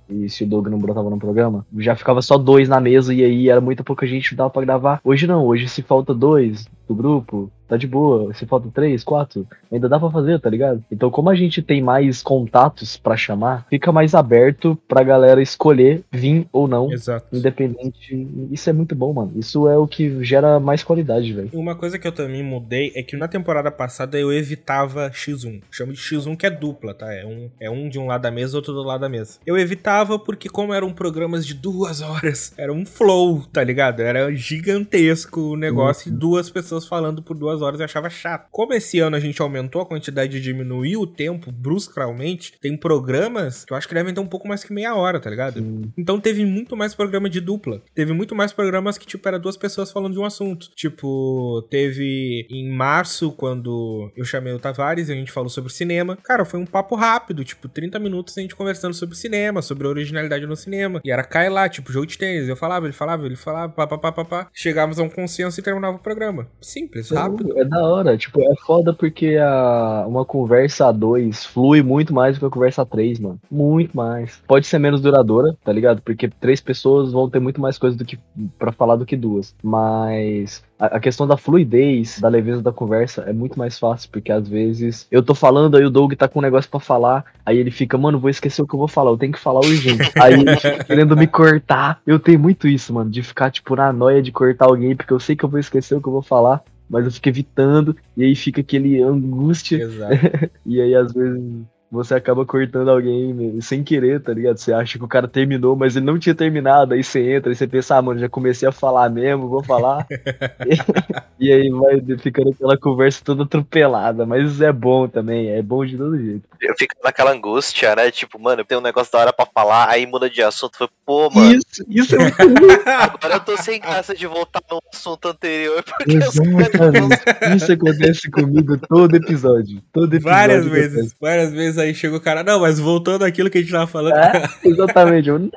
e 0.09 0.29
se 0.29 0.43
o 0.43 0.47
Doug 0.47 0.67
não 0.67 0.77
brotava 0.77 1.09
no 1.09 1.19
programa, 1.19 1.65
já 1.77 1.95
ficava 1.95 2.21
só 2.21 2.37
dois 2.37 2.69
na 2.69 2.79
mesa 2.79 3.13
e 3.13 3.23
aí 3.23 3.49
era 3.49 3.61
muita 3.61 3.83
pouca 3.83 4.05
gente, 4.05 4.35
dava 4.35 4.49
pra 4.49 4.61
gravar. 4.61 5.01
Hoje 5.03 5.27
não, 5.27 5.45
hoje 5.45 5.67
se 5.67 5.81
falta 5.81 6.13
dois 6.13 6.67
do 6.87 6.95
grupo, 6.95 7.51
tá 7.67 7.77
de 7.77 7.85
boa. 7.85 8.33
Se 8.33 8.45
falta 8.45 8.69
três, 8.73 9.03
quatro, 9.03 9.45
ainda 9.71 9.89
dá 9.89 9.99
pra 9.99 10.09
fazer, 10.09 10.39
tá 10.39 10.49
ligado? 10.49 10.83
Então, 10.91 11.11
como 11.11 11.29
a 11.29 11.35
gente 11.35 11.61
tem 11.61 11.81
mais 11.81 12.23
contatos 12.23 12.97
para 12.97 13.17
chamar, 13.17 13.65
fica 13.69 13.91
mais 13.91 14.15
aberto 14.15 14.77
pra 14.87 15.03
galera 15.03 15.41
escolher 15.41 16.03
vir 16.11 16.47
ou 16.51 16.67
não. 16.67 16.91
Exato. 16.91 17.35
Independente. 17.35 18.27
Isso 18.51 18.69
é 18.69 18.73
muito 18.73 18.95
bom, 18.95 19.13
mano. 19.13 19.33
Isso 19.35 19.67
é 19.67 19.77
o 19.77 19.87
que 19.87 20.23
gera 20.23 20.59
mais 20.59 20.83
qualidade, 20.83 21.33
velho. 21.33 21.49
Uma 21.53 21.75
coisa 21.75 21.99
que 21.99 22.07
eu 22.07 22.11
também 22.11 22.43
mudei 22.43 22.91
é 22.95 23.03
que 23.03 23.17
na 23.17 23.27
temporada 23.27 23.69
passada 23.69 24.17
eu 24.17 24.31
evitava 24.31 25.09
X1. 25.09 25.61
Chamo 25.69 25.93
de 25.93 25.99
X1 25.99 26.37
que 26.37 26.45
é 26.45 26.49
dupla, 26.49 26.93
tá? 26.93 27.13
É 27.13 27.25
um, 27.25 27.49
é 27.59 27.69
um 27.69 27.89
de 27.89 27.99
um 27.99 28.07
lado 28.07 28.21
da 28.21 28.31
mesa, 28.31 28.57
outro 28.57 28.73
do 28.73 28.83
lado 28.83 29.01
da 29.01 29.09
mesa. 29.09 29.39
Eu 29.45 29.57
evitava 29.57 30.17
porque, 30.17 30.49
como 30.49 30.73
eram 30.73 30.93
programas 30.93 31.45
de 31.45 31.53
duas 31.53 32.01
horas, 32.01 32.53
era 32.57 32.71
um 32.71 32.85
flow, 32.85 33.43
tá 33.51 33.63
ligado? 33.63 34.01
Era 34.01 34.33
gigantesco 34.33 35.41
o 35.41 35.57
negócio 35.57 36.09
uhum. 36.09 36.15
e 36.15 36.19
duas 36.19 36.49
pessoas 36.49 36.76
falando 36.85 37.21
por 37.21 37.37
duas 37.37 37.61
horas 37.61 37.79
eu 37.79 37.85
achava 37.85 38.09
chato. 38.09 38.47
Como 38.51 38.73
esse 38.73 38.99
ano 38.99 39.15
a 39.15 39.19
gente 39.19 39.41
aumentou 39.41 39.81
a 39.81 39.85
quantidade 39.85 40.37
e 40.37 40.41
diminuiu 40.41 41.01
o 41.01 41.07
tempo 41.07 41.51
bruscamente, 41.51 42.53
tem 42.61 42.75
programas 42.75 43.63
que 43.63 43.73
eu 43.73 43.77
acho 43.77 43.87
que 43.87 43.93
devem 43.93 44.13
ter 44.13 44.19
um 44.19 44.27
pouco 44.27 44.47
mais 44.47 44.63
que 44.63 44.73
meia 44.73 44.95
hora, 44.95 45.19
tá 45.19 45.29
ligado? 45.29 45.59
Sim. 45.59 45.91
Então 45.97 46.19
teve 46.19 46.45
muito 46.45 46.75
mais 46.75 46.93
programa 46.93 47.29
de 47.29 47.39
dupla. 47.39 47.81
Teve 47.95 48.13
muito 48.13 48.35
mais 48.35 48.51
programas 48.51 48.97
que, 48.97 49.05
tipo, 49.05 49.27
era 49.27 49.39
duas 49.39 49.57
pessoas 49.57 49.91
falando 49.91 50.13
de 50.13 50.19
um 50.19 50.25
assunto. 50.25 50.69
Tipo, 50.75 51.65
teve 51.69 52.45
em 52.49 52.69
março, 52.71 53.31
quando 53.31 54.11
eu 54.15 54.25
chamei 54.25 54.53
o 54.53 54.59
Tavares 54.59 55.09
e 55.09 55.13
a 55.13 55.15
gente 55.15 55.31
falou 55.31 55.49
sobre 55.49 55.71
cinema. 55.71 56.17
Cara, 56.23 56.45
foi 56.45 56.59
um 56.59 56.65
papo 56.65 56.95
rápido, 56.95 57.43
tipo, 57.43 57.67
30 57.67 57.99
minutos 57.99 58.37
a 58.37 58.41
gente 58.41 58.55
conversando 58.55 58.93
sobre 58.93 59.15
cinema, 59.15 59.61
sobre 59.61 59.87
a 59.87 59.89
originalidade 59.89 60.45
no 60.45 60.55
cinema. 60.55 61.01
E 61.03 61.11
era 61.11 61.23
cai 61.23 61.49
lá, 61.49 61.67
tipo, 61.69 61.91
jogo 61.91 62.05
de 62.05 62.17
tênis. 62.17 62.47
Eu 62.47 62.55
falava, 62.55 62.85
ele 62.85 62.93
falava, 62.93 63.25
ele 63.25 63.35
falava, 63.35 63.71
pá, 63.71 63.87
pá, 63.87 63.97
pá, 63.97 64.11
pá, 64.11 64.25
pá. 64.25 64.49
Chegávamos 64.53 64.99
a 64.99 65.03
um 65.03 65.09
consenso 65.09 65.59
e 65.59 65.63
terminava 65.63 65.97
o 65.97 65.99
programa. 65.99 66.47
Simples, 66.67 67.09
rápido. 67.11 67.57
É 67.57 67.63
da 67.63 67.81
hora, 67.81 68.17
tipo, 68.17 68.41
é 68.41 68.53
foda 68.65 68.93
porque 68.93 69.37
a, 69.37 70.03
uma 70.05 70.25
conversa 70.25 70.87
a 70.87 70.91
dois 70.91 71.45
flui 71.45 71.81
muito 71.81 72.13
mais 72.13 72.35
do 72.35 72.41
que 72.41 72.45
a 72.45 72.49
conversa 72.49 72.81
a 72.81 72.85
três, 72.85 73.21
mano. 73.21 73.39
Muito 73.49 73.95
mais. 73.95 74.43
Pode 74.45 74.67
ser 74.67 74.77
menos 74.77 74.99
duradoura, 74.99 75.55
tá 75.63 75.71
ligado? 75.71 76.01
Porque 76.01 76.27
três 76.27 76.59
pessoas 76.59 77.13
vão 77.13 77.29
ter 77.29 77.39
muito 77.39 77.61
mais 77.61 77.77
coisa 77.77 77.95
do 77.95 78.03
que 78.03 78.19
para 78.59 78.73
falar 78.73 78.97
do 78.97 79.05
que 79.05 79.15
duas. 79.15 79.55
Mas 79.63 80.61
a, 80.79 80.99
questão 80.99 81.27
da 81.27 81.37
fluidez, 81.37 82.19
da 82.19 82.27
leveza 82.27 82.61
da 82.61 82.71
conversa 82.71 83.23
é 83.23 83.33
muito 83.33 83.57
mais 83.57 83.79
fácil, 83.79 84.09
porque 84.11 84.31
às 84.31 84.47
vezes 84.47 85.07
eu 85.09 85.23
tô 85.23 85.33
falando, 85.33 85.75
aí 85.75 85.83
o 85.83 85.89
Doug 85.89 86.13
tá 86.13 86.27
com 86.27 86.39
um 86.39 86.41
negócio 86.41 86.69
para 86.69 86.79
falar, 86.79 87.25
aí 87.45 87.57
ele 87.57 87.71
fica, 87.71 87.97
mano, 87.97 88.19
vou 88.19 88.29
esquecer 88.29 88.61
o 88.61 88.67
que 88.67 88.75
eu 88.75 88.79
vou 88.79 88.87
falar, 88.87 89.11
eu 89.11 89.17
tenho 89.17 89.33
que 89.33 89.39
falar 89.39 89.59
urgente. 89.59 90.11
aí 90.21 90.33
ele 90.33 90.55
fica 90.55 90.83
querendo 90.83 91.17
me 91.17 91.27
cortar. 91.27 92.01
Eu 92.05 92.19
tenho 92.19 92.39
muito 92.39 92.67
isso, 92.67 92.93
mano, 92.93 93.09
de 93.09 93.23
ficar, 93.23 93.49
tipo, 93.49 93.75
na 93.75 93.91
noia 93.91 94.21
de 94.21 94.31
cortar 94.31 94.65
alguém, 94.65 94.95
porque 94.95 95.13
eu 95.13 95.19
sei 95.19 95.35
que 95.35 95.43
eu 95.43 95.49
vou 95.49 95.59
esquecer 95.59 95.95
o 95.95 96.01
que 96.01 96.07
eu 96.07 96.13
vou 96.13 96.21
falar 96.21 96.63
mas 96.89 97.03
eu 97.03 97.11
fico 97.11 97.27
evitando, 97.27 97.97
e 98.15 98.23
aí 98.23 98.33
fica 98.33 98.61
aquele 98.61 99.01
angústia. 99.01 99.75
Exato. 99.75 100.15
e 100.65 100.79
aí, 100.79 100.95
às 100.95 101.11
vezes, 101.11 101.43
você 101.89 102.15
acaba 102.15 102.45
cortando 102.45 102.89
alguém 102.89 103.59
sem 103.61 103.83
querer, 103.83 104.21
tá 104.21 104.33
ligado? 104.33 104.57
Você 104.57 104.73
acha 104.73 104.97
que 104.97 105.03
o 105.03 105.07
cara 105.07 105.27
terminou, 105.27 105.75
mas 105.75 105.95
ele 105.95 106.05
não 106.05 106.19
tinha 106.19 106.35
terminado, 106.35 106.93
aí 106.93 107.03
você 107.03 107.35
entra 107.35 107.51
e 107.51 107.55
você 107.55 107.65
pensa, 107.65 107.95
ah, 107.95 108.01
mano, 108.01 108.19
já 108.19 108.27
comecei 108.27 108.67
a 108.67 108.71
falar 108.71 109.09
mesmo, 109.09 109.47
vou 109.47 109.63
falar. 109.63 110.05
e 111.39 111.51
aí 111.51 111.69
vai 111.69 112.01
ficando 112.17 112.49
aquela 112.49 112.77
conversa 112.77 113.21
toda 113.23 113.43
atropelada, 113.43 114.25
mas 114.25 114.59
é 114.59 114.71
bom 114.71 115.07
também, 115.07 115.49
é 115.49 115.61
bom 115.61 115.85
de 115.85 115.97
todo 115.97 116.17
jeito. 116.17 116.43
Eu 116.61 116.75
fico 116.77 116.95
naquela 117.03 117.31
angústia, 117.31 117.95
né? 117.95 118.11
Tipo, 118.11 118.39
mano, 118.39 118.65
tem 118.65 118.77
um 118.77 118.81
negócio 118.81 119.11
da 119.13 119.19
hora 119.19 119.33
pra 119.33 119.45
falar, 119.45 119.89
aí 119.89 120.05
muda 120.05 120.29
de 120.29 120.41
assunto, 120.41 120.77
foi, 120.77 120.89
pô, 121.05 121.29
mano. 121.29 121.53
Isso, 121.53 121.85
isso 121.87 122.15
é 122.15 122.19
muito 122.19 122.89
Agora 122.89 123.35
eu 123.35 123.39
tô 123.39 123.55
sem 123.57 123.79
graça 123.79 124.13
de 124.13 124.27
voltar 124.27 124.61
no 124.69 124.79
assunto 124.93 125.29
anterior, 125.29 125.81
porque 125.83 126.17
Exatamente. 126.17 127.55
Isso 127.55 127.71
acontece 127.71 128.29
comigo 128.29 128.77
todo 128.77 129.15
episódio. 129.15 129.81
Todo 129.93 130.13
episódio. 130.13 130.37
Várias 130.37 130.65
vezes, 130.65 131.15
várias 131.19 131.53
vezes 131.53 131.76
aí 131.77 131.93
chega 131.93 132.15
o 132.15 132.21
cara, 132.21 132.43
não, 132.43 132.59
mas 132.59 132.79
voltando 132.79 133.23
àquilo 133.23 133.49
que 133.49 133.57
a 133.57 133.61
gente 133.61 133.71
tava 133.71 133.87
falando. 133.87 134.15
É, 134.15 134.43
exatamente. 134.63 135.29
Eu. 135.29 135.49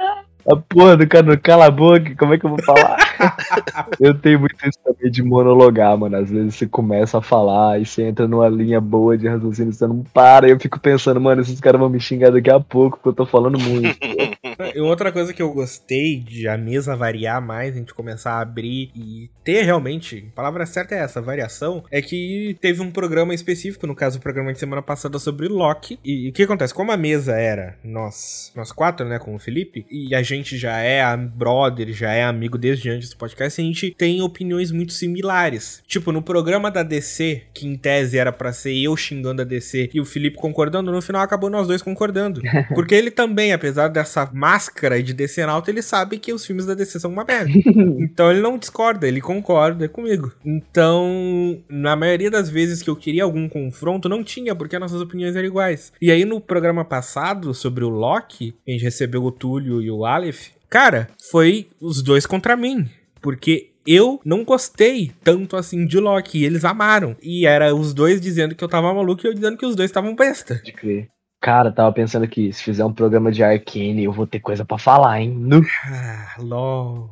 A 0.51 0.57
porra 0.57 0.97
do 0.97 1.07
cara, 1.07 1.37
cala 1.37 1.67
a 1.67 1.71
boca, 1.71 2.15
como 2.19 2.35
é 2.35 2.39
que 2.39 2.47
eu 2.47 2.51
vou 2.51 2.63
falar? 2.63 2.97
eu 4.01 4.15
tenho 4.19 4.41
muito 4.41 4.57
isso 4.67 4.79
também 4.85 5.11
de 5.11 5.23
monologar, 5.23 5.97
mano. 5.97 6.17
Às 6.17 6.31
vezes 6.31 6.55
você 6.55 6.67
começa 6.67 7.19
a 7.19 7.23
falar 7.23 7.81
e 7.81 7.87
você 7.87 8.03
entra 8.03 8.27
numa 8.27 8.49
linha 8.49 8.81
boa 8.81 9.17
de 9.17 9.29
raciocínio, 9.29 9.73
você 9.73 9.87
não 9.87 10.03
para. 10.03 10.49
E 10.49 10.51
eu 10.51 10.61
fico 10.61 10.79
pensando, 10.79 11.21
mano, 11.21 11.41
esses 11.41 11.61
caras 11.61 11.81
vão 11.81 11.89
me 11.89 12.01
xingar 12.01 12.31
daqui 12.31 12.51
a 12.51 12.61
pouco, 12.61 12.97
porque 12.97 13.09
eu 13.09 13.13
tô 13.13 13.27
falando 13.27 13.59
muito. 13.59 13.99
e 14.75 14.81
outra 14.81 15.13
coisa 15.13 15.33
que 15.33 15.43
eu 15.43 15.53
gostei 15.53 16.21
de 16.21 16.49
a 16.49 16.57
mesa 16.57 16.97
variar 16.97 17.41
mais, 17.45 17.75
a 17.75 17.79
gente 17.79 17.95
começar 17.95 18.33
a 18.33 18.41
abrir 18.41 18.91
e 18.95 19.31
ter 19.45 19.63
realmente, 19.63 20.29
a 20.33 20.37
palavra 20.37 20.67
certa 20.67 20.95
é 20.95 20.99
essa, 20.99 21.21
variação, 21.21 21.85
é 21.91 22.01
que 22.03 22.57
teve 22.61 22.81
um 22.81 22.91
programa 22.91 23.35
específico, 23.35 23.87
no 23.87 23.95
caso 23.95 24.19
o 24.19 24.23
programa 24.23 24.53
de 24.53 24.59
semana 24.59 24.83
passada 24.83 25.19
sobre 25.19 25.49
Loki. 25.49 25.99
E 26.05 26.29
o 26.29 26.33
que 26.33 26.43
acontece? 26.43 26.75
Como 26.75 26.93
a 26.93 26.97
mesa 26.97 27.33
era 27.33 27.79
nós, 27.83 28.53
nós 28.55 28.73
quatro, 28.73 29.07
né, 29.09 29.19
com 29.19 29.35
o 29.35 29.39
Felipe, 29.39 29.87
e 29.91 30.15
a 30.15 30.23
gente 30.23 30.57
já 30.57 30.79
é 30.79 31.01
brother, 31.17 31.93
já 31.93 32.13
é 32.13 32.25
amigo 32.25 32.59
desde 32.59 32.91
antes 32.91 33.10
do 33.11 33.19
podcast, 33.19 33.61
a 33.61 33.65
gente 33.65 33.95
tem 33.97 34.23
opiniões 34.23 34.71
muito 34.71 34.93
similares. 34.93 35.83
Tipo, 35.87 36.13
no 36.13 36.23
programa 36.23 36.71
da 36.71 36.83
DC, 36.83 37.43
que 37.53 37.67
em 37.67 37.77
tese 37.77 38.19
era 38.19 38.33
para 38.33 38.53
ser 38.53 38.75
eu 38.77 38.97
xingando 38.97 39.43
a 39.43 39.45
DC 39.45 39.91
e 39.93 40.01
o 40.01 40.05
Felipe 40.05 40.37
concordando, 40.37 40.91
no 40.91 41.03
final 41.03 41.23
acabou 41.23 41.51
nós 41.51 41.67
dois 41.67 41.83
concordando. 41.83 42.41
Porque 42.75 42.95
ele 42.95 43.11
também, 43.11 43.53
apesar 43.53 43.89
dessa 43.89 44.31
máscara 44.33 45.03
de 45.03 45.13
DC 45.13 45.43
alto, 45.43 45.71
ele 45.71 45.83
sabe 45.83 46.19
que 46.19 46.33
os 46.33 46.45
filmes 46.45 46.67
da 46.67 46.75
DC 46.75 47.01
são 47.01 47.11
uma 47.11 47.25
merda. 47.25 47.51
Então 48.01 48.31
ele 48.31 48.41
não 48.41 48.59
discorda, 48.59 49.07
ele 49.07 49.21
concorda 49.21 49.89
comigo. 49.89 50.33
Então, 50.45 51.61
na 51.69 51.95
maioria 51.97 52.31
das 52.31 52.49
vezes 52.49 52.83
que 52.83 52.91
eu 52.91 52.97
queria 52.97 53.25
algum 53.25 53.49
confronto, 53.49 54.09
não 54.09 54.23
tinha, 54.23 54.55
porque 54.55 54.77
as 54.77 54.81
nossas 54.81 55.01
opiniões 55.01 55.37
eram 55.37 55.47
iguais. 55.47 55.93
E 56.01 56.11
aí 56.11 56.25
no 56.25 56.41
programa 56.41 56.85
passado, 56.85 57.53
sobre 57.55 57.85
o 57.85 57.89
Loki, 57.89 58.55
a 58.67 58.71
gente 58.71 58.85
recebeu 58.85 59.25
o 59.25 59.33
Túlio 59.33 59.83
e 59.83 59.91
o 59.91 60.05
Aleph, 60.05 60.49
cara, 60.69 61.09
foi 61.31 61.69
os 61.81 62.03
dois 62.03 62.27
contra 62.27 62.57
mim. 62.57 62.89
Porque 63.21 63.71
eu 63.87 64.21
não 64.25 64.45
gostei 64.45 65.13
tanto 65.23 65.57
assim 65.57 65.87
de 65.87 65.99
Loki. 65.99 66.39
E 66.39 66.45
eles 66.45 66.65
amaram. 66.65 67.17
E 67.23 67.47
era 67.47 67.75
os 67.75 67.93
dois 67.93 68.21
dizendo 68.21 68.55
que 68.55 68.63
eu 68.63 68.69
tava 68.69 68.93
maluco 68.93 69.27
e 69.27 69.29
eu 69.29 69.35
dizendo 69.35 69.57
que 69.57 69.67
os 69.67 69.75
dois 69.75 69.91
estavam 69.91 70.15
besta. 70.15 70.57
De 70.57 70.73
crer. 70.73 71.09
Cara, 71.41 71.73
tava 71.73 71.91
pensando 71.93 72.29
que 72.29 72.53
se 72.53 72.63
fizer 72.63 72.85
um 72.85 72.93
programa 72.93 73.33
de 73.33 73.43
Arcane, 73.43 74.05
eu 74.05 74.13
vou 74.13 74.27
ter 74.27 74.41
coisa 74.41 74.63
para 74.63 74.77
falar, 74.77 75.23
hein? 75.23 75.31
No... 75.31 75.65
Ah, 75.87 76.35
LOL. 76.39 77.11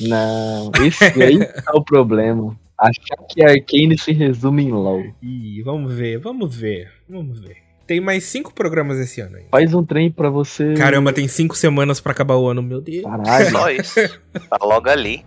Não, 0.00 0.70
esse 0.84 1.04
aí 1.22 1.40
é 1.42 1.70
o 1.74 1.82
problema. 1.82 2.56
Achar 2.78 3.16
que 3.28 3.44
Arcane 3.44 3.98
se 3.98 4.12
resume 4.12 4.64
em 4.64 4.72
LOL. 4.72 5.02
Ih, 5.20 5.62
vamos 5.62 5.92
ver, 5.92 6.18
vamos 6.18 6.54
ver, 6.54 6.92
vamos 7.08 7.40
ver. 7.40 7.63
Tem 7.86 8.00
mais 8.00 8.24
cinco 8.24 8.54
programas 8.54 8.98
esse 8.98 9.20
ano 9.20 9.36
aí. 9.36 9.44
Faz 9.50 9.74
um 9.74 9.84
trem 9.84 10.10
pra 10.10 10.30
você. 10.30 10.72
Caramba, 10.72 11.12
tem 11.12 11.28
cinco 11.28 11.54
semanas 11.54 12.00
para 12.00 12.12
acabar 12.12 12.36
o 12.36 12.48
ano, 12.48 12.62
meu 12.62 12.80
Deus. 12.80 13.02
Caralho. 13.02 13.50
Só 13.50 13.70
isso. 13.70 14.00
Tá 14.48 14.58
logo 14.62 14.88
ali. 14.88 15.22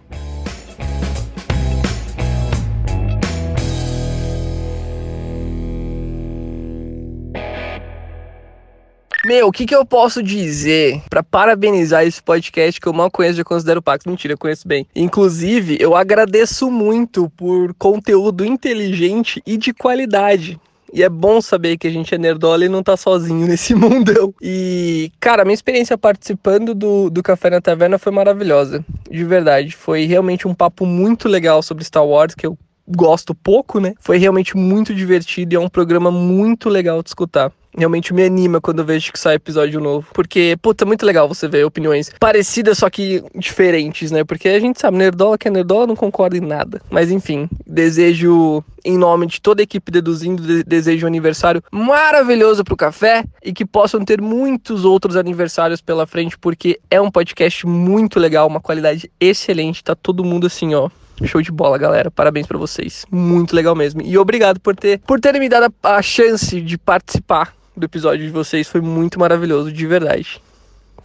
Meu, 9.27 9.47
o 9.47 9.51
que, 9.51 9.65
que 9.65 9.75
eu 9.75 9.85
posso 9.85 10.23
dizer 10.23 11.01
para 11.09 11.21
parabenizar 11.21 12.05
esse 12.05 12.23
podcast 12.23 12.79
que 12.79 12.87
eu 12.87 12.93
mal 12.93 13.11
conheço, 13.11 13.37
já 13.37 13.43
considero 13.43 13.81
Pax? 13.81 14.05
Mentira, 14.05 14.33
eu 14.33 14.37
conheço 14.37 14.65
bem. 14.65 14.87
Inclusive, 14.95 15.77
eu 15.79 15.95
agradeço 15.95 16.71
muito 16.71 17.29
por 17.31 17.73
conteúdo 17.73 18.45
inteligente 18.45 19.43
e 19.45 19.57
de 19.57 19.73
qualidade. 19.73 20.57
E 20.93 21.03
é 21.03 21.09
bom 21.09 21.41
saber 21.41 21.77
que 21.77 21.87
a 21.87 21.91
gente 21.91 22.13
é 22.13 22.17
nerdola 22.17 22.65
e 22.65 22.69
não 22.69 22.83
tá 22.83 22.95
sozinho 22.95 23.45
nesse 23.47 23.75
mundão. 23.75 24.33
E, 24.41 25.11
cara, 25.19 25.43
minha 25.43 25.53
experiência 25.53 25.97
participando 25.97 26.73
do, 26.73 27.09
do 27.09 27.23
Café 27.23 27.49
na 27.49 27.61
Taverna 27.61 27.97
foi 27.97 28.11
maravilhosa. 28.11 28.83
De 29.09 29.23
verdade. 29.23 29.75
Foi 29.75 30.05
realmente 30.05 30.47
um 30.47 30.53
papo 30.53 30.85
muito 30.85 31.27
legal 31.27 31.61
sobre 31.61 31.83
Star 31.83 32.05
Wars, 32.05 32.35
que 32.35 32.45
eu 32.45 32.57
gosto 32.87 33.35
pouco, 33.35 33.79
né? 33.79 33.93
Foi 33.99 34.17
realmente 34.17 34.55
muito 34.55 34.93
divertido 34.93 35.53
e 35.53 35.57
é 35.57 35.59
um 35.59 35.69
programa 35.69 36.09
muito 36.09 36.69
legal 36.69 37.03
de 37.03 37.09
escutar 37.09 37.51
realmente 37.77 38.13
me 38.13 38.23
anima 38.23 38.59
quando 38.59 38.79
eu 38.79 38.85
vejo 38.85 39.13
que 39.13 39.19
sai 39.19 39.35
episódio 39.35 39.79
novo. 39.79 40.07
Porque, 40.13 40.57
puta, 40.61 40.83
é 40.83 40.87
muito 40.87 41.05
legal 41.05 41.27
você 41.27 41.47
ver 41.47 41.63
opiniões 41.63 42.11
parecidas, 42.19 42.79
só 42.79 42.89
que 42.89 43.23
diferentes, 43.35 44.11
né? 44.11 44.23
Porque 44.23 44.49
a 44.49 44.59
gente 44.59 44.79
sabe, 44.79 44.97
Nerdola 44.97 45.37
que 45.37 45.47
é 45.47 45.51
Nerdola 45.51 45.87
não 45.87 45.95
concorda 45.95 46.37
em 46.37 46.41
nada. 46.41 46.81
Mas 46.89 47.11
enfim, 47.11 47.47
desejo, 47.65 48.63
em 48.83 48.97
nome 48.97 49.27
de 49.27 49.39
toda 49.39 49.61
a 49.61 49.63
equipe 49.63 49.91
deduzindo, 49.91 50.63
desejo 50.63 51.05
um 51.05 51.07
aniversário 51.07 51.63
maravilhoso 51.71 52.63
pro 52.63 52.75
café 52.75 53.23
e 53.43 53.53
que 53.53 53.65
possam 53.65 54.03
ter 54.03 54.21
muitos 54.21 54.83
outros 54.83 55.15
aniversários 55.15 55.81
pela 55.81 56.07
frente, 56.07 56.37
porque 56.37 56.79
é 56.89 56.99
um 56.99 57.11
podcast 57.11 57.65
muito 57.67 58.19
legal, 58.19 58.47
uma 58.47 58.59
qualidade 58.59 59.11
excelente. 59.19 59.83
Tá 59.83 59.95
todo 59.95 60.23
mundo 60.23 60.47
assim, 60.47 60.73
ó 60.73 60.89
Show 61.25 61.41
de 61.41 61.51
bola, 61.51 61.77
galera. 61.77 62.11
Parabéns 62.11 62.45
pra 62.45 62.57
vocês. 62.57 63.05
Muito 63.09 63.55
legal 63.55 63.75
mesmo. 63.75 64.01
E 64.01 64.17
obrigado 64.17 64.59
por 64.59 64.75
ter 64.75 64.99
por 64.99 65.19
terem 65.19 65.39
me 65.39 65.49
dado 65.49 65.73
a, 65.81 65.95
a 65.95 66.01
chance 66.01 66.61
de 66.61 66.77
participar 66.77 67.53
do 67.77 67.85
episódio 67.85 68.25
de 68.25 68.31
vocês. 68.31 68.67
Foi 68.67 68.81
muito 68.81 69.19
maravilhoso, 69.19 69.71
de 69.71 69.85
verdade. 69.85 70.41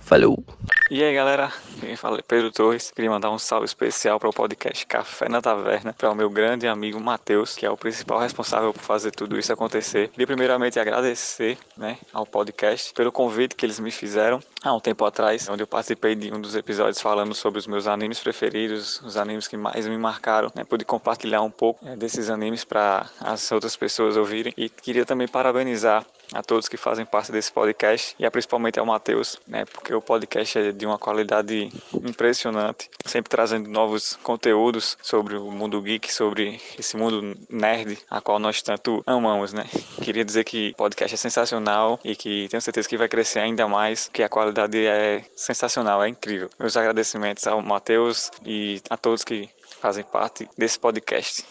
Falou. 0.00 0.42
E 0.90 1.02
aí 1.02 1.14
galera, 1.14 1.50
quem 1.80 1.96
fala 1.96 2.18
é 2.18 2.22
Pedro 2.22 2.50
Torres. 2.50 2.90
Queria 2.90 3.10
mandar 3.10 3.30
um 3.30 3.38
salve 3.38 3.64
especial 3.64 4.18
para 4.20 4.28
o 4.28 4.32
podcast 4.32 4.84
Café 4.84 5.28
na 5.28 5.40
Taverna, 5.40 5.94
para 5.94 6.10
o 6.10 6.14
meu 6.14 6.28
grande 6.28 6.66
amigo 6.66 7.00
Matheus, 7.00 7.54
que 7.54 7.64
é 7.64 7.70
o 7.70 7.76
principal 7.76 8.18
responsável 8.18 8.74
por 8.74 8.82
fazer 8.82 9.12
tudo 9.12 9.38
isso 9.38 9.52
acontecer. 9.52 10.08
Queria 10.08 10.26
primeiramente 10.26 10.78
agradecer 10.78 11.56
né, 11.76 11.96
ao 12.12 12.26
podcast 12.26 12.92
pelo 12.92 13.10
convite 13.12 13.54
que 13.54 13.64
eles 13.64 13.80
me 13.80 13.90
fizeram 13.90 14.40
há 14.62 14.74
um 14.74 14.80
tempo 14.80 15.04
atrás, 15.04 15.48
onde 15.48 15.62
eu 15.62 15.66
participei 15.66 16.14
de 16.14 16.32
um 16.32 16.40
dos 16.40 16.54
episódios 16.56 17.00
falando 17.00 17.32
sobre 17.32 17.58
os 17.58 17.66
meus 17.66 17.86
animes 17.86 18.20
preferidos, 18.20 19.00
os 19.02 19.16
animes 19.16 19.48
que 19.48 19.56
mais 19.56 19.86
me 19.86 19.96
marcaram. 19.96 20.50
Né, 20.54 20.64
pude 20.64 20.84
compartilhar 20.84 21.42
um 21.42 21.50
pouco 21.50 21.86
é, 21.88 21.96
desses 21.96 22.28
animes 22.28 22.64
para 22.64 23.08
as 23.20 23.50
outras 23.50 23.76
pessoas 23.76 24.16
ouvirem. 24.16 24.52
E 24.58 24.68
queria 24.68 25.06
também 25.06 25.28
parabenizar 25.28 26.04
a 26.32 26.42
todos 26.42 26.68
que 26.68 26.76
fazem 26.76 27.04
parte 27.04 27.32
desse 27.32 27.52
podcast 27.52 28.14
e 28.18 28.30
principalmente 28.30 28.78
ao 28.78 28.86
Matheus, 28.86 29.38
né, 29.46 29.64
porque 29.64 29.94
o 29.94 30.00
podcast 30.00 30.58
é 30.58 30.72
de 30.72 30.86
uma 30.86 30.98
qualidade 30.98 31.70
impressionante, 31.94 32.90
sempre 33.04 33.30
trazendo 33.30 33.68
novos 33.68 34.18
conteúdos 34.22 34.96
sobre 35.02 35.36
o 35.36 35.50
mundo 35.50 35.80
geek, 35.80 36.12
sobre 36.12 36.60
esse 36.78 36.96
mundo 36.96 37.36
nerd, 37.48 37.98
a 38.10 38.20
qual 38.20 38.38
nós 38.38 38.62
tanto 38.62 39.02
amamos, 39.06 39.52
né. 39.52 39.66
Queria 40.02 40.24
dizer 40.24 40.44
que 40.44 40.70
o 40.70 40.76
podcast 40.76 41.14
é 41.14 41.18
sensacional 41.18 42.00
e 42.04 42.16
que 42.16 42.48
tenho 42.48 42.60
certeza 42.60 42.88
que 42.88 42.96
vai 42.96 43.08
crescer 43.08 43.40
ainda 43.40 43.68
mais, 43.68 44.08
que 44.12 44.22
a 44.22 44.28
qualidade 44.28 44.86
é 44.86 45.24
sensacional, 45.36 46.02
é 46.02 46.08
incrível. 46.08 46.48
Meus 46.58 46.76
agradecimentos 46.76 47.46
ao 47.46 47.60
Matheus 47.62 48.30
e 48.44 48.80
a 48.88 48.96
todos 48.96 49.24
que 49.24 49.48
fazem 49.80 50.04
parte 50.04 50.48
desse 50.56 50.78
podcast. 50.78 51.44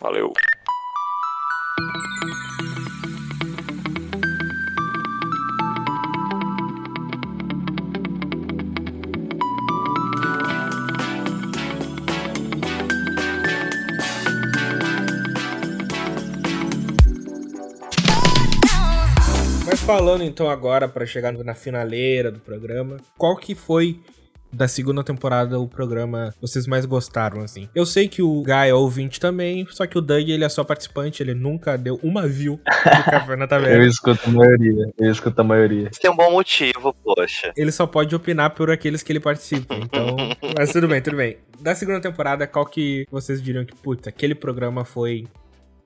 Valeu! 0.00 0.32
Falando 19.88 20.22
então 20.22 20.50
agora 20.50 20.86
para 20.86 21.06
chegar 21.06 21.32
na 21.32 21.54
finaleira 21.54 22.30
do 22.30 22.38
programa, 22.38 22.98
qual 23.16 23.34
que 23.34 23.54
foi 23.54 23.98
da 24.52 24.68
segunda 24.68 25.02
temporada 25.02 25.58
o 25.58 25.66
programa 25.66 26.34
vocês 26.42 26.66
mais 26.66 26.84
gostaram, 26.84 27.40
assim? 27.40 27.70
Eu 27.74 27.86
sei 27.86 28.06
que 28.06 28.20
o 28.20 28.42
Guy 28.42 28.68
é 28.68 28.74
ouvinte 28.74 29.18
também, 29.18 29.66
só 29.70 29.86
que 29.86 29.96
o 29.96 30.02
Doug, 30.02 30.28
ele 30.28 30.44
é 30.44 30.48
só 30.50 30.62
participante, 30.62 31.22
ele 31.22 31.32
nunca 31.32 31.78
deu 31.78 31.98
uma 32.02 32.28
view 32.28 32.60
do 32.66 33.10
Café 33.10 33.34
na 33.34 33.44
Eu 33.46 33.48
Taverna. 33.48 33.86
escuto 33.86 34.20
a 34.28 34.30
maioria, 34.30 34.92
eu 34.98 35.10
escuto 35.10 35.40
a 35.40 35.44
maioria. 35.44 35.88
Isso 35.90 36.00
tem 36.02 36.10
um 36.10 36.16
bom 36.16 36.32
motivo, 36.32 36.94
poxa. 37.02 37.50
ele 37.56 37.72
só 37.72 37.86
pode 37.86 38.14
opinar 38.14 38.50
por 38.50 38.70
aqueles 38.70 39.02
que 39.02 39.10
ele 39.10 39.20
participa, 39.20 39.74
então... 39.74 40.16
Mas 40.54 40.70
tudo 40.70 40.86
bem, 40.86 41.00
tudo 41.00 41.16
bem. 41.16 41.38
Da 41.60 41.74
segunda 41.74 41.98
temporada, 41.98 42.46
qual 42.46 42.66
que 42.66 43.06
vocês 43.10 43.40
diriam 43.40 43.64
que, 43.64 43.74
putz, 43.74 44.06
aquele 44.06 44.34
programa 44.34 44.84
foi... 44.84 45.26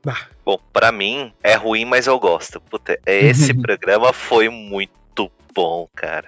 Bah, 0.05 0.29
Bom, 0.45 0.59
pra 0.73 0.91
mim 0.91 1.33
é 1.43 1.55
ruim, 1.55 1.85
mas 1.85 2.07
eu 2.07 2.19
gosto. 2.19 2.61
Puta, 2.61 2.99
esse 3.07 3.55
programa 3.61 4.13
foi 4.13 4.49
muito 4.49 5.31
bom, 5.55 5.89
cara. 5.95 6.27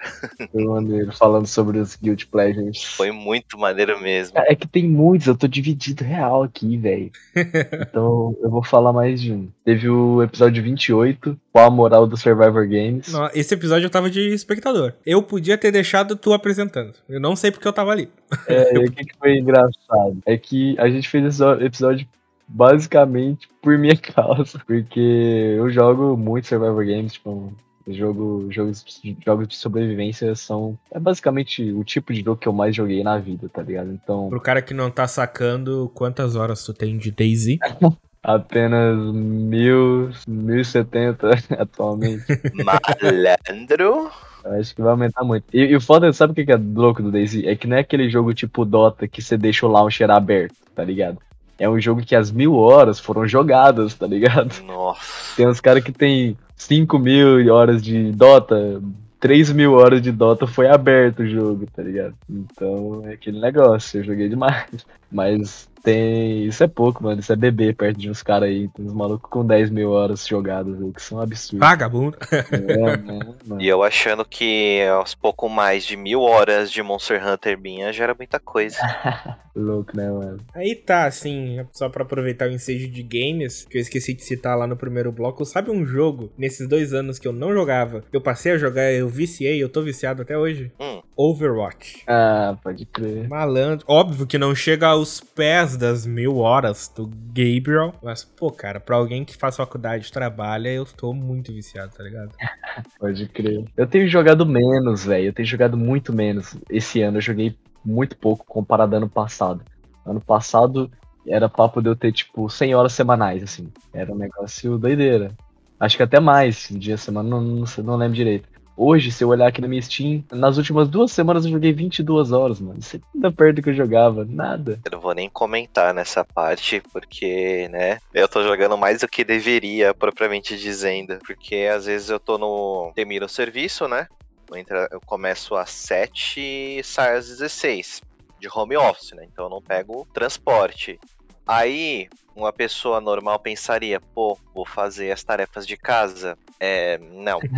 Foi 0.51 0.63
maneiro, 0.63 1.11
falando 1.11 1.47
sobre 1.47 1.79
os 1.79 1.95
Guilty 1.95 2.27
Pleasures. 2.27 2.83
Foi 2.83 3.11
muito 3.11 3.57
maneiro 3.57 3.99
mesmo. 3.99 4.37
É 4.37 4.55
que 4.55 4.67
tem 4.67 4.87
muitos, 4.87 5.27
eu 5.27 5.35
tô 5.35 5.47
dividido 5.47 6.03
real 6.03 6.43
aqui, 6.43 6.77
velho. 6.77 7.11
Então 7.95 8.35
eu 8.41 8.49
vou 8.49 8.63
falar 8.63 8.93
mais 8.93 9.21
de 9.21 9.31
um. 9.33 9.47
Teve 9.63 9.89
o 9.89 10.21
episódio 10.21 10.61
28, 10.63 11.39
qual 11.51 11.67
a 11.67 11.69
moral 11.69 12.05
do 12.05 12.17
Survivor 12.17 12.67
Games. 12.67 13.11
Não, 13.11 13.29
esse 13.33 13.53
episódio 13.53 13.85
eu 13.85 13.89
tava 13.89 14.09
de 14.09 14.33
espectador. 14.33 14.93
Eu 15.05 15.21
podia 15.21 15.57
ter 15.57 15.71
deixado 15.71 16.15
tu 16.15 16.33
apresentando. 16.33 16.93
Eu 17.07 17.19
não 17.19 17.35
sei 17.35 17.51
porque 17.51 17.67
eu 17.67 17.73
tava 17.73 17.91
ali. 17.91 18.09
É, 18.47 18.75
e 18.75 18.87
o 18.87 18.91
que, 18.91 19.05
que 19.05 19.17
foi 19.17 19.37
engraçado? 19.37 20.17
É 20.25 20.37
que 20.37 20.77
a 20.79 20.89
gente 20.89 21.09
fez 21.09 21.25
esse 21.25 21.43
episódio 21.63 22.07
basicamente 22.47 23.49
por 23.61 23.77
minha 23.77 23.97
causa. 23.97 24.59
Porque 24.65 25.55
eu 25.57 25.69
jogo 25.69 26.17
muito 26.17 26.47
Survivor 26.47 26.85
Games, 26.85 27.13
tipo, 27.13 27.53
jogo, 27.87 28.47
jogos, 28.51 28.85
jogos 29.25 29.47
de 29.47 29.55
sobrevivência 29.55 30.35
são. 30.35 30.77
É 30.91 30.99
basicamente 30.99 31.71
o 31.71 31.83
tipo 31.83 32.13
de 32.13 32.21
jogo 32.21 32.39
que 32.39 32.47
eu 32.47 32.53
mais 32.53 32.75
joguei 32.75 33.03
na 33.03 33.17
vida, 33.17 33.49
tá 33.49 33.61
ligado? 33.61 33.91
Então, 33.91 34.29
Pro 34.29 34.41
cara 34.41 34.61
que 34.61 34.73
não 34.73 34.89
tá 34.89 35.07
sacando, 35.07 35.91
quantas 35.93 36.35
horas 36.35 36.63
tu 36.63 36.73
tem 36.73 36.97
de 36.97 37.11
Daisy? 37.11 37.59
apenas 38.25 38.97
mil, 39.13 40.09
1070 40.27 41.29
atualmente. 41.59 42.25
Malandro. 42.53 44.09
Eu 44.43 44.59
Acho 44.59 44.75
que 44.75 44.81
vai 44.81 44.91
aumentar 44.91 45.23
muito. 45.23 45.45
E, 45.53 45.59
e 45.59 45.75
o 45.75 45.81
foda, 45.81 46.11
sabe 46.11 46.31
o 46.31 46.35
que 46.35 46.45
que 46.45 46.51
é 46.51 46.57
louco 46.57 47.01
do 47.01 47.11
Daisy? 47.11 47.47
É 47.47 47.55
que 47.55 47.67
não 47.67 47.77
é 47.77 47.79
aquele 47.79 48.09
jogo 48.09 48.33
tipo 48.33 48.65
Dota 48.65 49.07
que 49.07 49.21
você 49.21 49.37
deixa 49.37 49.65
o 49.65 49.71
launcher 49.71 50.09
aberto, 50.09 50.55
tá 50.75 50.83
ligado? 50.83 51.17
É 51.57 51.69
um 51.69 51.79
jogo 51.79 52.01
que 52.01 52.15
as 52.15 52.31
mil 52.31 52.55
horas 52.55 52.99
foram 52.99 53.27
jogadas, 53.27 53.93
tá 53.93 54.05
ligado? 54.05 54.61
Nossa. 54.65 55.35
Tem 55.35 55.47
uns 55.47 55.61
caras 55.61 55.83
que 55.83 55.91
tem 55.91 56.37
5 56.55 56.99
mil 56.99 57.53
horas 57.53 57.81
de 57.81 58.11
Dota, 58.11 58.81
3 59.19 59.51
mil 59.53 59.73
horas 59.73 60.01
de 60.01 60.11
Dota 60.11 60.45
foi 60.45 60.67
aberto 60.67 61.21
o 61.21 61.27
jogo, 61.27 61.65
tá 61.75 61.81
ligado? 61.81 62.13
Então 62.29 63.03
é 63.05 63.13
aquele 63.13 63.39
negócio, 63.39 63.99
eu 63.99 64.03
joguei 64.03 64.29
demais. 64.29 64.85
Mas 65.11 65.67
tem. 65.85 66.45
Isso 66.45 66.63
é 66.63 66.67
pouco, 66.67 67.03
mano. 67.03 67.19
Isso 67.19 67.31
é 67.31 67.35
bebê 67.35 67.71
perto 67.71 67.97
de 67.97 68.09
uns 68.09 68.23
caras 68.23 68.49
aí. 68.49 68.67
Tem 68.69 68.85
uns 68.85 68.93
malucos 68.93 69.29
com 69.29 69.45
10 69.45 69.69
mil 69.69 69.91
horas 69.91 70.27
jogadas, 70.27 70.81
aí, 70.81 70.91
que 70.91 71.01
são 71.01 71.21
absurdos. 71.21 71.59
Vagabundo. 71.59 72.17
É, 72.31 72.97
né, 72.97 73.19
mano? 73.45 73.61
E 73.61 73.67
eu 73.67 73.83
achando 73.83 74.25
que 74.25 74.83
aos 74.87 75.13
pouco 75.13 75.47
mais 75.47 75.85
de 75.85 75.95
mil 75.95 76.21
horas 76.21 76.71
de 76.71 76.81
Monster 76.81 77.25
Hunter 77.25 77.57
minha 77.57 77.93
já 77.93 78.05
era 78.05 78.15
muita 78.15 78.39
coisa. 78.39 78.77
Louco, 79.55 79.95
né, 79.95 80.09
mano? 80.09 80.37
Aí 80.53 80.75
tá, 80.75 81.05
assim, 81.05 81.65
só 81.71 81.87
pra 81.87 82.03
aproveitar 82.03 82.49
o 82.49 82.51
ensejo 82.51 82.89
de 82.89 83.01
games, 83.01 83.65
que 83.69 83.77
eu 83.77 83.81
esqueci 83.81 84.13
de 84.13 84.21
citar 84.21 84.57
lá 84.57 84.67
no 84.67 84.75
primeiro 84.75 85.13
bloco. 85.13 85.45
Sabe 85.45 85.71
um 85.71 85.85
jogo, 85.85 86.29
nesses 86.37 86.67
dois 86.67 86.93
anos 86.93 87.17
que 87.17 87.27
eu 87.27 87.31
não 87.31 87.53
jogava, 87.53 88.03
eu 88.11 88.19
passei 88.19 88.51
a 88.51 88.57
jogar, 88.57 88.91
eu 88.91 89.07
viciei, 89.07 89.63
eu 89.63 89.69
tô 89.69 89.81
viciado 89.81 90.23
até 90.23 90.37
hoje? 90.37 90.73
Hum. 90.77 91.01
Overwatch. 91.15 92.03
Ah, 92.05 92.57
pode 92.61 92.85
crer. 92.85 93.29
Malandro. 93.29 93.85
Óbvio 93.87 94.27
que 94.27 94.37
não 94.37 94.53
chega 94.53 94.89
aos 94.95 95.19
pés 95.19 95.75
das 95.75 96.05
mil 96.05 96.37
horas 96.37 96.91
do 96.95 97.09
Gabriel. 97.27 97.93
Mas, 98.01 98.23
pô, 98.23 98.49
cara, 98.49 98.79
pra 98.79 98.95
alguém 98.95 99.25
que 99.25 99.35
faz 99.35 99.57
faculdade 99.57 100.11
trabalha, 100.11 100.69
eu 100.69 100.85
tô 100.85 101.13
muito 101.13 101.51
viciado, 101.51 101.91
tá 101.95 102.03
ligado? 102.03 102.31
Pode 102.99 103.27
crer. 103.27 103.65
Eu 103.75 103.85
tenho 103.85 104.07
jogado 104.07 104.45
menos, 104.45 105.05
velho. 105.05 105.27
Eu 105.27 105.33
tenho 105.33 105.47
jogado 105.47 105.77
muito 105.77 106.13
menos. 106.13 106.55
Esse 106.69 107.01
ano 107.01 107.17
eu 107.17 107.21
joguei 107.21 107.55
muito 107.83 108.17
pouco 108.17 108.45
comparado 108.45 108.95
ao 108.95 109.01
ano 109.01 109.09
passado. 109.09 109.61
Ano 110.05 110.21
passado 110.21 110.89
era 111.27 111.49
papo 111.49 111.81
de 111.81 111.89
eu 111.89 111.95
ter, 111.95 112.11
tipo, 112.11 112.49
100 112.49 112.75
horas 112.75 112.93
semanais, 112.93 113.43
assim. 113.43 113.69
Era 113.93 114.11
um 114.11 114.17
negócio 114.17 114.77
doideira. 114.77 115.31
Acho 115.77 115.97
que 115.97 116.03
até 116.03 116.21
mais, 116.21 116.69
um 116.71 116.79
dia 116.79 116.95
semana, 116.95 117.27
não, 117.27 117.41
não, 117.41 117.65
não 117.83 117.95
lembro 117.97 118.15
direito. 118.15 118.47
Hoje, 118.77 119.11
se 119.11 119.23
eu 119.23 119.29
olhar 119.29 119.47
aqui 119.47 119.61
na 119.61 119.67
minha 119.67 119.81
Steam, 119.81 120.23
nas 120.31 120.57
últimas 120.57 120.89
duas 120.89 121.11
semanas 121.11 121.45
eu 121.45 121.51
joguei 121.51 121.71
22 121.71 122.31
horas, 122.31 122.59
mano. 122.59 122.79
Isso 122.79 122.97
é 122.97 122.99
nada 123.13 123.31
perto 123.33 123.55
do 123.57 123.61
que 123.61 123.69
eu 123.69 123.73
jogava, 123.73 124.25
nada. 124.27 124.79
Eu 124.83 124.91
não 124.91 124.99
vou 124.99 125.13
nem 125.13 125.29
comentar 125.29 125.93
nessa 125.93 126.25
parte, 126.25 126.81
porque, 126.91 127.69
né, 127.69 127.99
eu 128.13 128.27
tô 128.27 128.43
jogando 128.43 128.77
mais 128.77 128.99
do 129.01 129.07
que 129.07 129.23
deveria, 129.23 129.93
propriamente 129.93 130.57
dizendo. 130.57 131.17
Porque 131.25 131.69
às 131.73 131.85
vezes 131.85 132.09
eu 132.09 132.19
tô 132.19 132.37
no. 132.37 132.91
termino 132.93 133.25
o 133.25 133.29
serviço, 133.29 133.87
né? 133.87 134.07
Eu, 134.49 134.57
entra- 134.57 134.87
eu 134.91 134.99
começo 135.05 135.55
às 135.55 135.69
7 135.69 136.39
e 136.39 136.83
saio 136.83 137.17
às 137.17 137.27
16. 137.29 138.01
De 138.39 138.49
home 138.53 138.75
office, 138.75 139.13
né? 139.13 139.25
Então 139.31 139.45
eu 139.45 139.49
não 139.49 139.61
pego 139.61 140.05
transporte. 140.13 140.99
Aí, 141.47 142.09
uma 142.35 142.51
pessoa 142.51 142.99
normal 142.99 143.39
pensaria, 143.39 143.99
pô, 143.99 144.37
vou 144.53 144.65
fazer 144.65 145.11
as 145.11 145.23
tarefas 145.23 145.65
de 145.65 145.77
casa. 145.77 146.37
É, 146.59 146.97
não. 146.97 147.39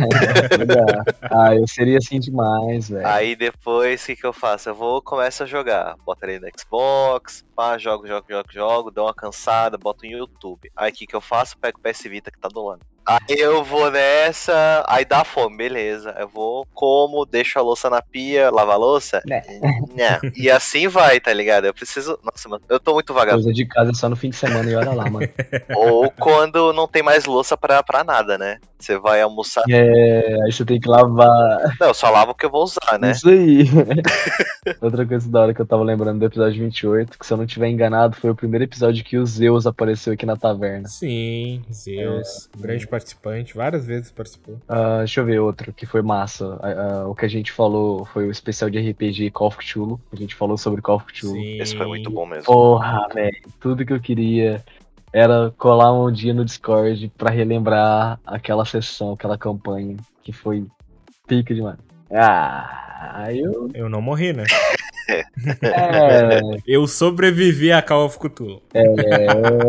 Ah, 1.30 1.54
eu 1.54 1.66
seria 1.66 1.98
assim 1.98 2.18
demais, 2.18 2.88
velho. 2.88 3.06
Aí 3.06 3.36
depois, 3.36 4.02
o 4.02 4.06
que, 4.06 4.16
que 4.16 4.26
eu 4.26 4.32
faço? 4.32 4.68
Eu 4.68 4.74
vou, 4.74 5.00
começo 5.02 5.42
a 5.42 5.46
jogar. 5.46 5.96
Boto 6.04 6.24
ali 6.24 6.38
no 6.38 6.48
Xbox, 6.58 7.44
pá, 7.54 7.76
jogo, 7.78 8.06
jogo, 8.06 8.26
jogo, 8.28 8.48
jogo, 8.50 8.90
dou 8.90 9.06
uma 9.06 9.14
cansada, 9.14 9.78
boto 9.78 10.06
no 10.06 10.12
YouTube. 10.12 10.70
Aí 10.76 10.90
o 10.90 10.94
que, 10.94 11.06
que 11.06 11.16
eu 11.16 11.20
faço? 11.20 11.58
Pego 11.58 11.78
o 11.78 11.82
PS 11.82 12.02
Vita 12.04 12.30
que 12.30 12.38
tá 12.38 12.48
do 12.48 12.64
lado. 12.64 12.80
Aí 13.08 13.38
eu 13.38 13.64
vou 13.64 13.90
nessa, 13.90 14.84
aí 14.86 15.02
dá 15.02 15.24
fome, 15.24 15.56
beleza. 15.56 16.14
Eu 16.18 16.28
vou, 16.28 16.66
como, 16.74 17.24
deixo 17.24 17.58
a 17.58 17.62
louça 17.62 17.88
na 17.88 18.02
pia, 18.02 18.50
lava 18.50 18.74
a 18.74 18.76
louça. 18.76 19.22
Né. 19.24 19.42
Né. 19.94 20.20
E 20.36 20.50
assim 20.50 20.88
vai, 20.88 21.18
tá 21.18 21.32
ligado? 21.32 21.64
Eu 21.64 21.72
preciso. 21.72 22.18
Nossa, 22.22 22.48
mano, 22.50 22.62
eu 22.68 22.78
tô 22.78 22.92
muito 22.92 23.14
vagabundo. 23.14 23.44
Coisa 23.44 23.56
de 23.56 23.66
casa 23.66 23.94
só 23.94 24.10
no 24.10 24.16
fim 24.16 24.28
de 24.28 24.36
semana 24.36 24.70
e 24.70 24.74
olha 24.74 24.92
lá, 24.92 25.08
mano. 25.08 25.26
Ou 25.74 26.10
quando 26.10 26.70
não 26.74 26.86
tem 26.86 27.02
mais 27.02 27.24
louça 27.24 27.56
pra, 27.56 27.82
pra 27.82 28.04
nada, 28.04 28.36
né? 28.36 28.58
Você 28.78 28.96
vai 28.96 29.20
almoçar. 29.20 29.64
É, 29.68 30.42
aí 30.44 30.52
você 30.52 30.64
tem 30.64 30.78
que 30.78 30.88
lavar. 30.88 31.76
Não, 31.80 31.88
eu 31.88 31.94
só 31.94 32.10
lavo 32.10 32.30
o 32.30 32.34
que 32.34 32.46
eu 32.46 32.50
vou 32.50 32.62
usar, 32.62 32.98
né? 33.00 33.10
Isso 33.10 33.28
aí. 33.28 33.64
Outra 34.80 35.04
coisa 35.04 35.28
da 35.28 35.40
hora 35.40 35.54
que 35.54 35.60
eu 35.60 35.66
tava 35.66 35.82
lembrando 35.82 36.20
do 36.20 36.26
episódio 36.26 36.62
28, 36.62 37.18
que 37.18 37.26
se 37.26 37.32
eu 37.32 37.36
não 37.36 37.46
tiver 37.46 37.68
enganado, 37.68 38.14
foi 38.14 38.30
o 38.30 38.36
primeiro 38.36 38.64
episódio 38.64 39.04
que 39.04 39.18
o 39.18 39.26
Zeus 39.26 39.66
apareceu 39.66 40.12
aqui 40.12 40.24
na 40.24 40.36
taverna. 40.36 40.86
Sim, 40.86 41.62
Zeus, 41.72 42.48
grande 42.56 42.86
participante, 42.98 43.54
várias 43.54 43.86
vezes 43.86 44.10
participou. 44.10 44.60
Ah, 44.68 44.98
deixa 44.98 45.20
eu 45.20 45.24
ver 45.24 45.38
outro 45.38 45.72
que 45.72 45.86
foi 45.86 46.02
massa. 46.02 46.58
Ah, 46.60 47.02
ah, 47.02 47.08
o 47.08 47.14
que 47.14 47.24
a 47.24 47.28
gente 47.28 47.52
falou 47.52 48.04
foi 48.04 48.26
o 48.26 48.30
especial 48.30 48.68
de 48.68 48.78
RPG 48.90 49.30
Call 49.30 49.48
of 49.48 49.58
Cthulhu. 49.58 50.00
A 50.12 50.16
gente 50.16 50.34
falou 50.34 50.58
sobre 50.58 50.82
Call 50.82 50.96
of 50.96 51.06
Cthulhu. 51.06 51.34
Sim. 51.34 51.60
Esse 51.60 51.76
foi 51.76 51.86
muito 51.86 52.10
bom 52.10 52.26
mesmo. 52.26 52.44
Porra, 52.44 53.06
velho. 53.14 53.36
Tudo 53.60 53.86
que 53.86 53.92
eu 53.92 54.00
queria 54.00 54.64
era 55.12 55.52
colar 55.56 55.92
um 55.92 56.10
dia 56.12 56.34
no 56.34 56.44
Discord 56.44 57.10
pra 57.16 57.30
relembrar 57.30 58.20
aquela 58.26 58.64
sessão, 58.64 59.12
aquela 59.12 59.38
campanha 59.38 59.96
que 60.22 60.32
foi 60.32 60.66
pica 61.26 61.54
demais. 61.54 61.78
Ah, 62.10 63.28
eu. 63.32 63.70
Eu 63.74 63.88
não 63.88 64.02
morri, 64.02 64.32
né? 64.32 64.44
É, 65.08 65.24
Eu 66.66 66.86
sobrevivi 66.86 67.72
a 67.72 67.80
Call 67.80 68.04
of 68.04 68.18
Cthulhu. 68.18 68.62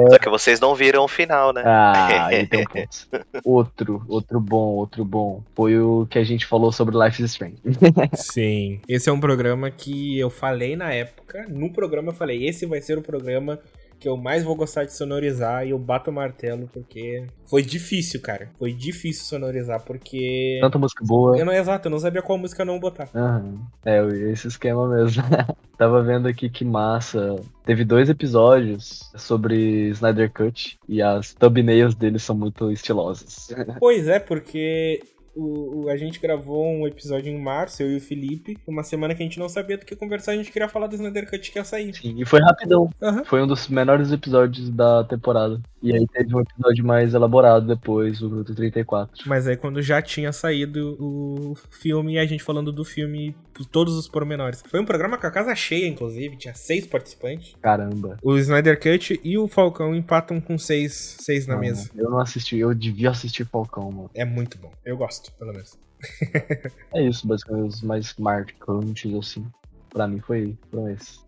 Só 0.09 0.19
que 0.19 0.29
vocês 0.29 0.59
não 0.59 0.75
viram 0.75 1.05
o 1.05 1.07
final, 1.07 1.53
né? 1.53 1.63
Ah, 1.65 2.29
ponto. 2.51 3.41
Outro, 3.45 4.05
outro 4.07 4.39
bom, 4.39 4.75
outro 4.75 5.05
bom. 5.05 5.41
Foi 5.55 5.79
o 5.79 6.05
que 6.09 6.19
a 6.19 6.23
gente 6.23 6.45
falou 6.45 6.71
sobre 6.71 6.97
Life 6.97 7.23
is 7.23 7.31
Strange. 7.31 7.57
Sim. 8.13 8.81
Esse 8.87 9.09
é 9.09 9.13
um 9.13 9.19
programa 9.19 9.71
que 9.71 10.19
eu 10.19 10.29
falei 10.29 10.75
na 10.75 10.91
época. 10.91 11.45
No 11.47 11.71
programa 11.71 12.09
eu 12.09 12.15
falei, 12.15 12.45
esse 12.45 12.65
vai 12.65 12.81
ser 12.81 12.97
o 12.97 13.01
programa 13.01 13.59
que 13.99 14.07
eu 14.07 14.15
mais 14.15 14.43
vou 14.43 14.55
gostar 14.55 14.85
de 14.85 14.93
sonorizar 14.93 15.65
e 15.65 15.71
eu 15.71 15.77
bato 15.77 16.09
o 16.09 16.13
martelo 16.13 16.69
porque 16.71 17.25
foi 17.45 17.61
difícil, 17.61 18.21
cara. 18.21 18.49
Foi 18.57 18.71
difícil 18.71 19.25
sonorizar 19.25 19.83
porque 19.83 20.59
Tanta 20.61 20.79
música 20.79 21.03
boa. 21.05 21.37
eu 21.37 21.45
não 21.45 21.53
exato, 21.53 21.87
eu 21.87 21.91
não 21.91 21.99
sabia 21.99 22.21
qual 22.21 22.37
música 22.37 22.63
não 22.63 22.79
botar. 22.79 23.09
Aham. 23.13 23.59
É, 23.85 24.01
esse 24.31 24.47
esquema 24.47 24.87
mesmo. 24.87 25.23
Tava 25.77 26.01
vendo 26.01 26.27
aqui 26.27 26.49
que 26.49 26.65
massa. 26.65 27.35
Teve 27.65 27.85
dois 27.85 28.09
episódios 28.09 29.11
sobre 29.15 29.89
Snyder 29.89 30.31
Cut 30.31 30.77
e 30.87 31.01
as 31.01 31.33
thumbnails 31.33 31.95
deles 31.95 32.23
são 32.23 32.35
muito 32.35 32.71
estilosas. 32.71 33.49
Pois 33.79 34.07
é, 34.07 34.19
porque 34.19 35.01
o, 35.39 35.85
o- 35.85 35.89
a 35.89 35.97
gente 35.97 36.19
gravou 36.19 36.65
um 36.67 36.85
episódio 36.87 37.31
em 37.31 37.39
março, 37.39 37.81
eu 37.81 37.91
e 37.91 37.97
o 37.97 38.01
Felipe, 38.01 38.57
uma 38.67 38.83
semana 38.83 39.15
que 39.15 39.21
a 39.23 39.25
gente 39.25 39.39
não 39.39 39.49
sabia 39.49 39.77
do 39.77 39.85
que 39.85 39.95
conversar, 39.95 40.33
a 40.33 40.35
gente 40.35 40.51
queria 40.51 40.67
falar 40.69 40.87
do 40.87 40.95
Snyder 40.95 41.29
Cut 41.29 41.51
que 41.51 41.57
ia 41.59 41.63
sair. 41.63 41.95
Sim, 41.95 42.15
e 42.19 42.25
foi 42.25 42.39
rapidão. 42.41 42.89
Aham. 43.01 43.23
Foi 43.25 43.41
um 43.41 43.47
dos 43.47 43.67
menores 43.67 44.11
episódios 44.11 44.69
da 44.69 45.03
temporada. 45.03 45.61
E 45.81 45.93
aí 45.95 46.05
teve 46.07 46.35
um 46.35 46.41
episódio 46.41 46.85
mais 46.85 47.13
elaborado 47.13 47.65
depois, 47.65 48.21
o 48.21 48.43
do 48.43 48.53
34. 48.55 49.23
Mas 49.27 49.47
aí 49.47 49.55
quando 49.55 49.81
já 49.81 50.01
tinha 50.01 50.31
saído 50.33 50.97
o 50.99 51.55
filme 51.69 52.17
a 52.19 52.25
gente 52.25 52.43
falando 52.43 52.71
do 52.71 52.83
filme 52.83 53.33
todos 53.65 53.95
os 53.95 54.07
pormenores. 54.07 54.63
Foi 54.67 54.79
um 54.79 54.85
programa 54.85 55.17
com 55.17 55.27
a 55.27 55.31
casa 55.31 55.55
cheia, 55.55 55.87
inclusive, 55.87 56.35
tinha 56.37 56.53
seis 56.53 56.85
participantes. 56.85 57.55
Caramba. 57.61 58.17
O 58.23 58.37
Snyder 58.37 58.79
Cut 58.79 59.19
e 59.23 59.37
o 59.37 59.47
Falcão 59.47 59.95
empatam 59.95 60.39
com 60.39 60.57
seis, 60.57 61.17
seis 61.19 61.47
na 61.47 61.55
Não, 61.55 61.61
mesa. 61.61 61.89
Eu 61.95 62.09
não 62.09 62.19
assisti, 62.19 62.57
eu 62.57 62.73
devia 62.73 63.09
assistir 63.09 63.45
Falcão, 63.45 63.91
mano. 63.91 64.09
É 64.13 64.25
muito 64.25 64.57
bom. 64.57 64.71
Eu 64.85 64.97
gosto, 64.97 65.31
pelo 65.33 65.51
menos. 65.51 65.77
É 66.93 67.03
isso, 67.03 67.27
basicamente, 67.27 67.69
os 67.69 67.81
mais 67.81 68.15
marcantes, 68.17 69.13
assim. 69.13 69.45
Pra 69.89 70.07
mim 70.07 70.19
foi, 70.19 70.57
foram 70.71 70.89
esses. 70.89 71.23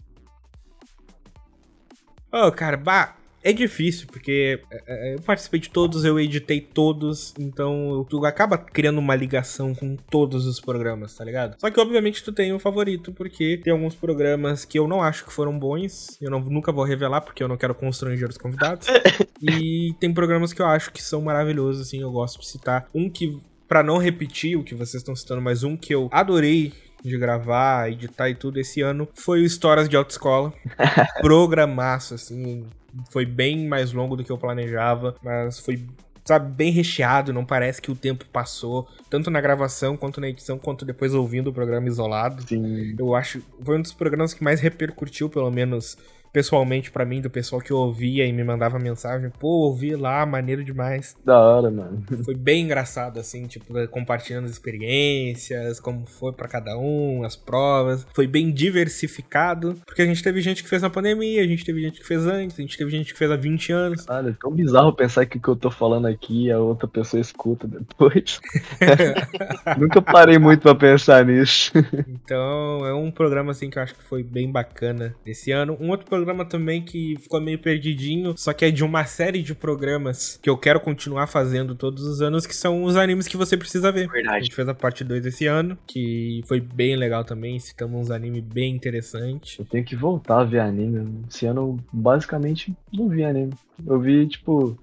Ô, 2.32 2.52
cara, 2.52 2.78
bah, 2.78 3.16
é 3.44 3.52
difícil, 3.54 4.08
porque 4.12 4.60
é, 4.72 4.84
é, 4.88 5.16
eu 5.16 5.22
participei 5.22 5.60
de 5.60 5.70
todos, 5.70 6.06
eu 6.06 6.20
editei 6.20 6.62
todos, 6.62 7.34
então 7.40 8.06
tu 8.10 8.26
acaba 8.26 8.58
criando 8.58 9.00
uma 9.00 9.16
ligação 9.16 9.74
com 9.74 9.96
todos 9.96 10.46
os 10.46 10.60
programas, 10.60 11.16
tá 11.16 11.24
ligado? 11.24 11.56
Só 11.60 11.70
que, 11.70 11.80
obviamente, 11.80 12.24
tu 12.24 12.32
tem 12.32 12.54
um 12.54 12.60
favorito, 12.60 13.12
porque 13.12 13.58
tem 13.64 13.74
alguns 13.74 13.96
programas 13.96 14.66
que 14.66 14.78
eu 14.78 14.88
não 14.88 15.02
acho 15.02 15.26
que 15.26 15.34
foram 15.34 15.58
bons, 15.58 16.18
eu 16.22 16.30
não- 16.30 16.40
nunca 16.42 16.72
vou 16.72 16.84
revelar, 16.84 17.22
porque 17.22 17.44
eu 17.44 17.48
não 17.48 17.58
quero 17.58 17.74
constranger 17.76 18.30
os 18.30 18.38
convidados. 18.38 18.88
e 19.42 19.94
tem 20.00 20.14
programas 20.14 20.54
que 20.54 20.62
eu 20.62 20.66
acho 20.68 20.92
que 20.92 21.02
são 21.02 21.22
maravilhosos, 21.22 21.82
assim, 21.88 22.02
eu 22.02 22.12
gosto 22.12 22.40
de 22.40 22.48
citar. 22.48 22.88
Um 22.94 23.10
que, 23.10 23.38
pra 23.68 23.82
não 23.84 23.98
repetir 23.98 24.58
o 24.58 24.64
que 24.64 24.76
vocês 24.76 25.02
estão 25.02 25.16
citando, 25.16 25.42
mas 25.42 25.64
um 25.64 25.76
que 25.76 25.94
eu 25.94 26.10
adorei 26.12 26.74
de 27.04 27.18
gravar, 27.18 27.92
editar 27.92 28.30
e 28.30 28.36
tudo 28.36 28.60
esse 28.60 28.82
ano 28.82 29.08
foi 29.16 29.42
o 29.42 29.46
Histórias 29.46 29.90
de 29.90 29.96
Autoescola. 29.98 30.54
Programaço, 31.22 32.14
assim. 32.14 32.66
Foi 33.12 33.26
bem 33.26 33.68
mais 33.68 33.92
longo 33.92 34.16
do 34.16 34.24
que 34.24 34.32
eu 34.32 34.38
planejava, 34.38 35.16
mas 35.24 35.60
foi, 35.60 35.86
sabe, 36.26 36.52
bem 36.54 36.72
recheado. 36.72 37.34
Não 37.34 37.46
parece 37.46 37.82
que 37.82 37.92
o 37.92 37.96
tempo 37.96 38.26
passou, 38.32 38.88
tanto 39.10 39.30
na 39.30 39.42
gravação, 39.42 39.98
quanto 39.98 40.22
na 40.22 40.30
edição, 40.30 40.58
quanto 40.58 40.86
depois 40.86 41.14
ouvindo 41.14 41.50
o 41.50 41.54
programa 41.54 41.88
isolado. 41.88 42.48
Sim. 42.48 42.96
Eu 42.98 43.16
acho. 43.16 43.42
Foi 43.62 43.78
um 43.78 43.82
dos 43.82 43.94
programas 43.94 44.34
que 44.34 44.44
mais 44.44 44.60
repercutiu, 44.60 45.30
pelo 45.30 45.52
menos 45.52 45.98
pessoalmente 46.32 46.92
pra 46.92 47.06
mim, 47.06 47.22
do 47.22 47.30
pessoal 47.30 47.62
que 47.62 47.74
ouvia 47.74 48.26
e 48.26 48.34
me 48.34 48.44
mandava 48.44 48.80
mensagem. 48.80 49.30
Pô, 49.40 49.48
ouvi 49.48 49.96
lá, 49.96 50.26
maneiro 50.26 50.64
demais. 50.64 51.16
Da 51.26 51.40
hora, 51.40 51.70
mano. 51.70 52.04
Foi 52.24 52.36
bem 52.36 52.66
engraçado, 52.66 53.20
assim, 53.20 53.46
tipo, 53.48 53.74
compartilhando 53.90 54.46
as 54.46 54.52
experiências, 54.52 55.80
como 55.80 56.06
foi 56.06 56.32
pra 56.34 56.48
cada 56.48 56.78
um, 56.78 57.24
as 57.24 57.36
provas. 57.36 58.06
Foi 58.14 58.28
bem 58.28 58.52
diversificado, 58.52 59.76
porque 59.86 60.02
a 60.02 60.06
gente 60.06 60.24
teve 60.24 60.42
gente 60.42 60.64
que 60.64 60.70
fez 60.70 60.82
na 60.82 60.90
pandemia, 60.90 61.42
a 61.42 61.48
gente 61.48 61.66
teve 61.66 61.82
gente 61.82 62.00
que 62.00 62.08
fez 62.08 62.26
antes, 62.26 62.58
a 62.58 62.62
gente 62.62 62.78
teve 62.78 62.92
gente 62.92 63.14
que 63.14 63.18
fez 63.18 63.32
há 63.32 63.36
20 63.36 63.72
anos. 63.72 64.06
Olha, 64.08 64.30
é 64.30 64.36
tão 64.40 64.52
bizarro 64.52 64.94
pensar 64.94 65.26
que 65.26 65.38
o 65.38 65.42
que 65.42 65.48
eu 65.48 65.56
tô 65.56 65.72
falando 65.72 66.08
aqui 66.08 66.52
a 66.52 66.60
outra 66.60 66.88
pessoa 66.88 67.20
escuta 67.20 67.68
depois. 67.68 68.40
Nunca 69.78 70.02
parei 70.02 70.38
muito 70.38 70.62
pra 70.62 70.76
pensar 70.76 71.26
nisso. 71.26 71.72
Então, 72.08 72.86
é 72.86 72.94
um 72.94 73.12
programa, 73.12 73.52
assim, 73.52 73.70
que 73.70 73.78
eu 73.78 73.84
acho 73.84 73.96
que 73.96 74.04
foi 74.04 74.24
bem 74.24 74.52
bacana 74.52 75.16
esse 75.26 75.52
ano. 75.52 75.78
Um 75.80 75.90
outro 75.90 76.06
programa 76.06 76.21
também 76.46 76.82
que 76.82 77.16
ficou 77.20 77.40
meio 77.42 77.60
perdidinho, 77.60 78.34
só 78.38 78.54
que 78.54 78.66
é 78.66 78.72
de 78.72 78.84
uma 78.84 79.06
série 79.06 79.42
de 79.42 79.54
programas 79.56 80.40
que 80.42 80.50
eu 80.50 80.58
quero 80.58 80.80
continuar 80.80 81.28
fazendo 81.28 81.76
todos 81.76 82.04
os 82.04 82.22
anos, 82.22 82.46
que 82.46 82.56
são 82.56 82.84
os 82.84 82.96
animes 82.96 83.28
que 83.28 83.38
você 83.38 83.58
precisa 83.58 83.92
ver. 83.92 84.10
A 84.10 84.12
Verdade. 84.12 84.46
gente 84.46 84.56
fez 84.56 84.68
a 84.68 84.74
parte 84.74 85.04
2 85.04 85.26
esse 85.26 85.46
ano, 85.46 85.78
que 85.88 86.42
foi 86.48 86.60
bem 86.60 86.96
legal 86.96 87.24
também. 87.24 87.60
Citamos 87.60 88.02
uns 88.02 88.12
animes 88.12 88.44
bem 88.44 88.76
interessantes. 88.76 89.58
Eu 89.60 89.66
tenho 89.66 89.84
que 89.84 89.96
voltar 89.96 90.42
a 90.42 90.44
ver 90.44 90.60
anime. 90.60 91.24
Esse 91.30 91.46
ano 91.46 91.62
eu 91.62 91.80
basicamente 91.92 92.76
não 92.94 93.10
vi 93.10 93.24
anime. 93.24 93.54
Eu 93.86 94.00
vi, 94.00 94.28
tipo. 94.28 94.78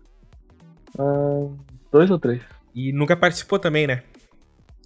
ah, 0.99 1.49
dois 1.93 2.11
ou 2.11 2.19
três. 2.19 2.41
E 2.75 2.93
nunca 2.93 3.17
participou 3.17 3.59
também, 3.59 3.87
né? 3.87 4.03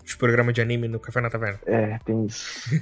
De 0.04 0.16
programa 0.16 0.52
de 0.52 0.60
anime 0.60 0.88
no 0.88 0.98
Café 0.98 1.20
na 1.20 1.30
Taverna. 1.30 1.60
É, 1.66 1.98
tem 2.04 2.26
isso. 2.26 2.70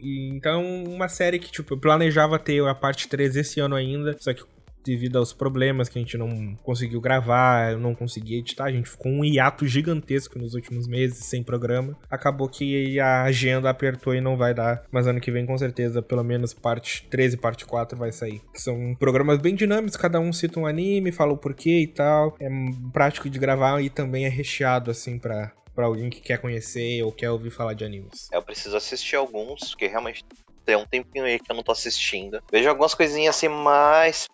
Então, 0.00 0.84
uma 0.84 1.08
série 1.08 1.38
que, 1.38 1.50
tipo, 1.50 1.74
eu 1.74 1.78
planejava 1.78 2.38
ter 2.38 2.62
a 2.66 2.74
parte 2.74 3.08
3 3.08 3.36
esse 3.36 3.60
ano 3.60 3.74
ainda, 3.74 4.16
só 4.18 4.32
que 4.32 4.42
devido 4.84 5.16
aos 5.16 5.32
problemas 5.32 5.88
que 5.88 5.98
a 5.98 6.02
gente 6.02 6.16
não 6.18 6.54
conseguiu 6.62 7.00
gravar, 7.00 7.72
eu 7.72 7.78
não 7.78 7.94
consegui 7.94 8.38
editar, 8.38 8.64
a 8.64 8.72
gente 8.72 8.88
ficou 8.88 9.10
um 9.10 9.24
hiato 9.24 9.66
gigantesco 9.66 10.38
nos 10.38 10.54
últimos 10.54 10.86
meses 10.86 11.24
sem 11.24 11.42
programa. 11.42 11.96
Acabou 12.10 12.48
que 12.48 13.00
a 13.00 13.22
agenda 13.22 13.70
apertou 13.70 14.14
e 14.14 14.20
não 14.20 14.36
vai 14.36 14.52
dar, 14.52 14.84
mas 14.92 15.06
ano 15.06 15.20
que 15.20 15.30
vem 15.30 15.46
com 15.46 15.56
certeza, 15.56 16.02
pelo 16.02 16.22
menos 16.22 16.52
parte 16.52 17.06
3 17.10 17.34
e 17.34 17.36
parte 17.36 17.64
4 17.64 17.98
vai 17.98 18.12
sair. 18.12 18.42
São 18.54 18.94
programas 18.98 19.38
bem 19.38 19.54
dinâmicos, 19.54 19.96
cada 19.96 20.20
um 20.20 20.32
cita 20.32 20.60
um 20.60 20.66
anime, 20.66 21.10
fala 21.10 21.32
o 21.32 21.38
porquê 21.38 21.80
e 21.80 21.86
tal. 21.86 22.36
É 22.38 22.48
prático 22.92 23.30
de 23.30 23.38
gravar 23.38 23.80
e 23.80 23.88
também 23.88 24.26
é 24.26 24.28
recheado 24.28 24.90
assim 24.90 25.18
pra 25.18 25.52
Pra 25.74 25.86
alguém 25.86 26.10
que 26.10 26.20
quer 26.20 26.38
conhecer 26.38 27.02
ou 27.02 27.12
quer 27.12 27.30
ouvir 27.30 27.50
falar 27.50 27.74
de 27.74 27.84
animes. 27.84 28.28
Eu 28.32 28.42
preciso 28.42 28.76
assistir 28.76 29.16
alguns, 29.16 29.70
porque 29.70 29.86
realmente 29.86 30.24
tem 30.64 30.76
um 30.76 30.86
tempinho 30.86 31.24
aí 31.24 31.38
que 31.38 31.50
eu 31.50 31.56
não 31.56 31.62
tô 31.62 31.72
assistindo. 31.72 32.40
Vejo 32.50 32.68
algumas 32.68 32.94
coisinhas 32.94 33.36
assim 33.36 33.48
mais 33.48 34.26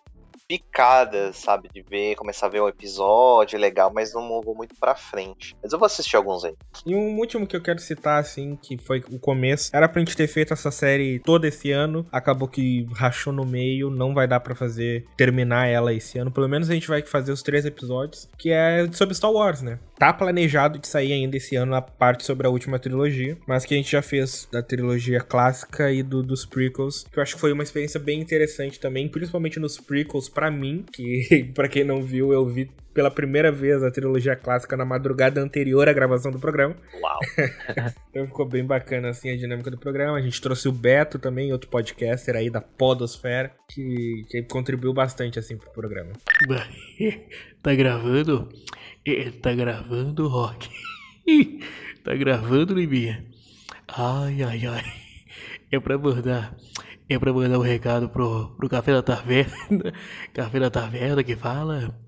picadas, 0.51 1.37
sabe? 1.37 1.69
De 1.73 1.81
ver, 1.81 2.15
começar 2.15 2.47
a 2.47 2.49
ver 2.49 2.61
um 2.61 2.67
episódio 2.67 3.57
legal, 3.57 3.89
mas 3.93 4.13
não 4.13 4.41
vou 4.41 4.53
muito 4.53 4.75
pra 4.75 4.93
frente. 4.93 5.55
Mas 5.63 5.71
eu 5.71 5.79
vou 5.79 5.85
assistir 5.85 6.17
alguns 6.17 6.43
aí. 6.43 6.53
E 6.85 6.93
um 6.93 7.17
último 7.19 7.47
que 7.47 7.55
eu 7.55 7.61
quero 7.61 7.79
citar, 7.79 8.19
assim, 8.19 8.57
que 8.57 8.77
foi 8.77 9.01
o 9.09 9.17
começo, 9.17 9.69
era 9.73 9.87
pra 9.87 10.01
gente 10.01 10.15
ter 10.15 10.27
feito 10.27 10.51
essa 10.51 10.69
série 10.69 11.19
todo 11.19 11.45
esse 11.45 11.71
ano, 11.71 12.05
acabou 12.11 12.49
que 12.49 12.85
rachou 12.93 13.31
no 13.31 13.45
meio, 13.45 13.89
não 13.89 14.13
vai 14.13 14.27
dar 14.27 14.41
pra 14.41 14.53
fazer, 14.53 15.05
terminar 15.15 15.67
ela 15.67 15.93
esse 15.93 16.19
ano, 16.19 16.29
pelo 16.29 16.49
menos 16.49 16.69
a 16.69 16.73
gente 16.73 16.87
vai 16.87 17.01
fazer 17.01 17.31
os 17.31 17.41
três 17.41 17.65
episódios, 17.65 18.27
que 18.37 18.51
é 18.51 18.91
sobre 18.91 19.15
Star 19.15 19.31
Wars, 19.31 19.61
né? 19.61 19.79
Tá 20.01 20.11
planejado 20.11 20.79
de 20.79 20.87
sair 20.87 21.13
ainda 21.13 21.37
esse 21.37 21.55
ano 21.55 21.75
a 21.75 21.81
parte 21.81 22.25
sobre 22.25 22.47
a 22.47 22.49
última 22.49 22.79
trilogia, 22.79 23.37
mas 23.45 23.67
que 23.67 23.75
a 23.75 23.77
gente 23.77 23.91
já 23.91 24.01
fez 24.01 24.47
da 24.51 24.63
trilogia 24.63 25.19
clássica 25.19 25.91
e 25.91 26.01
do, 26.01 26.23
dos 26.23 26.43
prequels, 26.43 27.03
que 27.03 27.19
eu 27.19 27.21
acho 27.21 27.35
que 27.35 27.39
foi 27.39 27.53
uma 27.53 27.61
experiência 27.61 27.99
bem 27.99 28.19
interessante 28.19 28.79
também, 28.79 29.07
principalmente 29.07 29.59
nos 29.59 29.79
prequels 29.79 30.27
pra 30.27 30.49
mim, 30.49 30.83
que 30.91 31.43
pra 31.53 31.67
quem 31.67 31.83
não 31.83 32.01
viu, 32.01 32.33
eu 32.33 32.43
vi 32.47 32.67
pela 32.95 33.11
primeira 33.11 33.51
vez 33.51 33.83
a 33.83 33.91
trilogia 33.91 34.35
clássica 34.35 34.75
na 34.75 34.83
madrugada 34.83 35.39
anterior 35.39 35.87
à 35.87 35.93
gravação 35.93 36.31
do 36.31 36.39
programa. 36.39 36.75
Uau. 36.99 37.19
Então 38.09 38.25
ficou 38.25 38.45
bem 38.45 38.65
bacana 38.65 39.09
assim 39.09 39.29
a 39.29 39.37
dinâmica 39.37 39.71
do 39.71 39.77
programa. 39.77 40.17
A 40.17 40.21
gente 40.21 40.41
trouxe 40.41 40.67
o 40.67 40.71
Beto 40.71 41.17
também, 41.17 41.53
outro 41.53 41.69
podcaster 41.69 42.35
aí 42.35 42.49
da 42.49 42.59
Podosfera, 42.59 43.53
que, 43.69 44.25
que 44.29 44.43
contribuiu 44.43 44.93
bastante 44.93 45.39
assim 45.39 45.55
pro 45.55 45.71
programa. 45.71 46.11
Tá 47.63 47.75
gravando? 47.75 48.49
É, 49.05 49.31
tá 49.31 49.53
gravando, 49.53 50.27
Rock? 50.27 50.69
tá 52.03 52.13
gravando, 52.15 52.75
Liminha? 52.75 53.25
Ai, 53.87 54.43
ai, 54.43 54.65
ai. 54.67 54.93
É 55.71 55.79
pra 55.79 55.97
mandar. 55.97 56.55
É 57.09 57.17
pra 57.17 57.33
mandar 57.33 57.57
um 57.57 57.63
recado 57.63 58.09
pro, 58.09 58.49
pro 58.57 58.69
Café 58.69 58.93
da 58.93 59.01
Taverna. 59.01 59.53
Café 60.33 60.59
da 60.59 60.69
Taverna 60.69 61.23
que 61.23 61.35
fala. 61.35 61.99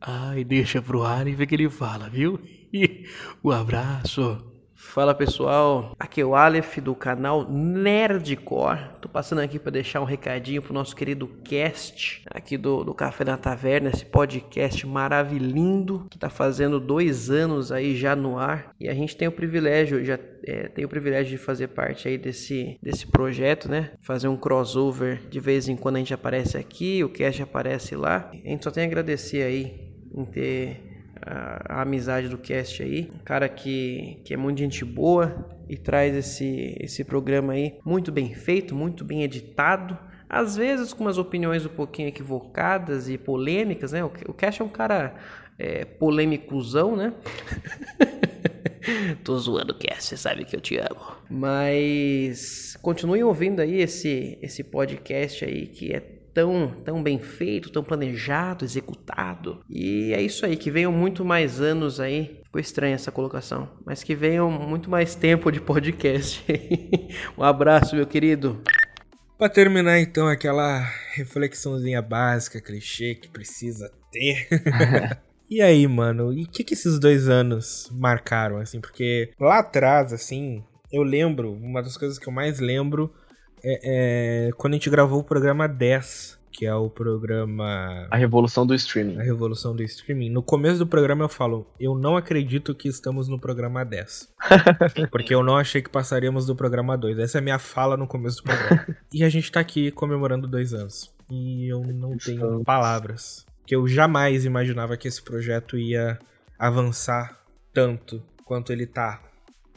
Ai, 0.00 0.44
deixa 0.44 0.80
pro 0.80 1.02
ar 1.02 1.26
e 1.26 1.34
vê 1.34 1.44
que 1.46 1.54
ele 1.56 1.68
fala, 1.68 2.08
viu? 2.08 2.40
Um 3.42 3.50
abraço. 3.50 4.47
Fala 4.88 5.14
pessoal, 5.14 5.94
aqui 6.00 6.22
é 6.22 6.24
o 6.24 6.34
Aleph 6.34 6.78
do 6.78 6.94
canal 6.94 7.46
Nerdcore. 7.46 8.88
Tô 9.02 9.08
passando 9.08 9.40
aqui 9.42 9.58
para 9.58 9.70
deixar 9.70 10.00
um 10.00 10.04
recadinho 10.04 10.62
pro 10.62 10.72
nosso 10.72 10.96
querido 10.96 11.28
cast 11.44 12.22
aqui 12.30 12.56
do, 12.56 12.82
do 12.82 12.94
Café 12.94 13.22
na 13.22 13.36
Taverna, 13.36 13.90
esse 13.90 14.06
podcast 14.06 14.86
maravilhoso 14.86 16.06
que 16.10 16.18
tá 16.18 16.30
fazendo 16.30 16.80
dois 16.80 17.30
anos 17.30 17.70
aí 17.70 17.94
já 17.94 18.16
no 18.16 18.38
ar. 18.38 18.74
E 18.80 18.88
a 18.88 18.94
gente 18.94 19.14
tem 19.14 19.28
o 19.28 19.32
privilégio, 19.32 20.02
já 20.02 20.18
é, 20.46 20.68
tem 20.68 20.86
o 20.86 20.88
privilégio 20.88 21.32
de 21.32 21.38
fazer 21.38 21.68
parte 21.68 22.08
aí 22.08 22.16
desse, 22.16 22.78
desse 22.82 23.06
projeto, 23.06 23.70
né? 23.70 23.92
Fazer 24.00 24.28
um 24.28 24.38
crossover 24.38 25.20
de 25.28 25.38
vez 25.38 25.68
em 25.68 25.76
quando 25.76 25.96
a 25.96 25.98
gente 25.98 26.14
aparece 26.14 26.56
aqui, 26.56 27.04
o 27.04 27.10
cast 27.10 27.42
aparece 27.42 27.94
lá. 27.94 28.30
A 28.32 28.48
gente 28.48 28.64
só 28.64 28.70
tem 28.70 28.84
a 28.84 28.86
agradecer 28.86 29.42
aí 29.42 29.92
em 30.14 30.24
ter 30.24 30.87
a, 31.28 31.78
a, 31.78 31.82
amizade 31.82 32.28
do 32.28 32.38
cast 32.38 32.82
aí. 32.82 33.10
Um 33.14 33.24
cara 33.24 33.48
que, 33.48 34.20
que 34.24 34.32
é 34.32 34.36
muito 34.36 34.58
gente 34.58 34.84
boa 34.84 35.46
e 35.68 35.76
traz 35.76 36.14
esse, 36.14 36.76
esse 36.80 37.04
programa 37.04 37.52
aí 37.52 37.78
muito 37.84 38.10
bem 38.10 38.34
feito, 38.34 38.74
muito 38.74 39.04
bem 39.04 39.22
editado. 39.22 39.98
Às 40.28 40.56
vezes 40.56 40.92
com 40.92 41.04
umas 41.04 41.18
opiniões 41.18 41.64
um 41.64 41.70
pouquinho 41.70 42.08
equivocadas 42.08 43.08
e 43.08 43.16
polêmicas, 43.16 43.92
né? 43.92 44.04
O, 44.04 44.10
o 44.28 44.34
cast 44.34 44.62
é 44.62 44.64
um 44.64 44.68
cara 44.68 45.14
é, 45.58 45.84
polêmicozão, 45.84 46.96
né? 46.96 47.12
Tô 49.22 49.38
zoando, 49.38 49.74
Cast, 49.74 50.04
você 50.04 50.16
sabe 50.16 50.44
que 50.44 50.56
eu 50.56 50.60
te 50.60 50.78
amo. 50.78 51.00
Mas 51.28 52.76
continuem 52.80 53.22
ouvindo 53.22 53.60
aí 53.60 53.80
esse, 53.80 54.38
esse 54.40 54.64
podcast 54.64 55.44
aí 55.44 55.66
que 55.66 55.92
é 55.92 56.17
tão, 56.38 56.72
tão 56.84 57.02
bem 57.02 57.18
feito, 57.18 57.68
tão 57.68 57.82
planejado, 57.82 58.64
executado. 58.64 59.60
E 59.68 60.12
é 60.14 60.22
isso 60.22 60.46
aí, 60.46 60.56
que 60.56 60.70
venham 60.70 60.92
muito 60.92 61.24
mais 61.24 61.60
anos 61.60 61.98
aí. 61.98 62.40
Ficou 62.44 62.60
estranha 62.60 62.94
essa 62.94 63.10
colocação, 63.10 63.68
mas 63.84 64.04
que 64.04 64.14
venham 64.14 64.48
muito 64.48 64.88
mais 64.88 65.16
tempo 65.16 65.50
de 65.50 65.60
podcast. 65.60 66.44
um 67.36 67.42
abraço, 67.42 67.96
meu 67.96 68.06
querido. 68.06 68.62
Pra 69.36 69.48
terminar, 69.48 69.98
então, 69.98 70.28
aquela 70.28 70.78
reflexãozinha 71.12 72.00
básica, 72.00 72.60
clichê 72.60 73.16
que 73.16 73.28
precisa 73.28 73.90
ter. 74.12 74.46
e 75.50 75.60
aí, 75.60 75.88
mano, 75.88 76.32
e 76.32 76.44
o 76.44 76.48
que, 76.48 76.62
que 76.62 76.74
esses 76.74 77.00
dois 77.00 77.28
anos 77.28 77.90
marcaram, 77.92 78.58
assim? 78.58 78.80
Porque 78.80 79.32
lá 79.40 79.58
atrás, 79.58 80.12
assim, 80.12 80.62
eu 80.92 81.02
lembro, 81.02 81.52
uma 81.52 81.82
das 81.82 81.96
coisas 81.96 82.16
que 82.16 82.28
eu 82.28 82.32
mais 82.32 82.60
lembro 82.60 83.12
é, 83.62 84.48
é, 84.48 84.52
quando 84.52 84.74
a 84.74 84.76
gente 84.76 84.90
gravou 84.90 85.20
o 85.20 85.24
programa 85.24 85.66
10, 85.66 86.38
que 86.58 86.66
é 86.66 86.74
o 86.74 86.90
programa. 86.90 88.08
A 88.10 88.16
revolução 88.16 88.66
do 88.66 88.74
streaming. 88.74 89.16
A 89.16 89.22
revolução 89.22 89.76
do 89.76 89.82
streaming. 89.84 90.28
No 90.28 90.42
começo 90.42 90.78
do 90.78 90.86
programa 90.88 91.24
eu 91.24 91.28
falo, 91.28 91.66
eu 91.78 91.96
não 91.96 92.16
acredito 92.16 92.74
que 92.74 92.88
estamos 92.88 93.28
no 93.28 93.38
programa 93.38 93.84
10. 93.84 94.28
porque 95.12 95.32
eu 95.32 95.44
não 95.44 95.56
achei 95.56 95.80
que 95.80 95.88
passaríamos 95.88 96.46
do 96.46 96.56
programa 96.56 96.98
2. 96.98 97.18
Essa 97.20 97.38
é 97.38 97.40
a 97.40 97.42
minha 97.42 97.60
fala 97.60 97.96
no 97.96 98.08
começo 98.08 98.38
do 98.38 98.42
programa. 98.42 98.86
e 99.14 99.22
a 99.22 99.28
gente 99.28 99.52
tá 99.52 99.60
aqui 99.60 99.92
comemorando 99.92 100.48
dois 100.48 100.74
anos. 100.74 101.14
E 101.30 101.68
eu 101.70 101.80
não 101.80 102.16
tenho 102.16 102.64
palavras. 102.64 103.46
Que 103.64 103.76
eu 103.76 103.86
jamais 103.86 104.44
imaginava 104.44 104.96
que 104.96 105.06
esse 105.06 105.22
projeto 105.22 105.78
ia 105.78 106.18
avançar 106.58 107.38
tanto 107.72 108.20
quanto 108.44 108.72
ele 108.72 108.86
tá 108.86 109.22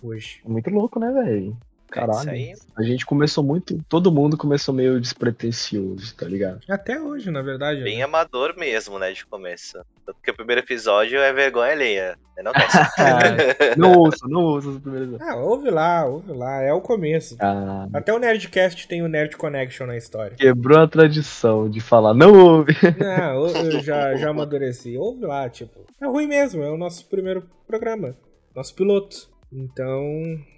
hoje. 0.02 0.42
É 0.44 0.50
muito 0.50 0.70
louco, 0.72 1.00
né, 1.00 1.12
velho? 1.12 1.56
Caralho. 1.92 2.30
aí. 2.32 2.54
A 2.78 2.84
gente 2.84 3.06
começou 3.06 3.44
muito. 3.44 3.84
Todo 3.90 4.12
mundo 4.12 4.38
começou 4.38 4.74
meio 4.74 5.00
despretensioso, 5.00 6.16
tá 6.16 6.26
ligado? 6.26 6.60
Até 6.70 7.00
hoje, 7.00 7.30
na 7.30 7.42
verdade. 7.42 7.84
Bem 7.84 7.98
né? 7.98 8.04
amador 8.04 8.56
mesmo, 8.58 8.98
né, 8.98 9.12
de 9.12 9.26
começo. 9.26 9.78
Tanto 10.06 10.18
que 10.24 10.32
o 10.32 10.36
primeiro 10.36 10.62
episódio 10.62 11.20
é 11.20 11.32
vergonha 11.34 11.72
alheia. 11.74 12.18
né, 12.36 12.44
Não, 12.44 12.52
Cass? 12.54 12.92
não 13.78 13.94
ouça, 14.00 14.28
não 14.28 14.42
ouça 14.42 14.70
os 14.70 14.80
primeiros. 14.80 15.20
Ah, 15.22 15.36
ouve 15.36 15.70
lá, 15.70 16.06
ouve 16.06 16.32
lá. 16.34 16.62
É 16.62 16.74
o 16.74 16.82
começo. 16.82 17.36
Ah, 17.40 17.88
Até 17.94 18.14
o 18.14 18.20
Nerdcast 18.20 18.88
tem 18.88 19.02
o 19.04 19.08
Nerd 19.08 19.36
Connection 19.38 19.86
na 19.86 19.98
história. 19.98 20.36
quebrou 20.38 20.80
a 20.80 20.88
tradição 20.88 21.70
de 21.70 21.80
falar, 21.80 22.14
não 22.14 22.34
ouve. 22.34 22.74
Não, 22.98 23.48
eu 23.48 23.72
eu 23.72 23.80
já, 23.82 24.16
já 24.16 24.30
amadureci. 24.30 24.98
Ouve 24.98 25.26
lá, 25.26 25.50
tipo. 25.50 25.86
É 26.02 26.08
ruim 26.08 26.28
mesmo, 26.28 26.64
é 26.64 26.72
o 26.72 26.78
nosso 26.78 27.06
primeiro 27.08 27.44
programa. 27.68 28.16
Nosso 28.56 28.74
piloto. 28.76 29.30
Então, 29.52 30.04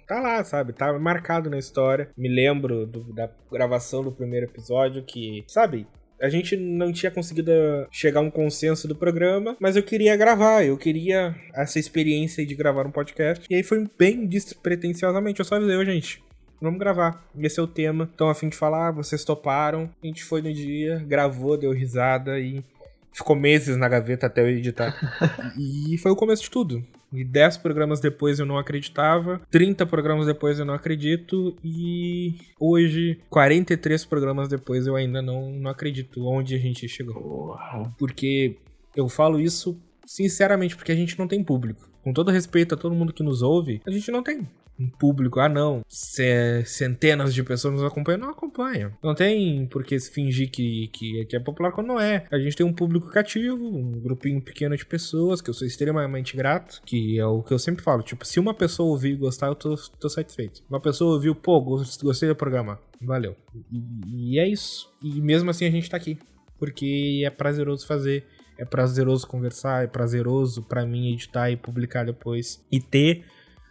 tá 0.06 0.20
lá, 0.20 0.44
sabe? 0.44 0.72
Tá 0.72 0.96
marcado 0.98 1.50
na 1.50 1.58
história. 1.58 2.08
Me 2.16 2.28
lembro 2.28 2.86
do- 2.86 3.12
da 3.12 3.28
gravação 3.50 4.02
do 4.02 4.12
primeiro 4.12 4.46
episódio 4.46 5.02
que, 5.04 5.44
sabe? 5.48 5.86
A 6.20 6.28
gente 6.28 6.56
não 6.56 6.92
tinha 6.92 7.10
conseguido 7.10 7.50
chegar 7.90 8.20
a 8.20 8.22
um 8.22 8.30
consenso 8.30 8.86
do 8.86 8.94
programa, 8.94 9.56
mas 9.60 9.76
eu 9.76 9.82
queria 9.82 10.16
gravar, 10.16 10.64
eu 10.64 10.78
queria 10.78 11.34
essa 11.54 11.78
experiência 11.78 12.46
de 12.46 12.54
gravar 12.54 12.86
um 12.86 12.90
podcast. 12.92 13.44
E 13.50 13.54
aí 13.54 13.62
foi 13.62 13.84
bem 13.98 14.24
despretensiosamente. 14.26 15.40
Eu 15.40 15.44
só 15.44 15.56
avisei, 15.56 15.76
ô 15.76 15.84
gente, 15.84 16.22
vamos 16.62 16.78
gravar. 16.78 17.24
Esse 17.38 17.58
é 17.60 17.62
o 17.62 17.66
tema. 17.66 18.04
Estão 18.04 18.28
a 18.30 18.34
fim 18.34 18.48
de 18.48 18.56
falar, 18.56 18.92
vocês 18.92 19.24
toparam. 19.24 19.90
A 20.02 20.06
gente 20.06 20.24
foi 20.24 20.40
no 20.40 20.52
dia, 20.52 21.04
gravou, 21.06 21.58
deu 21.58 21.72
risada 21.72 22.38
e 22.38 22.64
ficou 23.12 23.36
meses 23.36 23.76
na 23.76 23.88
gaveta 23.88 24.26
até 24.26 24.40
eu 24.42 24.48
editar. 24.48 24.94
e 25.58 25.98
foi 25.98 26.12
o 26.12 26.16
começo 26.16 26.44
de 26.44 26.50
tudo. 26.50 26.82
E 27.14 27.24
10 27.24 27.58
programas 27.58 28.00
depois 28.00 28.38
eu 28.38 28.46
não 28.46 28.58
acreditava, 28.58 29.40
30 29.50 29.86
programas 29.86 30.26
depois 30.26 30.58
eu 30.58 30.64
não 30.64 30.74
acredito, 30.74 31.56
e 31.62 32.34
hoje, 32.58 33.20
43 33.30 34.04
programas 34.04 34.48
depois, 34.48 34.86
eu 34.86 34.96
ainda 34.96 35.22
não, 35.22 35.50
não 35.50 35.70
acredito 35.70 36.26
onde 36.26 36.54
a 36.54 36.58
gente 36.58 36.88
chegou. 36.88 37.56
Porque 37.98 38.56
eu 38.96 39.08
falo 39.08 39.40
isso 39.40 39.78
sinceramente 40.06 40.76
porque 40.76 40.92
a 40.92 40.96
gente 40.96 41.18
não 41.18 41.26
tem 41.26 41.42
público. 41.42 41.88
Com 42.02 42.12
todo 42.12 42.30
respeito 42.30 42.74
a 42.74 42.78
todo 42.78 42.94
mundo 42.94 43.12
que 43.12 43.22
nos 43.22 43.40
ouve, 43.40 43.80
a 43.86 43.90
gente 43.90 44.10
não 44.10 44.22
tem 44.22 44.46
um 44.78 44.88
público. 44.88 45.38
Ah, 45.40 45.48
não, 45.48 45.82
ce- 45.88 46.62
centenas 46.66 47.32
de 47.32 47.42
pessoas 47.42 47.74
nos 47.74 47.82
acompanham. 47.84 48.20
Não 48.20 48.30
acompanham. 48.30 48.92
Não 49.02 49.14
tem 49.14 49.66
por 49.66 49.84
que 49.84 49.98
fingir 50.00 50.50
que, 50.50 50.88
que, 50.88 51.24
que 51.26 51.36
é 51.36 51.40
popular 51.40 51.72
quando 51.72 51.88
não 51.88 52.00
é. 52.00 52.26
A 52.30 52.38
gente 52.38 52.56
tem 52.56 52.66
um 52.66 52.72
público 52.72 53.10
cativo, 53.10 53.64
um 53.64 53.92
grupinho 54.00 54.40
pequeno 54.40 54.76
de 54.76 54.84
pessoas, 54.84 55.40
que 55.40 55.48
eu 55.50 55.54
sou 55.54 55.66
extremamente 55.66 56.36
grato, 56.36 56.80
que 56.84 57.18
é 57.18 57.26
o 57.26 57.42
que 57.42 57.52
eu 57.52 57.58
sempre 57.58 57.82
falo. 57.84 58.02
Tipo, 58.02 58.24
se 58.26 58.40
uma 58.40 58.52
pessoa 58.54 58.90
ouvir 58.90 59.12
e 59.12 59.16
gostar, 59.16 59.46
eu 59.46 59.54
tô, 59.54 59.74
tô 60.00 60.08
satisfeito. 60.08 60.62
Uma 60.68 60.80
pessoa 60.80 61.14
ouviu, 61.14 61.34
pô, 61.34 61.60
gos- 61.60 61.96
gostei 62.02 62.28
do 62.28 62.36
programa. 62.36 62.80
Valeu. 63.00 63.36
E, 63.70 64.34
e 64.34 64.38
é 64.38 64.48
isso. 64.48 64.90
E 65.02 65.20
mesmo 65.20 65.50
assim 65.50 65.66
a 65.66 65.70
gente 65.70 65.88
tá 65.90 65.96
aqui. 65.96 66.18
Porque 66.58 67.22
é 67.24 67.30
prazeroso 67.30 67.86
fazer. 67.86 68.24
É 68.56 68.64
prazeroso 68.64 69.26
conversar, 69.26 69.82
é 69.84 69.86
prazeroso 69.88 70.62
pra 70.62 70.86
mim 70.86 71.12
editar 71.12 71.50
e 71.50 71.56
publicar 71.56 72.04
depois. 72.06 72.64
E 72.70 72.80
ter, 72.80 73.24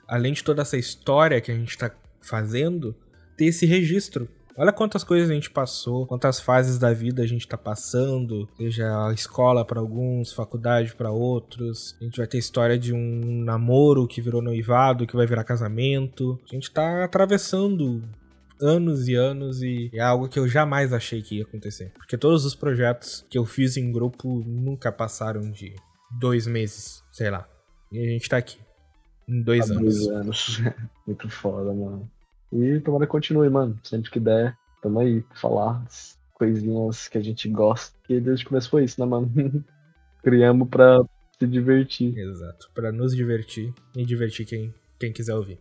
além 0.07 0.33
de 0.33 0.43
toda 0.43 0.61
essa 0.61 0.77
história 0.77 1.41
que 1.41 1.51
a 1.51 1.55
gente 1.55 1.77
tá 1.77 1.91
fazendo, 2.21 2.95
ter 3.37 3.45
esse 3.45 3.65
registro. 3.65 4.27
Olha 4.55 4.71
quantas 4.71 5.03
coisas 5.03 5.31
a 5.31 5.33
gente 5.33 5.49
passou, 5.49 6.05
quantas 6.05 6.39
fases 6.39 6.77
da 6.77 6.93
vida 6.93 7.23
a 7.23 7.27
gente 7.27 7.47
tá 7.47 7.57
passando, 7.57 8.47
seja 8.55 9.07
a 9.07 9.11
escola 9.11 9.65
pra 9.65 9.79
alguns, 9.79 10.31
faculdade 10.31 10.93
pra 10.93 11.09
outros. 11.09 11.95
A 11.99 12.03
gente 12.03 12.17
vai 12.17 12.27
ter 12.27 12.37
história 12.37 12.77
de 12.77 12.93
um 12.93 13.43
namoro 13.43 14.07
que 14.07 14.21
virou 14.21 14.43
noivado, 14.43 15.07
que 15.07 15.15
vai 15.15 15.25
virar 15.25 15.43
casamento. 15.43 16.39
A 16.47 16.53
gente 16.53 16.69
tá 16.69 17.03
atravessando 17.03 18.03
anos 18.61 19.07
e 19.07 19.15
anos 19.15 19.63
e 19.63 19.89
é 19.91 20.01
algo 20.01 20.29
que 20.29 20.37
eu 20.37 20.47
jamais 20.47 20.93
achei 20.93 21.23
que 21.23 21.37
ia 21.37 21.43
acontecer. 21.43 21.91
Porque 21.97 22.17
todos 22.17 22.45
os 22.45 22.53
projetos 22.53 23.25
que 23.29 23.37
eu 23.37 23.45
fiz 23.45 23.75
em 23.75 23.91
grupo 23.91 24.43
nunca 24.45 24.91
passaram 24.91 25.49
de 25.51 25.73
dois 26.19 26.45
meses, 26.45 27.03
sei 27.11 27.31
lá. 27.31 27.47
E 27.91 27.99
a 27.99 28.07
gente 28.07 28.29
tá 28.29 28.37
aqui. 28.37 28.62
Em 29.27 29.41
dois 29.41 29.69
Há 29.69 29.75
anos. 29.75 29.95
dois 29.95 30.07
anos. 30.09 30.61
Muito 31.07 31.29
foda, 31.29 31.73
mano. 31.73 32.09
E 32.51 32.79
tomara 32.81 33.05
que 33.05 33.11
continue, 33.11 33.49
mano. 33.49 33.79
Sempre 33.83 34.11
que 34.11 34.19
der, 34.19 34.55
tamo 34.81 34.99
aí 34.99 35.21
pra 35.21 35.37
falar 35.37 35.83
as 35.85 36.17
coisinhas 36.33 37.07
que 37.07 37.17
a 37.17 37.21
gente 37.21 37.47
gosta. 37.49 37.97
Que 38.05 38.19
desde 38.19 38.45
o 38.45 38.49
começo 38.49 38.69
foi 38.69 38.83
isso, 38.83 38.99
né, 38.99 39.05
mano? 39.07 39.31
Criamos 40.23 40.69
pra 40.69 40.99
se 41.39 41.47
divertir. 41.47 42.17
Exato. 42.17 42.69
Pra 42.73 42.91
nos 42.91 43.15
divertir 43.15 43.73
e 43.95 44.05
divertir 44.05 44.45
quem, 44.45 44.73
quem 44.99 45.11
quiser 45.11 45.35
ouvir. 45.35 45.59